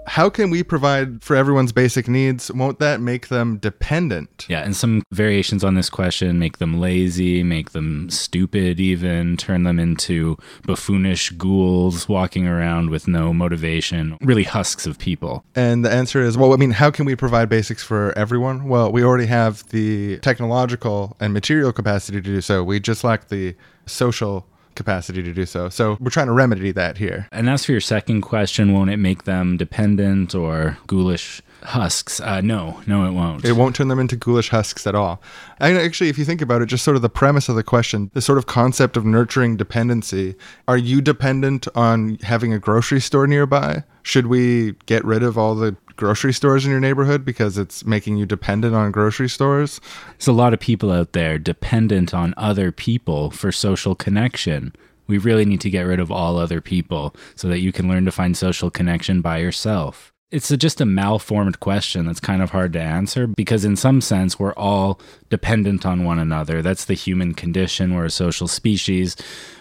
[0.09, 2.51] how can we provide for everyone's basic needs?
[2.53, 4.47] Won't that make them dependent?
[4.49, 9.65] Yeah, and some variations on this question make them lazy, make them stupid, even turn
[9.65, 10.37] them into
[10.67, 15.45] buffoonish ghouls walking around with no motivation, really husks of people.
[15.55, 18.69] And the answer is well, I mean, how can we provide basics for everyone?
[18.69, 22.65] Well, we already have the technological and material capacity to do so.
[22.65, 23.55] We just lack the
[23.87, 24.47] social
[24.79, 25.69] capacity to do so.
[25.69, 27.29] So we're trying to remedy that here.
[27.31, 32.21] And as for your second question, won't it make them dependent or ghoulish husks?
[32.21, 33.45] Uh, no, no, it won't.
[33.45, 35.21] It won't turn them into ghoulish husks at all.
[35.59, 38.11] And actually, if you think about it, just sort of the premise of the question,
[38.15, 40.37] the sort of concept of nurturing dependency
[40.67, 43.83] are you dependent on having a grocery store nearby?
[44.03, 48.17] Should we get rid of all the grocery stores in your neighborhood because it's making
[48.17, 49.81] you dependent on grocery stores?
[50.13, 54.75] There's a lot of people out there dependent on other people for social connection.
[55.07, 58.07] We really need to get rid of all other people so that you can learn
[58.07, 60.13] to find social connection by yourself.
[60.31, 64.01] It's a, just a malformed question that's kind of hard to answer because, in some
[64.03, 65.01] sense, we're all
[65.31, 66.61] dependent on one another.
[66.61, 67.95] That's the human condition.
[67.95, 69.17] We're a social species.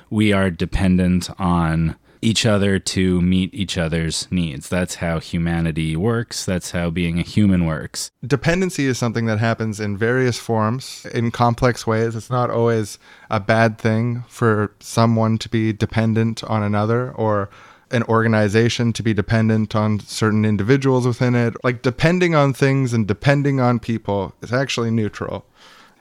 [0.09, 4.69] We are dependent on each other to meet each other's needs.
[4.69, 6.45] That's how humanity works.
[6.45, 8.11] That's how being a human works.
[8.25, 12.15] Dependency is something that happens in various forms, in complex ways.
[12.15, 12.99] It's not always
[13.29, 17.49] a bad thing for someone to be dependent on another or
[17.91, 21.55] an organization to be dependent on certain individuals within it.
[21.63, 25.45] Like depending on things and depending on people is actually neutral.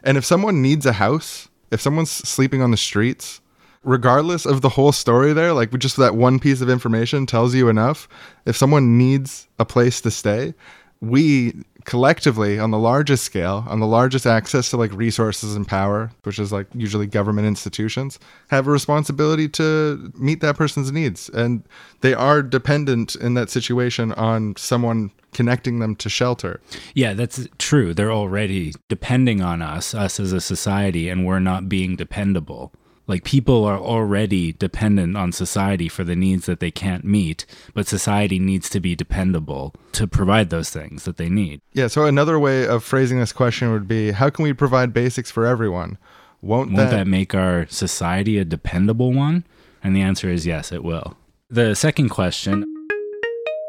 [0.02, 3.40] And if someone needs a house, if someone's sleeping on the streets,
[3.86, 7.68] regardless of the whole story there, like just that one piece of information tells you
[7.68, 8.08] enough.
[8.44, 10.54] If someone needs a place to stay,
[11.00, 11.54] we
[11.84, 16.36] collectively on the largest scale on the largest access to like resources and power which
[16.36, 18.18] is like usually government institutions
[18.48, 21.28] have a responsibility to meet that person's needs.
[21.28, 21.62] And
[22.00, 26.60] they are dependent in that situation on someone connecting them to shelter.
[26.94, 27.94] Yeah that's true.
[27.94, 32.72] They're already depending on us us as a society and we're not being dependable
[33.06, 37.86] like people are already dependent on society for the needs that they can't meet, but
[37.86, 41.60] society needs to be dependable to provide those things that they need.
[41.72, 45.30] Yeah, so another way of phrasing this question would be how can we provide basics
[45.30, 45.98] for everyone?
[46.42, 49.44] Won't, Won't that, that make our society a dependable one?
[49.82, 51.16] And the answer is yes, it will.
[51.48, 52.64] The second question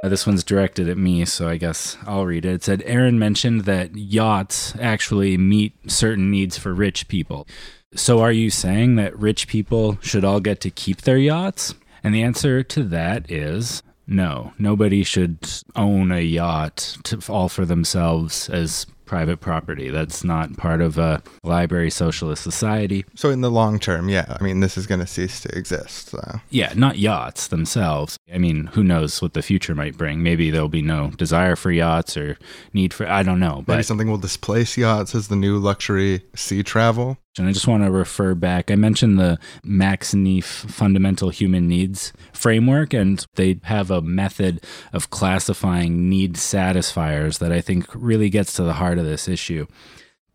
[0.04, 2.54] uh, this one's directed at me, so I guess I'll read it.
[2.54, 7.48] It said Aaron mentioned that yachts actually meet certain needs for rich people.
[7.96, 11.74] So, are you saying that rich people should all get to keep their yachts?
[12.04, 14.54] And the answer to that is no.
[14.60, 15.40] Nobody should
[15.76, 19.90] own a yacht to, all for themselves as private property.
[19.90, 23.06] That's not part of a library socialist society.
[23.16, 26.10] So, in the long term, yeah, I mean, this is going to cease to exist.
[26.10, 26.42] So.
[26.50, 28.18] Yeah, not yachts themselves.
[28.34, 30.22] I mean, who knows what the future might bring?
[30.22, 32.38] Maybe there'll be no desire for yachts or
[32.74, 33.64] need for, I don't know.
[33.66, 37.18] But Maybe something will displace yachts as the new luxury sea travel.
[37.40, 38.72] And I just want to refer back.
[38.72, 46.10] I mentioned the Max-Neef Fundamental Human Needs framework, and they have a method of classifying
[46.10, 49.68] need satisfiers that I think really gets to the heart of this issue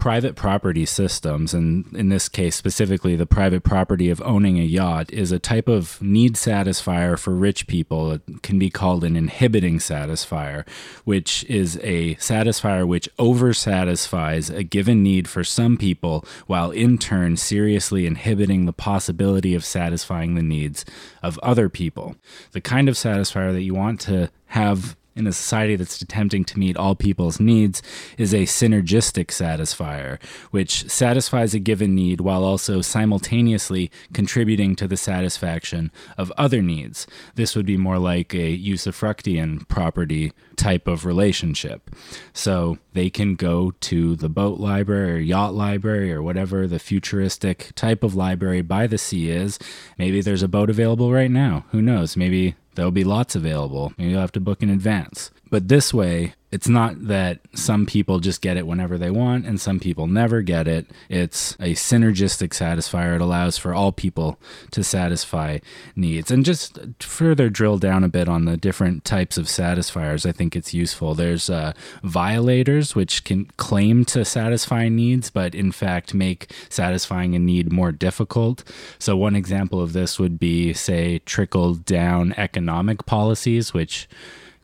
[0.03, 5.09] private property systems, and in this case specifically the private property of owning a yacht,
[5.13, 8.11] is a type of need satisfier for rich people.
[8.11, 10.67] It can be called an inhibiting satisfier,
[11.05, 17.37] which is a satisfier which oversatisfies a given need for some people while in turn
[17.37, 20.85] seriously inhibiting the possibility of satisfying the needs
[21.23, 22.17] of other people.
[22.51, 26.59] The kind of satisfier that you want to have in a society that's attempting to
[26.59, 27.83] meet all people's needs
[28.17, 34.97] is a synergistic satisfier, which satisfies a given need while also simultaneously contributing to the
[34.97, 37.07] satisfaction of other needs.
[37.35, 41.91] This would be more like a usufructian property type of relationship.
[42.33, 47.73] So they can go to the boat library or yacht library or whatever the futuristic
[47.75, 49.59] type of library by the sea is.
[49.99, 51.65] Maybe there's a boat available right now.
[51.71, 52.17] Who knows?
[52.17, 53.93] Maybe There'll be lots available.
[53.99, 55.31] You'll have to book in advance.
[55.51, 59.59] But this way, it's not that some people just get it whenever they want and
[59.59, 60.87] some people never get it.
[61.09, 63.15] It's a synergistic satisfier.
[63.15, 64.39] It allows for all people
[64.73, 65.59] to satisfy
[65.97, 66.31] needs.
[66.31, 70.55] And just further drill down a bit on the different types of satisfiers, I think
[70.55, 71.15] it's useful.
[71.15, 71.73] There's uh,
[72.05, 77.93] violators, which can claim to satisfy needs, but in fact make satisfying a need more
[77.93, 78.63] difficult.
[78.99, 84.07] So, one example of this would be, say, trickle down economic policies, which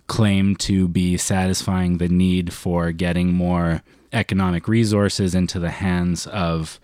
[0.08, 3.82] claim to be satisfying the need for getting more
[4.12, 6.80] economic resources into the hands of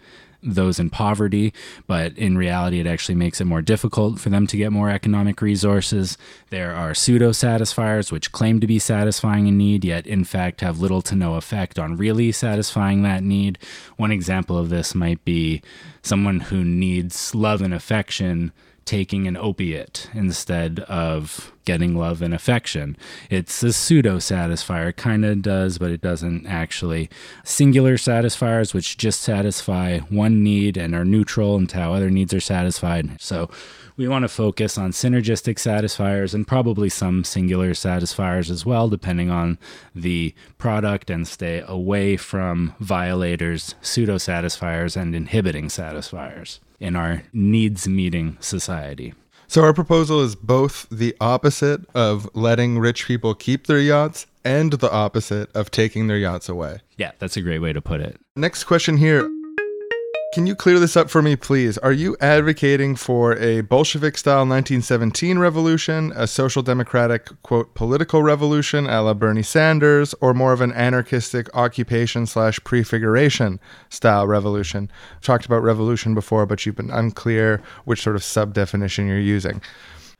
[0.46, 1.52] those in poverty,
[1.86, 5.40] but in reality, it actually makes it more difficult for them to get more economic
[5.40, 6.18] resources.
[6.50, 10.80] There are pseudo satisfiers, which claim to be satisfying a need, yet in fact have
[10.80, 13.58] little to no effect on really satisfying that need.
[13.96, 15.62] One example of this might be
[16.02, 18.52] someone who needs love and affection
[18.84, 22.96] taking an opiate instead of getting love and affection.
[23.30, 27.08] It's a pseudo satisfier, it kind of does, but it doesn't actually.
[27.44, 33.20] Singular satisfiers, which just satisfy one need and are neutral until other needs are satisfied.
[33.20, 33.50] So
[33.96, 39.30] we want to focus on synergistic satisfiers and probably some singular satisfiers as well, depending
[39.30, 39.58] on
[39.94, 47.88] the product, and stay away from violators, pseudo satisfiers, and inhibiting satisfiers in our needs
[47.88, 49.14] meeting society.
[49.46, 54.74] So our proposal is both the opposite of letting rich people keep their yachts and
[54.74, 56.80] the opposite of taking their yachts away.
[56.98, 58.20] Yeah, that's a great way to put it.
[58.36, 59.30] Next question here.
[60.34, 61.78] Can you clear this up for me, please?
[61.78, 68.88] Are you advocating for a Bolshevik style 1917 revolution, a social democratic, quote, political revolution
[68.88, 74.90] a la Bernie Sanders, or more of an anarchistic occupation slash prefiguration style revolution?
[75.14, 79.20] I've talked about revolution before, but you've been unclear which sort of sub definition you're
[79.20, 79.62] using.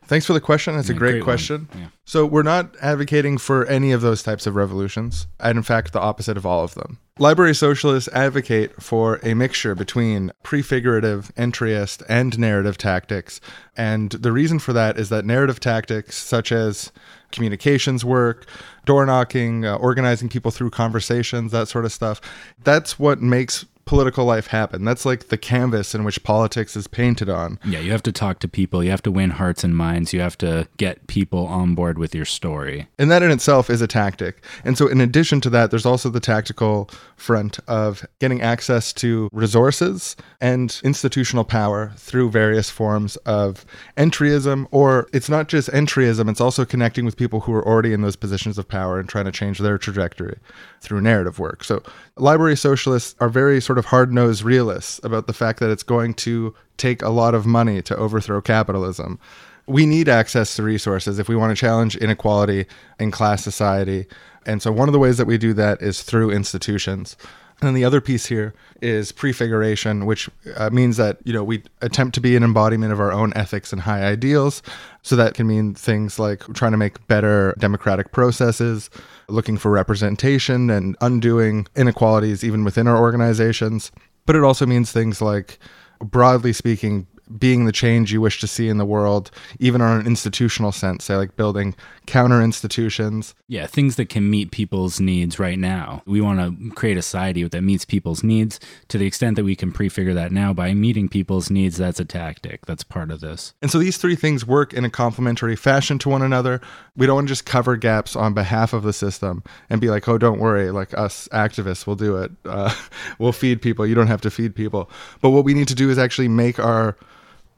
[0.05, 0.77] Thanks for the question.
[0.77, 1.67] That's Yeah, a great, great question.
[1.77, 1.87] Yeah.
[2.05, 6.01] So, we're not advocating for any of those types of revolutions, and in fact, the
[6.01, 6.99] opposite of all of them.
[7.21, 13.41] Library socialists advocate for a mixture between prefigurative, entryist, and narrative tactics.
[13.77, 16.91] And the reason for that is that narrative tactics, such as
[17.31, 18.49] communications work,
[18.85, 22.21] door knocking, uh, organizing people through conversations, that sort of stuff,
[22.65, 24.85] that's what makes political life happen.
[24.85, 27.59] That's like the canvas in which politics is painted on.
[27.65, 30.21] Yeah, you have to talk to people, you have to win hearts and minds, you
[30.21, 32.89] have to get people on board with your story.
[32.99, 34.45] And that in itself is a tactic.
[34.65, 39.29] And so, in addition to that, there's also the tactical front of getting access to
[39.33, 43.65] resources and institutional power through various forms of
[43.97, 48.03] entryism, or it's not just entryism, it's also connecting with people who are already in
[48.03, 50.39] those positions of power and trying to change their trajectory
[50.85, 51.65] through narrative work.
[51.65, 51.83] So,
[52.17, 56.15] library socialists are very sort of hard nosed realists about the fact that it's going
[56.15, 59.19] to take a lot of money to overthrow capitalism
[59.67, 62.67] we need access to resources if we want to challenge inequality
[62.99, 64.07] in class society.
[64.47, 67.17] And so one of the ways that we do that is through institutions.
[67.61, 68.53] And then the other piece here
[68.83, 73.01] is prefiguration, which uh, means that you know we attempt to be an embodiment of
[73.01, 74.63] our own ethics and high ideals.
[75.03, 78.91] So that can mean things like trying to make better democratic processes,
[79.29, 83.93] looking for representation, and undoing inequalities even within our organizations.
[84.27, 85.59] But it also means things like,
[86.01, 87.07] broadly speaking,
[87.39, 91.05] being the change you wish to see in the world, even on an institutional sense,
[91.05, 91.75] say like building
[92.07, 93.35] counter institutions.
[93.49, 96.03] Yeah, things that can meet people's needs right now.
[96.07, 99.57] We want to create a society that meets people's needs to the extent that we
[99.57, 101.77] can prefigure that now by meeting people's needs.
[101.77, 102.67] That's a tactic.
[102.67, 103.55] That's part of this.
[103.63, 106.61] And so these three things work in a complementary fashion to one another.
[106.97, 110.09] We don't want to just cover gaps on behalf of the system and be like,
[110.09, 112.31] oh, don't worry, like us activists will do it.
[112.45, 112.75] Uh,
[113.19, 113.87] we'll feed people.
[113.87, 114.91] You don't have to feed people.
[115.21, 116.97] But what we need to do is actually make our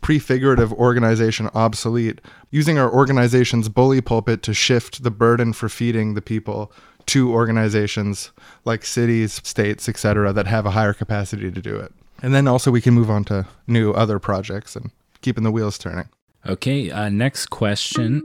[0.06, 2.20] prefigurative organization obsolete,
[2.52, 6.70] using our organization's bully pulpit to shift the burden for feeding the people
[7.06, 8.30] to organizations
[8.64, 11.92] like cities, states, etc., that have a higher capacity to do it.
[12.22, 14.92] And then also we can move on to new other projects and
[15.22, 16.08] keeping the wheels turning.
[16.46, 18.22] Okay, uh, next question.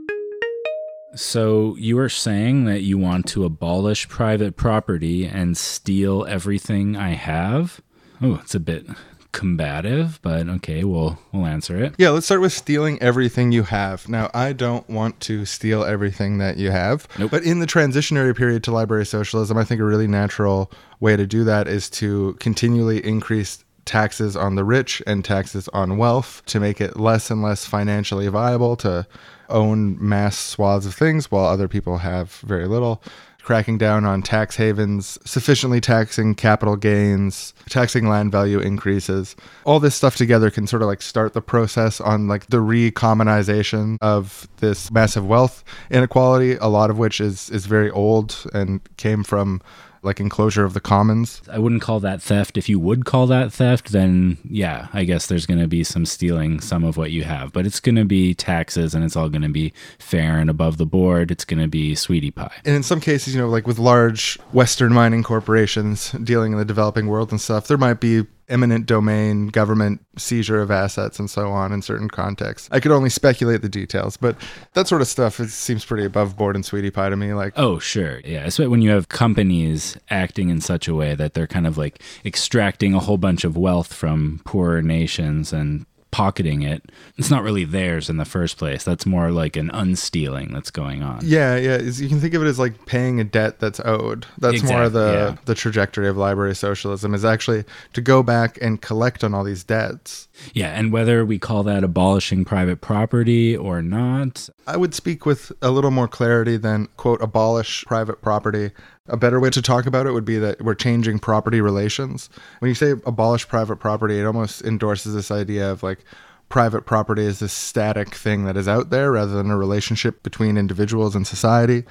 [1.16, 7.14] So you are saying that you want to abolish private property and steal everything I
[7.14, 7.80] have?
[8.22, 8.86] Oh, it's a bit
[9.32, 11.94] combative, but okay, we'll we'll answer it.
[11.98, 14.08] Yeah, let's start with stealing everything you have.
[14.08, 17.30] Now, I don't want to steal everything that you have, Nope.
[17.30, 21.26] but in the transitionary period to library socialism, I think a really natural way to
[21.26, 26.60] do that is to continually increase taxes on the rich and taxes on wealth to
[26.60, 29.04] make it less and less financially viable to
[29.48, 33.02] own mass swaths of things while other people have very little
[33.42, 39.36] cracking down on tax havens, sufficiently taxing capital gains, taxing land value increases.
[39.64, 43.98] All this stuff together can sort of like start the process on like the recommonization
[44.00, 49.24] of this massive wealth inequality, a lot of which is is very old and came
[49.24, 49.60] from
[50.02, 51.42] like enclosure of the commons.
[51.50, 52.56] I wouldn't call that theft.
[52.58, 56.04] If you would call that theft, then yeah, I guess there's going to be some
[56.06, 59.28] stealing some of what you have, but it's going to be taxes and it's all
[59.28, 61.30] going to be fair and above the board.
[61.30, 62.52] It's going to be sweetie pie.
[62.64, 66.64] And in some cases, you know, like with large Western mining corporations dealing in the
[66.64, 71.50] developing world and stuff, there might be eminent domain, government seizure of assets, and so
[71.50, 72.68] on in certain contexts.
[72.70, 74.36] I could only speculate the details, but
[74.74, 77.32] that sort of stuff it seems pretty above board and sweetie pie to me.
[77.32, 78.20] Like, Oh, sure.
[78.24, 78.44] Yeah.
[78.44, 82.02] Especially when you have companies acting in such a way that they're kind of like
[82.24, 86.92] extracting a whole bunch of wealth from poorer nations and pocketing it.
[87.16, 88.84] It's not really theirs in the first place.
[88.84, 91.20] That's more like an unstealing that's going on.
[91.24, 94.26] yeah, yeah, you can think of it as like paying a debt that's owed.
[94.38, 95.36] That's more Exactly, the yeah.
[95.46, 97.64] the trajectory of library socialism is actually
[97.94, 100.28] to go back and collect on all these debts.
[100.54, 100.68] Yeah.
[100.78, 105.70] And whether we call that abolishing private property or not, I would speak with a
[105.70, 108.70] little more clarity than, quote, abolish private property.
[109.08, 112.30] A better way to talk about it would be that we're changing property relations.
[112.60, 116.04] When you say abolish private property, it almost endorses this idea of like
[116.48, 120.58] private property is this static thing that is out there rather than a relationship between
[120.58, 121.82] individuals and society.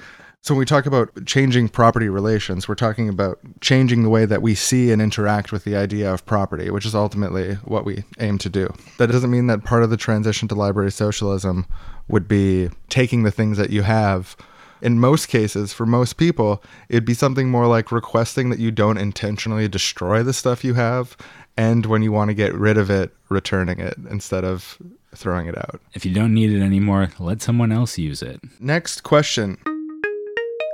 [0.44, 4.42] So when we talk about changing property relations, we're talking about changing the way that
[4.42, 8.38] we see and interact with the idea of property, which is ultimately what we aim
[8.38, 8.74] to do.
[8.98, 11.64] That doesn't mean that part of the transition to library socialism
[12.08, 14.36] would be taking the things that you have.
[14.80, 18.98] In most cases, for most people, it'd be something more like requesting that you don't
[18.98, 21.16] intentionally destroy the stuff you have,
[21.56, 24.76] and when you want to get rid of it, returning it instead of
[25.14, 25.80] throwing it out.
[25.94, 28.40] if you don't need it anymore, let someone else use it.
[28.58, 29.56] Next question.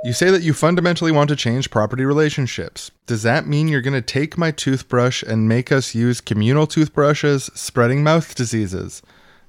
[0.01, 2.89] You say that you fundamentally want to change property relationships.
[3.05, 7.49] Does that mean you're going to take my toothbrush and make us use communal toothbrushes,
[7.53, 9.01] spreading mouth diseases?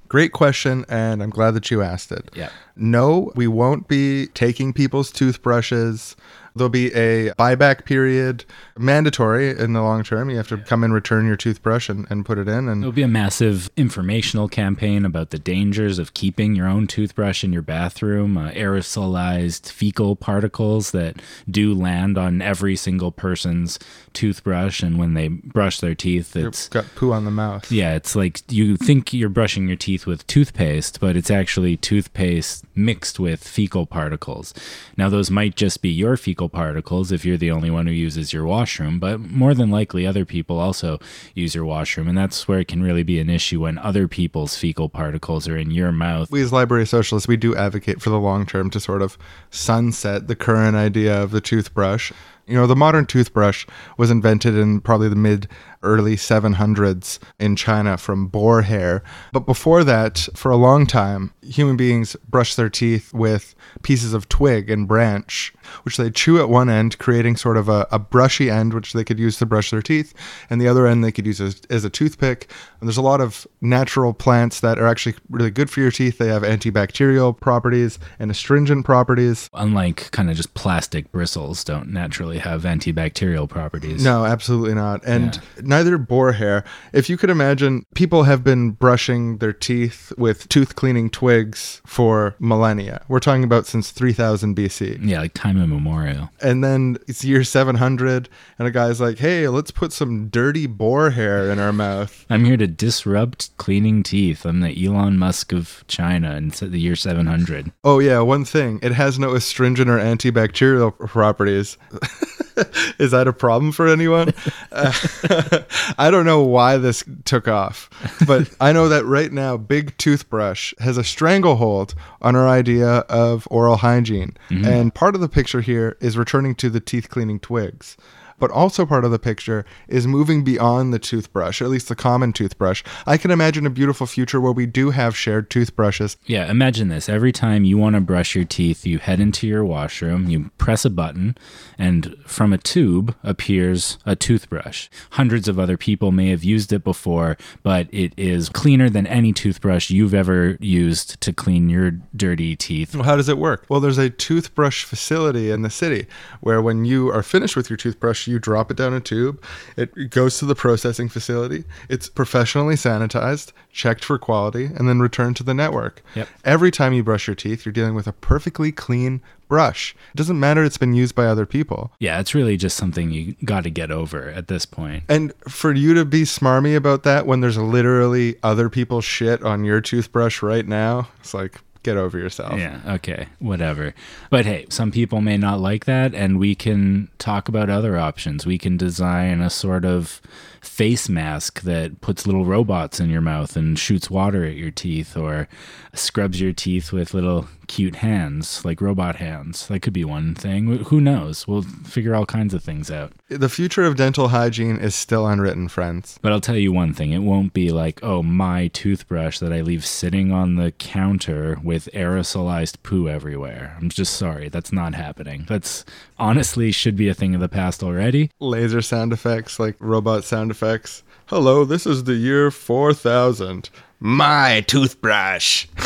[0.09, 2.29] Great question, and I'm glad that you asked it.
[2.35, 2.49] Yeah.
[2.75, 6.17] No, we won't be taking people's toothbrushes.
[6.55, 8.45] There'll be a buyback period,
[8.77, 10.29] mandatory in the long term.
[10.29, 12.67] You have to come and return your toothbrush and, and put it in.
[12.67, 17.43] And There'll be a massive informational campaign about the dangers of keeping your own toothbrush
[17.43, 23.79] in your bathroom, uh, aerosolized fecal particles that do land on every single person's
[24.13, 24.83] toothbrush.
[24.83, 26.67] And when they brush their teeth, it's.
[26.69, 27.71] got poo on the mouth.
[27.71, 32.65] Yeah, it's like you think you're brushing your teeth with toothpaste, but it's actually toothpaste
[32.75, 34.53] mixed with fecal particles.
[34.97, 38.33] Now, those might just be your fecal particles if you're the only one who uses
[38.33, 40.99] your washroom, but more than likely other people also
[41.35, 42.07] use your washroom.
[42.07, 45.57] And that's where it can really be an issue when other people's fecal particles are
[45.57, 46.31] in your mouth.
[46.31, 49.17] we as library socialists we do advocate for the long term to sort of
[49.49, 52.11] sunset the current idea of the toothbrush
[52.51, 53.65] you know the modern toothbrush
[53.97, 55.47] was invented in probably the mid
[55.83, 59.01] early 700s in china from boar hair.
[59.31, 64.29] But before that for a long time human beings brushed their teeth with pieces of
[64.29, 65.53] twig and branch
[65.83, 69.03] which they chew at one end creating sort of a, a brushy end which they
[69.03, 70.13] could use to brush their teeth
[70.49, 72.51] and the other end they could use as, as a toothpick.
[72.79, 76.17] And there's a lot of natural plants that are actually really good for your teeth.
[76.17, 79.49] They have antibacterial properties and astringent properties.
[79.53, 84.03] Unlike kind of just plastic bristles, don't naturally have antibacterial properties.
[84.03, 85.03] No, absolutely not.
[85.05, 86.63] And neither boar hair.
[86.93, 92.35] If you could imagine, people have been brushing their teeth with tooth cleaning twigs for
[92.39, 93.03] millennia.
[93.07, 94.99] We're talking about since 3000 BC.
[95.01, 96.29] Yeah, like time immemorial.
[96.41, 101.11] And then it's year 700, and a guy's like, hey, let's put some dirty boar
[101.11, 102.25] hair in our mouth.
[102.29, 104.45] I'm here to disrupt cleaning teeth.
[104.45, 107.71] I'm the Elon Musk of China in the year 700.
[107.83, 111.77] Oh, yeah, one thing it has no astringent or antibacterial properties.
[112.99, 114.33] Is that a problem for anyone?
[114.71, 114.93] Uh,
[115.97, 117.89] I don't know why this took off,
[118.27, 123.47] but I know that right now, Big Toothbrush has a stranglehold on our idea of
[123.49, 124.37] oral hygiene.
[124.49, 127.97] And part of the picture here is returning to the teeth cleaning twigs.
[128.41, 131.95] But also part of the picture is moving beyond the toothbrush, or at least the
[131.95, 132.83] common toothbrush.
[133.05, 137.07] I can imagine a beautiful future where we do have shared toothbrushes Yeah, imagine this.
[137.07, 140.85] Every time you want to brush your teeth, you head into your washroom, you press
[140.85, 141.37] a button,
[141.77, 144.89] and from a tube appears a toothbrush.
[145.11, 149.31] Hundreds of other people may have used it before, but it is cleaner than any
[149.33, 152.95] toothbrush you've ever used to clean your dirty teeth.
[152.95, 153.65] Well, how does it work?
[153.69, 156.07] Well, there's a toothbrush facility in the city
[156.39, 159.43] where when you are finished with your toothbrush, you drop it down a tube.
[159.77, 161.65] It goes to the processing facility.
[161.89, 166.01] It's professionally sanitized, checked for quality, and then returned to the network.
[166.15, 166.27] Yep.
[166.43, 169.93] Every time you brush your teeth, you're dealing with a perfectly clean brush.
[170.13, 171.91] It doesn't matter it's been used by other people.
[171.99, 175.03] Yeah, it's really just something you got to get over at this point.
[175.09, 179.65] And for you to be smarmy about that when there's literally other people's shit on
[179.65, 182.57] your toothbrush right now, it's like, get over yourself.
[182.59, 183.93] Yeah, okay, whatever.
[184.29, 188.45] But hey, some people may not like that, and we can talk about other options.
[188.45, 190.21] We can design a sort of
[190.61, 195.17] face mask that puts little robots in your mouth and shoots water at your teeth
[195.17, 195.47] or
[195.93, 199.67] scrubs your teeth with little cute hands, like robot hands.
[199.69, 200.83] That could be one thing.
[200.83, 201.47] Who knows?
[201.47, 203.13] We'll figure all kinds of things out.
[203.29, 206.19] The future of dental hygiene is still unwritten, friends.
[206.21, 209.61] But I'll tell you one thing it won't be like, oh, my toothbrush that I
[209.61, 213.77] leave sitting on the counter with aerosolized poo everywhere.
[213.79, 214.49] I'm just sorry.
[214.49, 215.45] That's not happening.
[215.47, 215.85] That's
[216.19, 218.31] honestly should be a thing of the past already.
[218.41, 221.03] Laser sound effects, like robot sound effects.
[221.27, 223.69] Hello, this is the year 4000.
[224.03, 225.67] My toothbrush.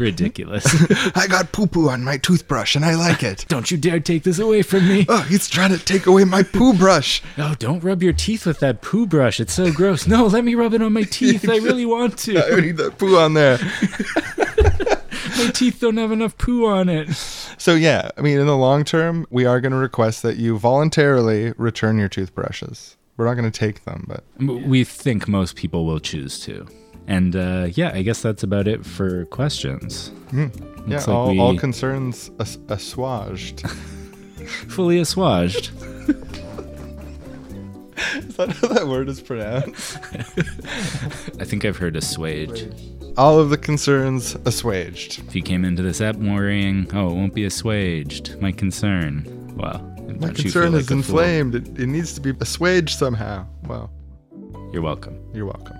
[0.00, 0.64] Ridiculous.
[1.14, 3.44] I got poo poo on my toothbrush and I like it.
[3.48, 5.04] don't you dare take this away from me.
[5.06, 7.22] Oh, he's trying to take away my poo brush.
[7.36, 9.38] Oh, don't rub your teeth with that poo brush.
[9.38, 10.06] It's so gross.
[10.06, 11.46] No, let me rub it on my teeth.
[11.46, 12.42] I really want to.
[12.42, 13.58] I need that poo on there.
[15.36, 17.12] My teeth don't have enough poo on it.
[17.58, 20.56] So, yeah, I mean, in the long term, we are going to request that you
[20.58, 22.96] voluntarily return your toothbrushes.
[23.16, 24.24] We're not going to take them, but
[24.66, 26.66] We think most people will choose to.
[27.06, 30.10] And uh, yeah, I guess that's about it for questions.
[30.32, 30.48] yeah,
[30.88, 33.60] like all, we- all concerns as- assuaged.
[34.68, 35.70] Fully assuaged.
[38.16, 39.96] is that how that word is pronounced?
[41.40, 42.68] I think I've heard assuage.
[43.16, 45.20] All of the concerns assuaged.
[45.28, 49.24] If you came into this app worrying, oh, it won't be assuaged, my concern.
[49.56, 50.96] Well, My concern is like fool.
[50.98, 51.54] inflamed.
[51.54, 53.46] It, it needs to be assuaged somehow.
[53.66, 53.90] Well,
[54.72, 55.18] You're welcome.
[55.32, 55.76] you're welcome.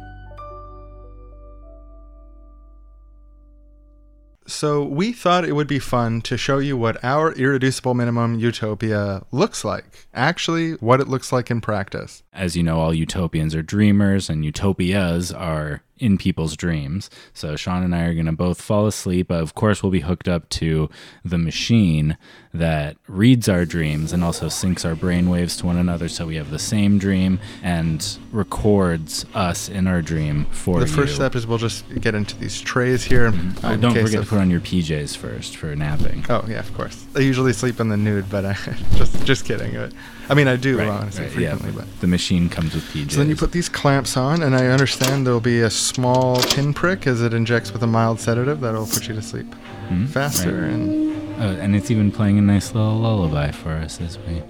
[4.47, 9.25] So, we thought it would be fun to show you what our irreducible minimum utopia
[9.33, 10.07] looks like.
[10.13, 12.23] Actually, what it looks like in practice.
[12.31, 17.09] As you know, all utopians are dreamers, and utopias are in people's dreams.
[17.33, 19.31] So Sean and I are going to both fall asleep.
[19.31, 20.91] Of course, we'll be hooked up to
[21.25, 22.17] the machine
[22.53, 26.51] that reads our dreams and also syncs our brainwaves to one another, so we have
[26.51, 30.93] the same dream and records us in our dream for The you.
[30.93, 33.31] first step is we'll just get into these trays here.
[33.31, 33.67] Mm-hmm.
[33.67, 36.25] Oh, don't forget of- to put on your PJs first for napping.
[36.29, 37.05] Oh yeah, of course.
[37.17, 39.73] I usually sleep in the nude, but I uh, just just kidding.
[39.75, 39.93] But,
[40.29, 42.01] I mean, I do Right, honestly right, yeah, frequently, but.
[42.01, 43.13] the machine comes with PJs.
[43.13, 47.07] So then you put these clamps on, and I understand there'll be a small pinprick
[47.07, 49.55] as it injects with a mild sedative that'll put you to sleep
[49.89, 50.07] Hmm?
[50.07, 50.71] faster Right.
[50.73, 54.41] and Oh, and it's even playing a nice little lullaby for us as we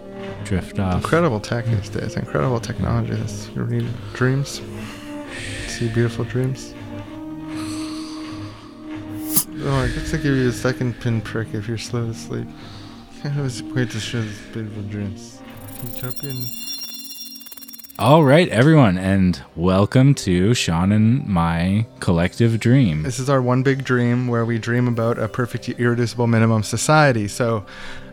[0.44, 0.96] drift off.
[0.96, 2.14] incredible tech these days.
[2.14, 3.14] Incredible technology.
[3.14, 4.60] This you read dreams,
[5.66, 6.74] see beautiful dreams.
[9.66, 12.46] Oh, I guess I give you a second pinprick if you're slow to sleep.
[13.24, 15.33] I was wait to show this beautiful dreams.
[17.96, 23.02] All right, everyone, and welcome to Sean and my collective dream.
[23.02, 27.28] This is our one big dream where we dream about a perfect irreducible minimum society.
[27.28, 27.64] So,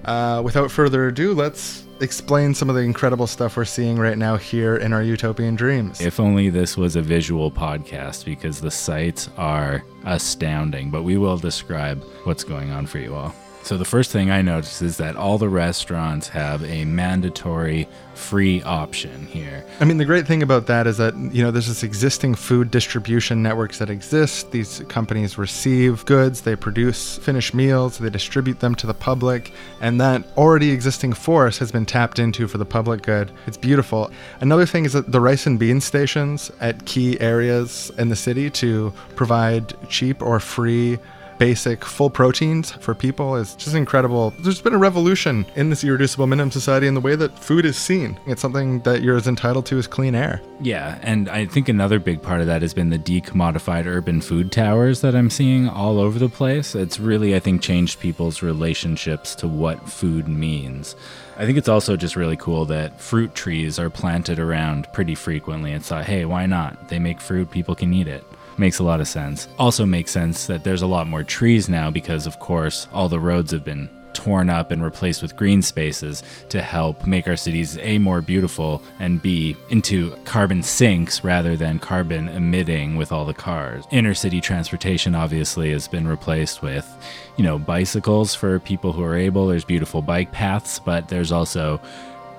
[0.06, 4.38] uh, without further ado, let's explain some of the incredible stuff we're seeing right now
[4.38, 6.00] here in our utopian dreams.
[6.02, 11.38] If only this was a visual podcast because the sights are astounding, but we will
[11.38, 13.34] describe what's going on for you all.
[13.64, 18.62] So, the first thing I noticed is that all the restaurants have a mandatory free
[18.64, 19.66] option here.
[19.80, 22.72] I mean, the great thing about that is that, you know, there's this existing food
[22.72, 24.52] distribution networks that exist.
[24.52, 30.00] These companies receive goods, they produce finished meals, they distribute them to the public, and
[30.02, 33.32] that already existing force has been tapped into for the public good.
[33.48, 34.12] It's beautiful.
[34.40, 38.50] Another thing is that the rice and bean stations at key areas in the city
[38.52, 41.00] to provide cheap or free
[41.42, 44.32] basic full proteins for people is just incredible.
[44.42, 47.76] There's been a revolution in this irreducible minimum society in the way that food is
[47.76, 48.20] seen.
[48.28, 50.40] It's something that you're as entitled to as clean air.
[50.60, 54.52] Yeah, and I think another big part of that has been the decommodified urban food
[54.52, 56.76] towers that I'm seeing all over the place.
[56.76, 60.96] It's really, I think, changed people's relationships to what food means.
[61.38, 65.72] I think it's also just really cool that fruit trees are planted around pretty frequently.
[65.72, 66.90] It's like, hey, why not?
[66.90, 68.24] They make fruit, people can eat it.
[68.58, 69.48] Makes a lot of sense.
[69.58, 73.20] Also makes sense that there's a lot more trees now because, of course, all the
[73.20, 77.78] roads have been torn up and replaced with green spaces to help make our cities
[77.80, 83.34] a more beautiful and b into carbon sinks rather than carbon emitting with all the
[83.34, 86.88] cars inner city transportation obviously has been replaced with
[87.38, 91.80] you know bicycles for people who are able there's beautiful bike paths but there's also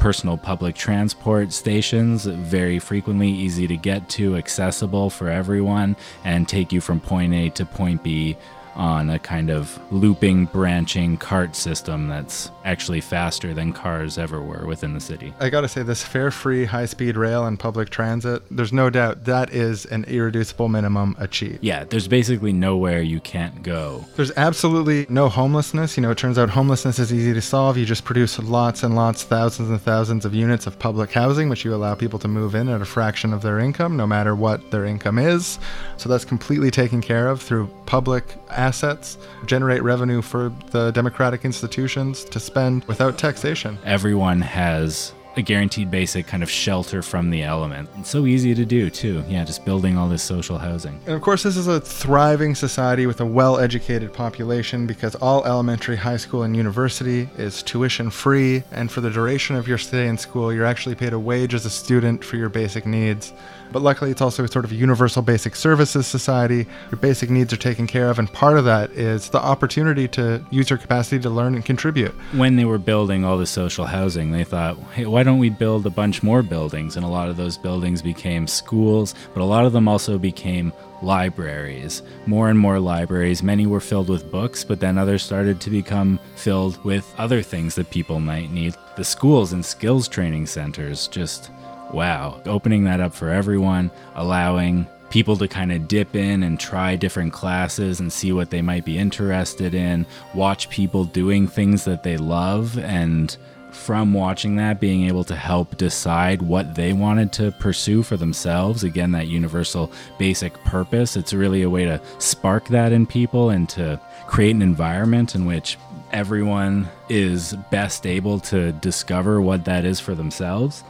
[0.02, 6.72] personal public transport stations very frequently easy to get to accessible for everyone and take
[6.72, 8.36] you from point a to point b
[8.74, 14.66] on a kind of looping, branching cart system that's actually faster than cars ever were
[14.66, 15.34] within the city.
[15.40, 19.24] I gotta say, this fare free high speed rail and public transit, there's no doubt
[19.24, 21.58] that is an irreducible minimum achieved.
[21.62, 24.04] Yeah, there's basically nowhere you can't go.
[24.16, 25.96] There's absolutely no homelessness.
[25.96, 27.76] You know, it turns out homelessness is easy to solve.
[27.76, 31.64] You just produce lots and lots, thousands and thousands of units of public housing, which
[31.64, 34.70] you allow people to move in at a fraction of their income, no matter what
[34.70, 35.58] their income is.
[35.96, 38.24] So that's completely taken care of through public
[38.62, 43.76] assets, generate revenue for the democratic institutions to spend without taxation.
[43.84, 47.88] Everyone has a guaranteed basic kind of shelter from the element.
[47.98, 49.24] It's so easy to do, too.
[49.28, 51.00] Yeah, just building all this social housing.
[51.06, 55.44] And of course, this is a thriving society with a well educated population because all
[55.44, 58.62] elementary, high school, and university is tuition free.
[58.72, 61.64] And for the duration of your stay in school, you're actually paid a wage as
[61.64, 63.32] a student for your basic needs.
[63.72, 66.66] But luckily, it's also sort of a universal basic services society.
[66.90, 70.44] Your basic needs are taken care of, and part of that is the opportunity to
[70.50, 72.12] use your capacity to learn and contribute.
[72.32, 75.86] When they were building all the social housing, they thought, hey, why don't we build
[75.86, 76.96] a bunch more buildings?
[76.96, 80.72] And a lot of those buildings became schools, but a lot of them also became
[81.02, 82.02] libraries.
[82.26, 83.42] More and more libraries.
[83.42, 87.74] Many were filled with books, but then others started to become filled with other things
[87.74, 88.74] that people might need.
[88.96, 91.50] The schools and skills training centers just
[91.92, 96.96] wow, opening that up for everyone, allowing people to kind of dip in and try
[96.96, 102.02] different classes and see what they might be interested in, watch people doing things that
[102.02, 103.36] they love, and
[103.70, 108.84] from watching that, being able to help decide what they wanted to pursue for themselves.
[108.84, 111.16] Again, that universal basic purpose.
[111.16, 115.46] It's really a way to spark that in people and to create an environment in
[115.46, 115.78] which
[116.12, 120.84] everyone is best able to discover what that is for themselves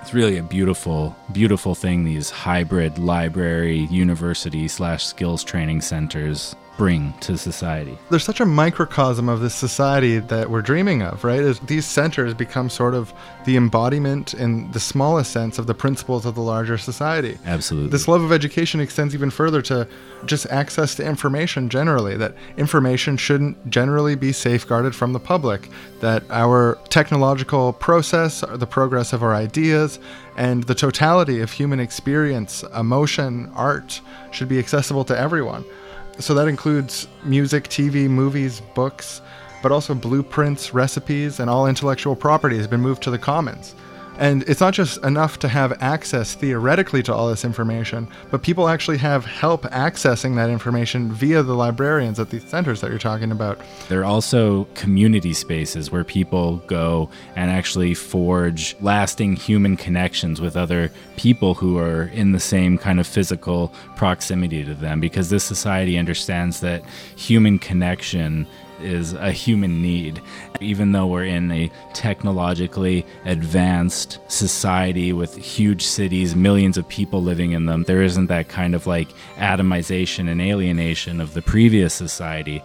[0.00, 7.12] it's really a beautiful, beautiful thing these hybrid library, university slash skills training centers bring
[7.20, 7.98] to society.
[8.08, 11.40] There's such a microcosm of this society that we're dreaming of, right?
[11.40, 13.12] As these centers become sort of
[13.44, 17.36] the embodiment in the smallest sense of the principles of the larger society.
[17.44, 17.90] Absolutely.
[17.90, 19.86] This love of education extends even further to
[20.24, 25.68] just access to information generally, that information shouldn't generally be safeguarded from the public,
[26.00, 29.98] that our technological process, the progress of our ideas,
[30.38, 34.00] and the totality of human experience, emotion, art
[34.30, 35.62] should be accessible to everyone.
[36.20, 39.22] So that includes music, TV, movies, books,
[39.62, 43.74] but also blueprints, recipes, and all intellectual property has been moved to the commons.
[44.20, 48.68] And it's not just enough to have access theoretically to all this information, but people
[48.68, 53.32] actually have help accessing that information via the librarians at these centers that you're talking
[53.32, 53.58] about.
[53.88, 60.54] There are also community spaces where people go and actually forge lasting human connections with
[60.54, 65.44] other people who are in the same kind of physical proximity to them because this
[65.44, 66.84] society understands that
[67.16, 68.46] human connection
[68.82, 70.20] is a human need.
[70.60, 77.52] Even though we're in a technologically advanced society with huge cities, millions of people living
[77.52, 82.62] in them, there isn't that kind of like atomization and alienation of the previous society.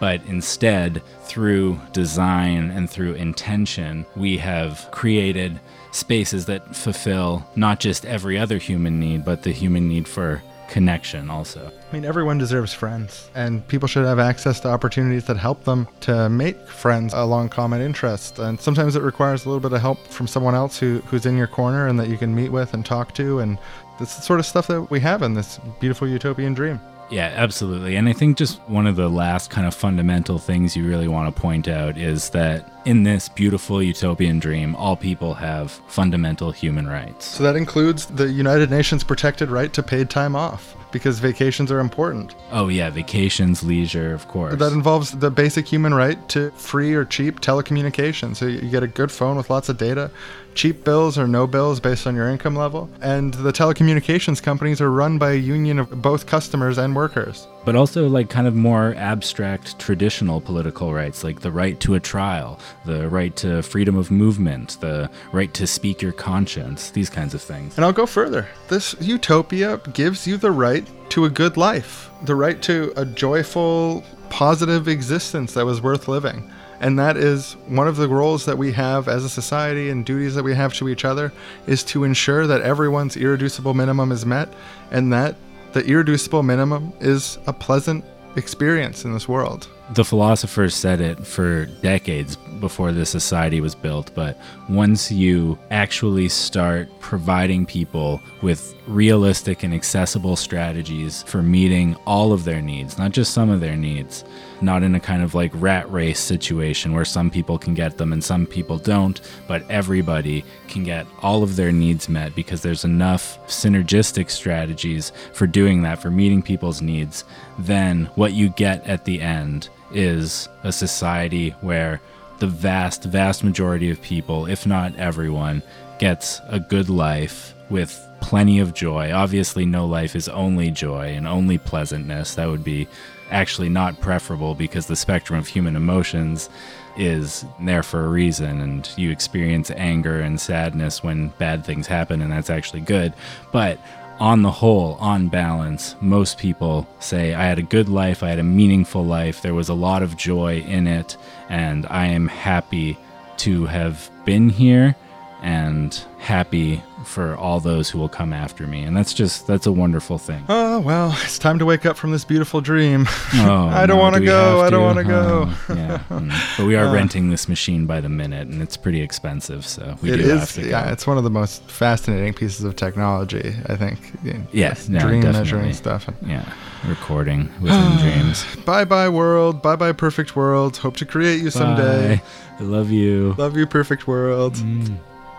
[0.00, 5.60] But instead, through design and through intention, we have created
[5.92, 11.30] spaces that fulfill not just every other human need, but the human need for connection
[11.30, 11.70] also.
[11.70, 15.88] I mean, everyone deserves friends, and people should have access to opportunities that help them
[16.00, 18.38] to make friends along common interests.
[18.38, 21.36] And sometimes it requires a little bit of help from someone else who, who's in
[21.36, 23.40] your corner and that you can meet with and talk to.
[23.40, 23.58] And
[23.98, 26.80] this is sort of stuff that we have in this beautiful utopian dream.
[27.14, 27.94] Yeah, absolutely.
[27.94, 31.32] And I think just one of the last kind of fundamental things you really want
[31.32, 36.88] to point out is that in this beautiful utopian dream, all people have fundamental human
[36.88, 37.26] rights.
[37.26, 41.78] So that includes the United Nations protected right to paid time off because vacations are
[41.78, 42.34] important.
[42.50, 44.56] Oh, yeah, vacations, leisure, of course.
[44.58, 48.36] That involves the basic human right to free or cheap telecommunications.
[48.36, 50.10] So you get a good phone with lots of data,
[50.54, 52.88] cheap bills or no bills based on your income level.
[53.00, 57.46] And the telecommunications companies are run by a union of both customers and workers.
[57.64, 62.00] But also, like, kind of more abstract traditional political rights, like the right to a
[62.00, 67.32] trial, the right to freedom of movement, the right to speak your conscience, these kinds
[67.32, 67.76] of things.
[67.76, 68.48] And I'll go further.
[68.68, 74.04] This utopia gives you the right to a good life, the right to a joyful,
[74.28, 76.50] positive existence that was worth living.
[76.80, 80.34] And that is one of the roles that we have as a society and duties
[80.34, 81.32] that we have to each other
[81.66, 84.48] is to ensure that everyone's irreducible minimum is met
[84.90, 85.36] and that
[85.72, 88.04] the irreducible minimum is a pleasant
[88.36, 89.68] experience in this world.
[89.92, 94.38] the philosophers said it for decades before the society was built, but
[94.68, 102.44] once you actually start providing people with realistic and accessible strategies for meeting all of
[102.44, 104.24] their needs, not just some of their needs,
[104.64, 108.12] not in a kind of like rat race situation where some people can get them
[108.12, 112.84] and some people don't, but everybody can get all of their needs met because there's
[112.84, 117.24] enough synergistic strategies for doing that, for meeting people's needs,
[117.58, 122.00] then what you get at the end is a society where
[122.38, 125.62] the vast, vast majority of people, if not everyone,
[125.98, 129.12] gets a good life with plenty of joy.
[129.12, 132.34] Obviously, no life is only joy and only pleasantness.
[132.34, 132.88] That would be
[133.34, 136.48] actually not preferable because the spectrum of human emotions
[136.96, 142.22] is there for a reason and you experience anger and sadness when bad things happen
[142.22, 143.12] and that's actually good.
[143.52, 143.78] But
[144.20, 148.38] on the whole on balance most people say i had a good life i had
[148.38, 151.16] a meaningful life there was a lot of joy in it
[151.48, 152.96] and i am happy
[153.36, 154.94] to have been here
[155.42, 158.82] and happy for all those who will come after me.
[158.82, 160.44] And that's just that's a wonderful thing.
[160.48, 163.06] Oh well, it's time to wake up from this beautiful dream.
[163.36, 164.60] Oh, I don't no, want do to go.
[164.62, 165.44] I don't want to go.
[165.48, 166.56] Oh, yeah, mm.
[166.56, 169.66] but we are renting this machine by the minute, and it's pretty expensive.
[169.66, 170.68] So we It do have to go.
[170.68, 170.92] yeah.
[170.92, 173.98] It's one of the most fascinating pieces of technology, I think.
[174.24, 176.08] in Yeah, no, dream measuring stuff.
[176.24, 176.50] yeah,
[176.86, 178.44] recording within dreams.
[178.64, 179.60] Bye bye world.
[179.62, 180.76] Bye bye perfect world.
[180.78, 182.16] Hope to create you someday.
[182.16, 182.22] Bye.
[182.60, 183.34] I love you.
[183.36, 184.54] Love you, perfect world.
[184.54, 184.96] Mm.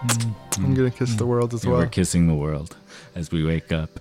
[0.08, 0.66] Mm-hmm.
[0.66, 1.80] I'm gonna kiss the world as Yeah, well.
[1.82, 2.76] We're kissing the world
[3.16, 4.00] as we wake up.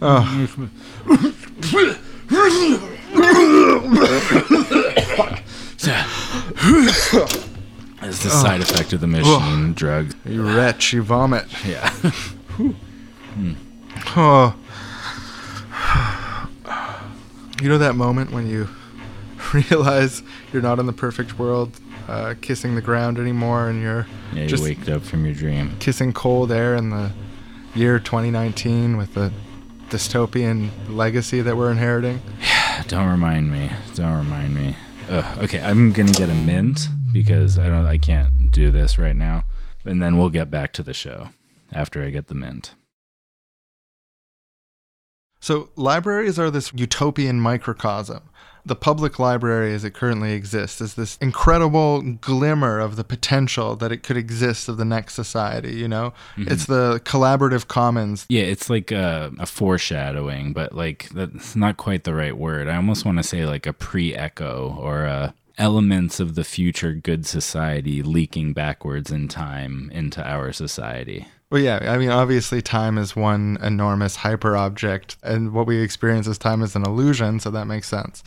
[0.00, 0.24] Oh,
[8.00, 10.14] As the side effect of the machine drugs.
[10.24, 11.46] you wretch, you vomit.
[11.66, 11.92] Yeah.
[14.16, 14.54] Oh.
[17.60, 18.68] You know that moment when you
[19.70, 20.22] realize
[20.52, 24.48] you're not in the perfect world, uh, kissing the ground anymore, and you're Yeah, you
[24.48, 25.76] just waked up from your dream.
[25.78, 27.12] kissing cold air in the
[27.74, 29.32] year 2019 with the
[29.90, 32.20] dystopian legacy that we're inheriting.
[32.40, 33.70] Yeah, don't remind me.
[33.94, 34.76] Don't remind me.
[35.10, 37.86] Ugh, okay, I'm gonna get a mint because I don't.
[37.86, 39.44] I can't do this right now,
[39.84, 41.30] and then we'll get back to the show
[41.72, 42.74] after I get the mint.
[45.40, 48.22] So, libraries are this utopian microcosm.
[48.68, 53.90] The public library, as it currently exists, is this incredible glimmer of the potential that
[53.90, 55.74] it could exist of the next society.
[55.74, 56.52] You know, mm-hmm.
[56.52, 58.26] it's the collaborative commons.
[58.28, 62.68] Yeah, it's like a, a foreshadowing, but like that's not quite the right word.
[62.68, 67.26] I almost want to say like a pre-echo or a elements of the future good
[67.26, 71.26] society leaking backwards in time into our society.
[71.50, 76.28] Well, yeah, I mean, obviously, time is one enormous hyper object, and what we experience
[76.28, 78.22] as time is an illusion, so that makes sense.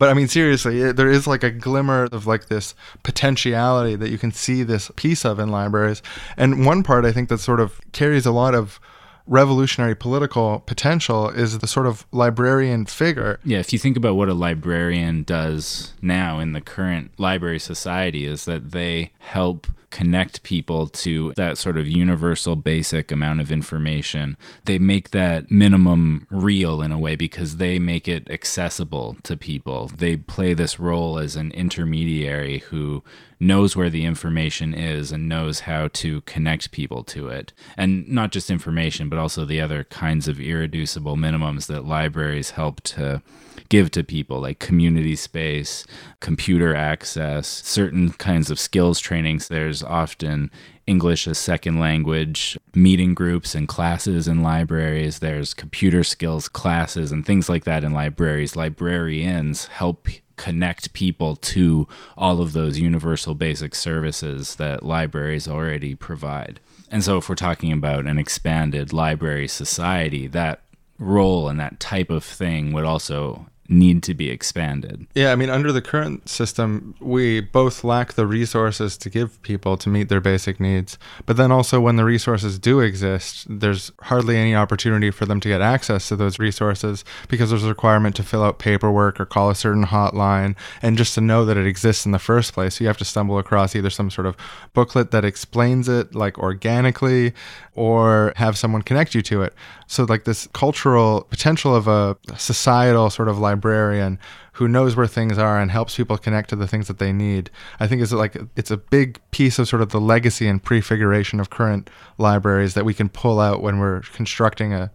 [0.00, 4.08] But I mean, seriously, it, there is like a glimmer of like this potentiality that
[4.08, 6.02] you can see this piece of in libraries.
[6.38, 8.80] And one part I think that sort of carries a lot of
[9.26, 13.38] revolutionary political potential is the sort of librarian figure.
[13.44, 18.24] Yeah, if you think about what a librarian does now in the current library society,
[18.24, 24.36] is that they help connect people to that sort of universal basic amount of information.
[24.64, 29.88] They make that minimum real in a way because they make it accessible to people.
[29.88, 33.02] They play this role as an intermediary who
[33.40, 37.52] knows where the information is and knows how to connect people to it.
[37.76, 42.82] And not just information, but also the other kinds of irreducible minimums that libraries help
[42.82, 43.22] to
[43.70, 45.86] give to people, like community space,
[46.20, 49.48] computer access, certain kinds of skills trainings.
[49.48, 50.50] There's often
[50.86, 55.20] English as second language meeting groups and classes in libraries.
[55.20, 58.56] There's computer skills classes and things like that in libraries.
[58.56, 60.08] Librarians help
[60.40, 61.86] connect people to
[62.16, 66.58] all of those universal basic services that libraries already provide.
[66.90, 70.62] And so, if we're talking about an expanded library society, that
[70.98, 75.06] role and that type of thing would also need to be expanded.
[75.14, 79.76] Yeah, I mean, under the current system, we both lack the resources to give people
[79.78, 80.98] to meet their basic needs.
[81.24, 85.48] But then also, when the resources do exist, there's hardly any opportunity for them to
[85.48, 89.50] get access to those resources because there's a requirement to fill out paperwork or call
[89.50, 92.80] a certain hotline and just to know that it exists in the first place.
[92.80, 94.36] You have to stumble across either some sort of
[94.74, 97.32] booklet that explains it, like organically,
[97.80, 99.54] or have someone connect you to it.
[99.86, 104.18] So, like, this cultural potential of a societal sort of librarian
[104.52, 107.48] who knows where things are and helps people connect to the things that they need.
[107.78, 111.40] I think is like it's a big piece of sort of the legacy and prefiguration
[111.40, 111.88] of current
[112.18, 114.90] libraries that we can pull out when we're constructing a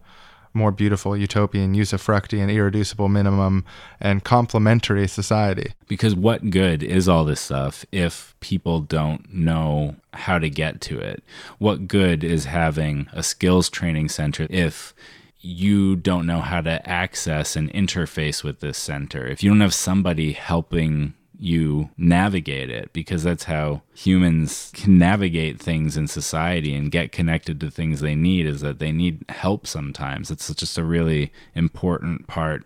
[0.56, 3.64] more beautiful utopian usufructian irreducible minimum
[4.00, 5.74] and complementary society.
[5.86, 10.98] Because what good is all this stuff if people don't know how to get to
[10.98, 11.22] it?
[11.58, 14.94] What good is having a skills training center if
[15.38, 19.26] you don't know how to access and interface with this center?
[19.26, 25.60] If you don't have somebody helping you navigate it because that's how humans can navigate
[25.60, 29.66] things in society and get connected to things they need is that they need help
[29.66, 30.30] sometimes.
[30.30, 32.64] It's just a really important part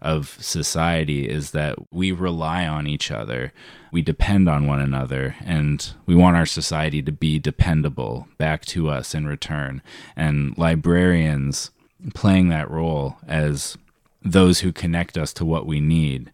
[0.00, 3.52] of society is that we rely on each other.
[3.92, 8.90] We depend on one another and we want our society to be dependable back to
[8.90, 9.80] us in return.
[10.16, 11.70] And librarians
[12.14, 13.78] playing that role as
[14.22, 16.32] those who connect us to what we need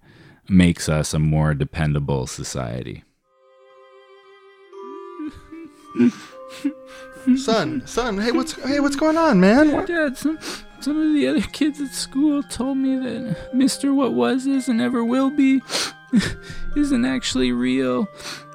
[0.49, 3.05] makes us a more dependable society.
[7.37, 9.73] son, son, hey, what's hey, what's going on, man?
[9.73, 9.87] What?
[9.87, 10.39] Dad, some
[10.81, 14.81] some of the other kids at school told me that Mister What Was Is and
[14.81, 15.61] Ever Will Be
[16.77, 18.09] isn't actually real,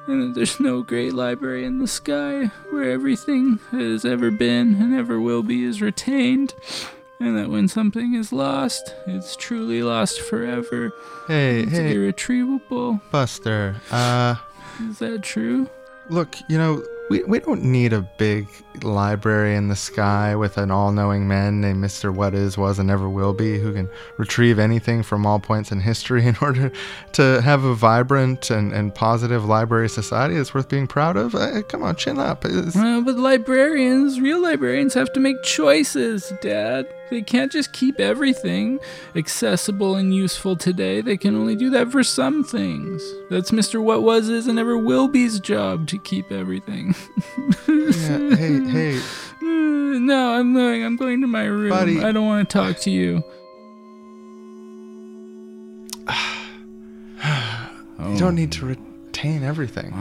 [0.06, 4.80] and that there's no great library in the sky where everything that has ever been
[4.80, 6.54] and ever will be is retained
[7.20, 10.92] and that when something is lost, it's truly lost forever.
[11.26, 13.00] Hey, it's hey, irretrievable.
[13.10, 13.76] Buster.
[13.90, 14.36] Uh,
[14.88, 15.68] is that true?
[16.10, 18.48] Look, you know, we, we don't need a big
[18.82, 22.14] library in the sky with an all knowing man named Mr.
[22.14, 25.80] What Is, Was, and Never Will Be who can retrieve anything from all points in
[25.80, 26.72] history in order
[27.12, 31.34] to have a vibrant and, and positive library society that's worth being proud of.
[31.34, 32.44] Uh, come on, chin up.
[32.44, 36.86] Uh, but librarians, real librarians, have to make choices, Dad.
[37.10, 38.80] They can't just keep everything
[39.14, 41.00] accessible and useful today.
[41.00, 43.02] They can only do that for some things.
[43.30, 43.82] That's Mr.
[43.82, 46.94] What Was Is and Never Will Be's job to keep everything.
[47.68, 49.00] yeah, hey, hey.
[49.94, 50.84] No, I'm going.
[50.84, 51.70] I'm going to my room.
[51.70, 52.02] Buddy.
[52.02, 53.22] I don't want to talk to you.
[58.10, 59.92] you don't need to retain everything.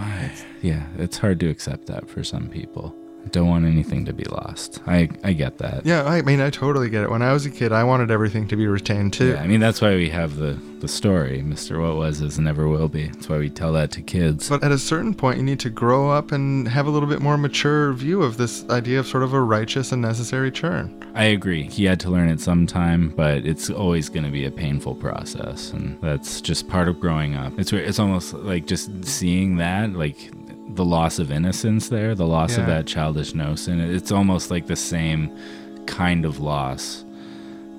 [0.61, 2.95] yeah, it's hard to accept that for some people
[3.31, 4.81] don't want anything to be lost.
[4.85, 5.85] I I get that.
[5.85, 7.09] Yeah, I mean, I totally get it.
[7.09, 9.31] When I was a kid, I wanted everything to be retained too.
[9.31, 12.67] Yeah, I mean that's why we have the the story, Mister What Was Is Never
[12.67, 13.07] Will Be.
[13.07, 14.49] That's why we tell that to kids.
[14.49, 17.21] But at a certain point, you need to grow up and have a little bit
[17.21, 20.93] more mature view of this idea of sort of a righteous and necessary churn.
[21.15, 21.63] I agree.
[21.63, 25.71] He had to learn it sometime, but it's always going to be a painful process,
[25.71, 27.57] and that's just part of growing up.
[27.57, 30.31] It's it's almost like just seeing that, like
[30.69, 32.61] the loss of innocence there, the loss yeah.
[32.61, 33.79] of that childish notion.
[33.79, 35.35] It's almost like the same
[35.85, 37.03] kind of loss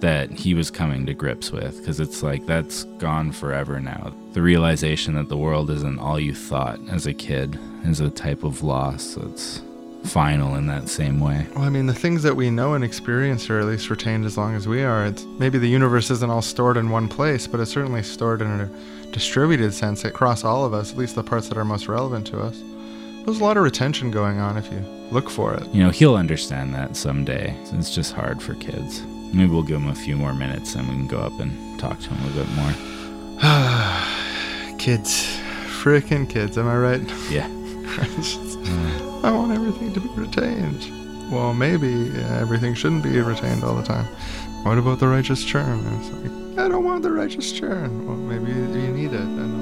[0.00, 4.12] that he was coming to grips with because it's like that's gone forever now.
[4.32, 8.44] The realization that the world isn't all you thought as a kid is a type
[8.44, 9.62] of loss that's
[10.04, 11.46] final in that same way.
[11.54, 14.36] Well, I mean, the things that we know and experience are at least retained as
[14.36, 15.06] long as we are.
[15.06, 18.48] It's maybe the universe isn't all stored in one place, but it's certainly stored in
[18.48, 18.70] a
[19.10, 22.40] distributed sense across all of us, at least the parts that are most relevant to
[22.40, 22.62] us.
[23.24, 24.80] There's a lot of retention going on if you
[25.10, 25.66] look for it.
[25.74, 27.56] You know, he'll understand that someday.
[27.72, 29.02] It's just hard for kids.
[29.32, 31.98] Maybe we'll give him a few more minutes and we can go up and talk
[32.00, 32.72] to him a little bit more.
[34.78, 35.38] kids.
[35.82, 37.00] Freaking kids, am I right?
[37.30, 37.46] Yeah.
[39.24, 41.32] I want everything to be retained.
[41.32, 42.10] Well, maybe
[42.40, 44.06] everything shouldn't be retained all the time.
[44.64, 45.82] What about the righteous churn?
[46.12, 48.06] Like, I don't want the righteous churn.
[48.06, 49.53] Well, maybe you need it.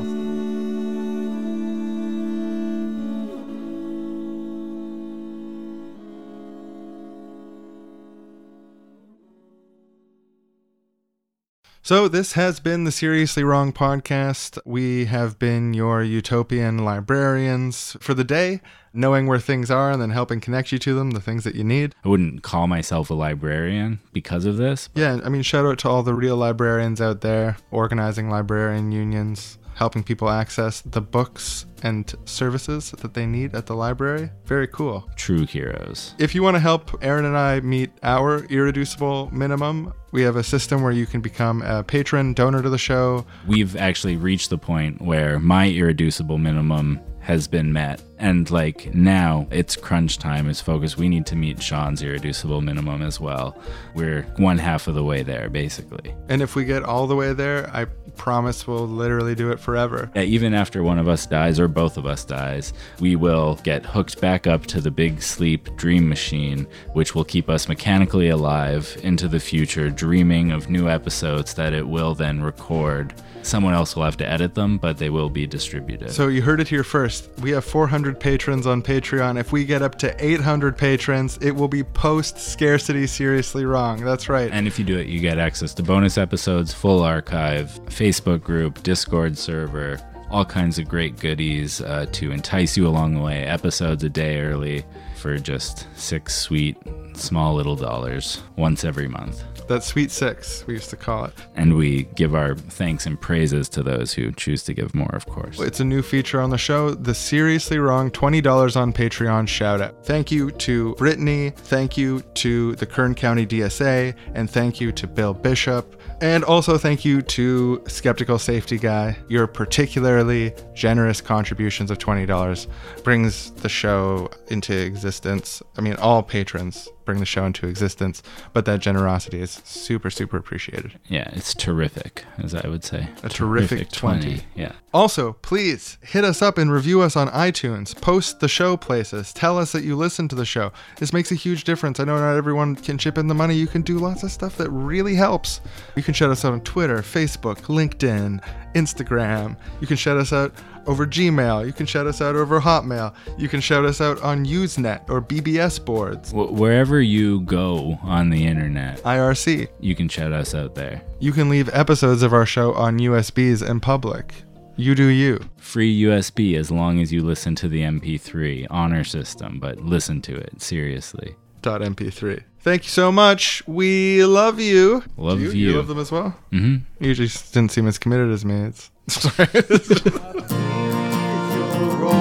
[11.84, 14.56] So, this has been the Seriously Wrong podcast.
[14.64, 18.60] We have been your utopian librarians for the day,
[18.94, 21.64] knowing where things are and then helping connect you to them, the things that you
[21.64, 21.96] need.
[22.04, 24.90] I wouldn't call myself a librarian because of this.
[24.94, 29.58] Yeah, I mean, shout out to all the real librarians out there organizing librarian unions,
[29.82, 34.30] helping people access the books and services that they need at the library.
[34.44, 35.10] Very cool.
[35.16, 36.14] True heroes.
[36.20, 40.44] If you want to help Aaron and I meet our irreducible minimum, we have a
[40.44, 43.26] system where you can become a patron donor to the show.
[43.48, 49.48] We've actually reached the point where my irreducible minimum has been met And like now,
[49.50, 50.96] it's crunch time, it's focus.
[50.96, 53.56] We need to meet Sean's irreducible minimum as well.
[53.96, 56.14] We're one half of the way there, basically.
[56.28, 57.86] And if we get all the way there, I
[58.16, 60.08] promise we'll literally do it forever.
[60.14, 63.84] Yeah, even after one of us dies or both of us dies, we will get
[63.84, 68.96] hooked back up to the big sleep dream machine, which will keep us mechanically alive
[69.02, 73.12] into the future, dreaming of new episodes that it will then record.
[73.42, 76.12] Someone else will have to edit them, but they will be distributed.
[76.12, 77.28] So you heard it here first.
[77.40, 79.38] We have 400 patrons on Patreon.
[79.38, 84.04] If we get up to 800 patrons, it will be post scarcity seriously wrong.
[84.04, 84.50] That's right.
[84.50, 88.82] And if you do it, you get access to bonus episodes, full archive, Facebook group,
[88.82, 93.44] Discord server, all kinds of great goodies uh, to entice you along the way.
[93.44, 94.84] Episodes a day early
[95.16, 96.76] for just six sweet,
[97.14, 99.44] small little dollars once every month.
[99.68, 101.32] That sweet six, we used to call it.
[101.54, 105.26] And we give our thanks and praises to those who choose to give more, of
[105.26, 105.60] course.
[105.60, 110.04] It's a new feature on the show, the Seriously Wrong $20 on Patreon shout out.
[110.04, 115.06] Thank you to Brittany, thank you to the Kern County DSA, and thank you to
[115.06, 115.96] Bill Bishop.
[116.22, 119.16] And also thank you to Skeptical Safety Guy.
[119.28, 122.68] Your particularly generous contributions of $20
[123.02, 125.64] brings the show into existence.
[125.76, 128.22] I mean, all patrons bring the show into existence,
[128.52, 130.98] but that generosity is super, super appreciated.
[131.08, 133.08] Yeah, it's terrific, as I would say.
[133.24, 134.42] A terrific 20.
[134.54, 134.72] Yeah.
[134.94, 138.00] Also, please hit us up and review us on iTunes.
[138.00, 139.32] Post the show places.
[139.32, 140.72] Tell us that you listen to the show.
[140.98, 141.98] This makes a huge difference.
[141.98, 143.54] I know not everyone can chip in the money.
[143.54, 145.60] You can do lots of stuff that really helps.
[145.96, 148.42] You can shout us out on Twitter, Facebook, LinkedIn,
[148.74, 149.56] Instagram.
[149.80, 150.52] You can shout us out
[150.86, 151.64] over Gmail.
[151.66, 153.14] You can shout us out over Hotmail.
[153.38, 156.30] You can shout us out on Usenet or BBS boards.
[156.32, 159.68] Wh- wherever you go on the internet, IRC.
[159.80, 161.02] you can shout us out there.
[161.20, 164.34] You can leave episodes of our show on USBs in public.
[164.76, 165.38] You do you.
[165.58, 170.34] Free USB as long as you listen to the MP3 honor system, but listen to
[170.34, 171.36] it seriously.
[171.62, 172.42] .mp3.
[172.62, 173.62] Thank you so much.
[173.66, 175.02] We love you.
[175.16, 175.50] Love you.
[175.50, 175.70] you.
[175.70, 176.30] You love them as well.
[176.50, 178.54] hmm You usually didn't seem as committed as me.
[178.70, 179.48] It's sorry.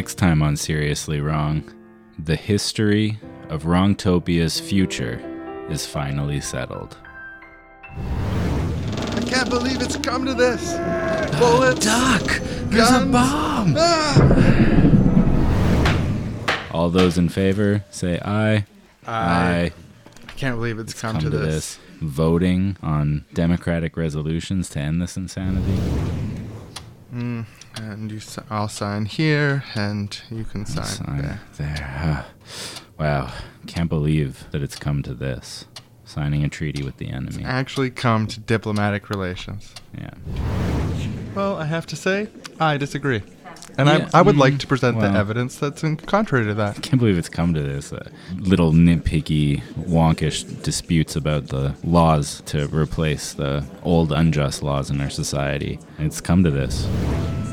[0.07, 1.65] Next time on Seriously Wrong,
[2.17, 3.19] the history
[3.49, 5.21] of Wrongtopia's future
[5.69, 6.97] is finally settled.
[7.97, 10.75] I can't believe it's come to this.
[11.41, 11.85] Bullets.
[11.85, 12.25] Duck!
[12.71, 13.03] Guns.
[13.03, 13.75] A bomb!
[13.77, 14.23] Ah!
[16.71, 18.65] All those in favor say aye.
[19.09, 19.73] Aye.
[20.29, 21.81] I can't believe it's come, Come to, this.
[22.01, 25.81] Voting on democratic resolutions to end this insanity.
[27.77, 28.21] And you,
[28.51, 31.41] I'll sign here, and you can sign, Sign there.
[31.59, 31.77] there.
[31.81, 32.27] Ah.
[32.99, 33.33] wow.
[33.67, 35.67] Can't believe that it's come to this.
[36.05, 37.45] Signing a treaty with the enemy.
[37.45, 39.75] Actually, come to diplomatic relations.
[39.99, 40.11] Yeah.
[41.35, 42.29] Well, I have to say,
[42.59, 43.23] I disagree.
[43.77, 45.13] And Yeah, I, I would mm, like to present well.
[45.13, 46.81] the evidence that's in contrary to that.
[46.83, 47.93] Can't believe it's come to this.
[47.93, 48.09] Uh,
[48.39, 55.11] little nitpicky, wonkish disputes about the laws to replace the old unjust laws in our
[55.11, 55.79] society.
[55.99, 56.87] It's come to this.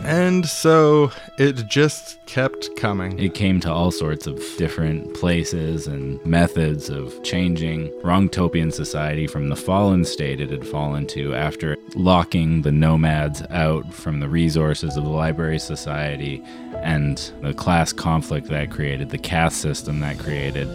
[0.03, 3.17] And so it just kept coming.
[3.17, 9.47] It came to all sorts of different places and methods of changing Wrongtopian society from
[9.47, 14.97] the fallen state it had fallen to after locking the nomads out from the resources
[14.97, 16.43] of the library society
[16.81, 20.67] and the class conflict that created, the caste system that created,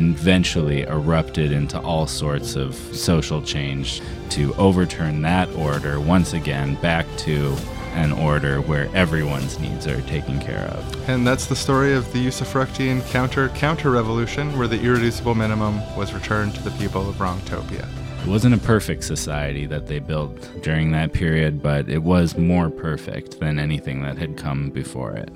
[0.00, 4.00] eventually erupted into all sorts of social change
[4.30, 7.54] to overturn that order once again back to
[7.94, 11.08] an order where everyone's needs are taken care of.
[11.08, 16.14] And that's the story of the Usufructian counter counter revolution, where the irreducible minimum was
[16.14, 17.86] returned to the people of Wrongtopia.
[18.22, 22.70] It wasn't a perfect society that they built during that period, but it was more
[22.70, 25.30] perfect than anything that had come before it.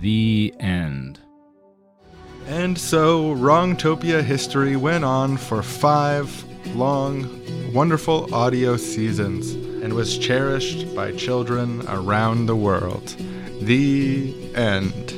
[0.00, 1.20] The end.
[2.46, 6.44] And so Wrongtopia history went on for five
[6.74, 9.52] long, wonderful audio seasons
[9.82, 13.08] and was cherished by children around the world.
[13.60, 15.14] The end.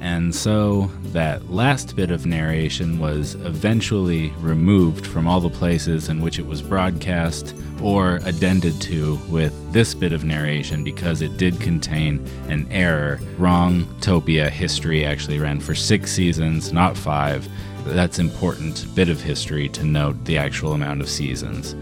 [0.00, 6.20] And so that last bit of narration was eventually removed from all the places in
[6.20, 11.60] which it was broadcast or addended to with this bit of narration because it did
[11.60, 13.18] contain an error.
[13.38, 17.48] Wrong Topia history actually ran for six seasons, not five.
[17.84, 21.74] That's important bit of history to note the actual amount of seasons.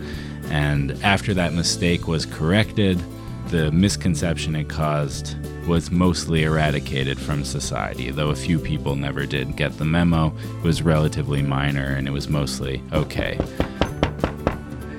[0.50, 3.00] And after that mistake was corrected,
[3.48, 5.36] the misconception it caused
[5.66, 10.32] was mostly eradicated from society, though a few people never did get the memo.
[10.58, 13.36] It was relatively minor and it was mostly okay.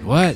[0.04, 0.36] What?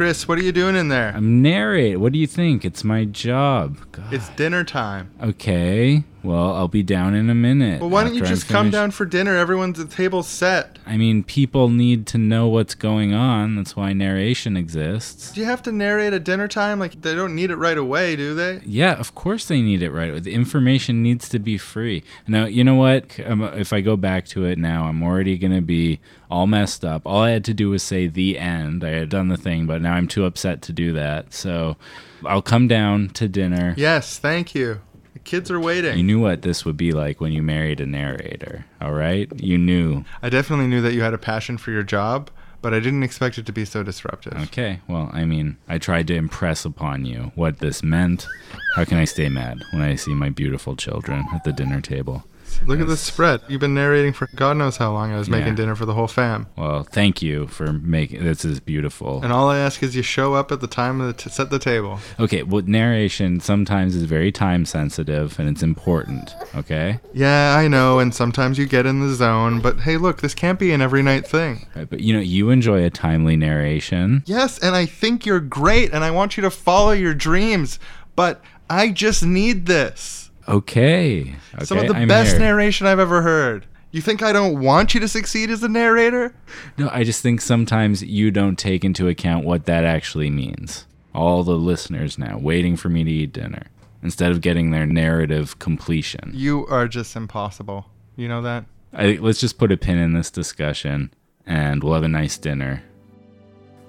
[0.00, 1.12] Chris, what are you doing in there?
[1.14, 2.00] I'm narrate.
[2.00, 2.64] What do you think?
[2.64, 3.76] It's my job.
[3.92, 4.14] God.
[4.14, 5.10] It's dinner time.
[5.22, 6.04] Okay.
[6.22, 7.82] Well, I'll be down in a minute.
[7.82, 9.36] Well, why don't you just come down for dinner?
[9.36, 10.78] Everyone's at the table set.
[10.86, 13.56] I mean, people need to know what's going on.
[13.56, 15.32] That's why narration exists.
[15.32, 16.78] Do you have to narrate at dinner time?
[16.78, 18.60] Like, they don't need it right away, do they?
[18.64, 20.10] Yeah, of course they need it right.
[20.10, 20.20] Away.
[20.20, 22.04] The information needs to be free.
[22.26, 23.18] Now, you know what?
[23.24, 26.00] Um, if I go back to it now, I'm already going to be
[26.30, 27.02] all messed up.
[27.04, 28.84] All I had to do was say the end.
[28.84, 31.32] I had done the thing, but now I'm too upset to do that.
[31.34, 31.76] So
[32.24, 33.74] I'll come down to dinner.
[33.76, 34.80] Yes, thank you.
[35.12, 35.96] The kids are waiting.
[35.96, 39.28] You knew what this would be like when you married a narrator, all right?
[39.40, 40.04] You knew.
[40.22, 42.30] I definitely knew that you had a passion for your job,
[42.62, 44.34] but I didn't expect it to be so disruptive.
[44.44, 48.28] Okay, well, I mean, I tried to impress upon you what this meant.
[48.76, 52.24] How can I stay mad when I see my beautiful children at the dinner table?
[52.66, 53.40] Look at this spread.
[53.48, 55.12] You've been narrating for God knows how long.
[55.12, 55.36] I was Yeah.
[55.38, 56.46] making dinner for the whole fam.
[56.56, 59.20] Well, thank you for making this is beautiful.
[59.22, 61.50] And all I ask is you show up at the time of the t- set
[61.50, 62.00] the table.
[62.18, 66.34] Okay, well, narration sometimes is very time sensitive and it's important.
[66.54, 70.34] Okay, Yeah, I know, and sometimes you get in the zone, but hey, look, this
[70.34, 71.66] can't be an every night thing.
[71.74, 74.22] Right, but you know you enjoy a timely narration.
[74.26, 77.78] Yes, and I think you're great, and I want you to follow your dreams,
[78.16, 80.19] but I just need this.
[80.50, 82.40] Okay, okay Some of the I'm best here.
[82.40, 83.66] narration I've ever heard.
[83.92, 86.34] You think I don't want you to succeed as a narrator?
[86.76, 90.86] No, I just think sometimes you don't take into account what that actually means.
[91.14, 93.66] All the listeners now waiting for me to eat dinner
[94.02, 96.32] instead of getting their narrative completion.
[96.34, 97.86] You are just impossible.
[98.16, 98.64] You know that?
[98.92, 101.12] I, let's just put a pin in this discussion
[101.46, 102.82] and we'll have a nice dinner.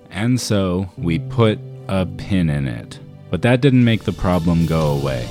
[0.09, 2.99] And so we put a pin in it.
[3.29, 5.27] But that didn't make the problem go away.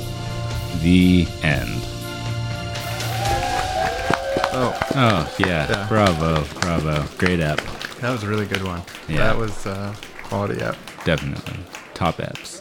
[0.83, 1.71] The end.
[4.53, 5.69] Oh, Oh, yeah.
[5.69, 5.87] Yeah.
[5.89, 6.45] Bravo.
[6.61, 7.05] Bravo.
[7.19, 7.61] Great app.
[8.01, 8.83] that was a really good one.
[9.09, 9.19] Yeah.
[9.19, 9.95] That was uh,
[10.25, 10.77] quality app.
[11.05, 11.55] Definitely.
[11.95, 12.60] Top apps.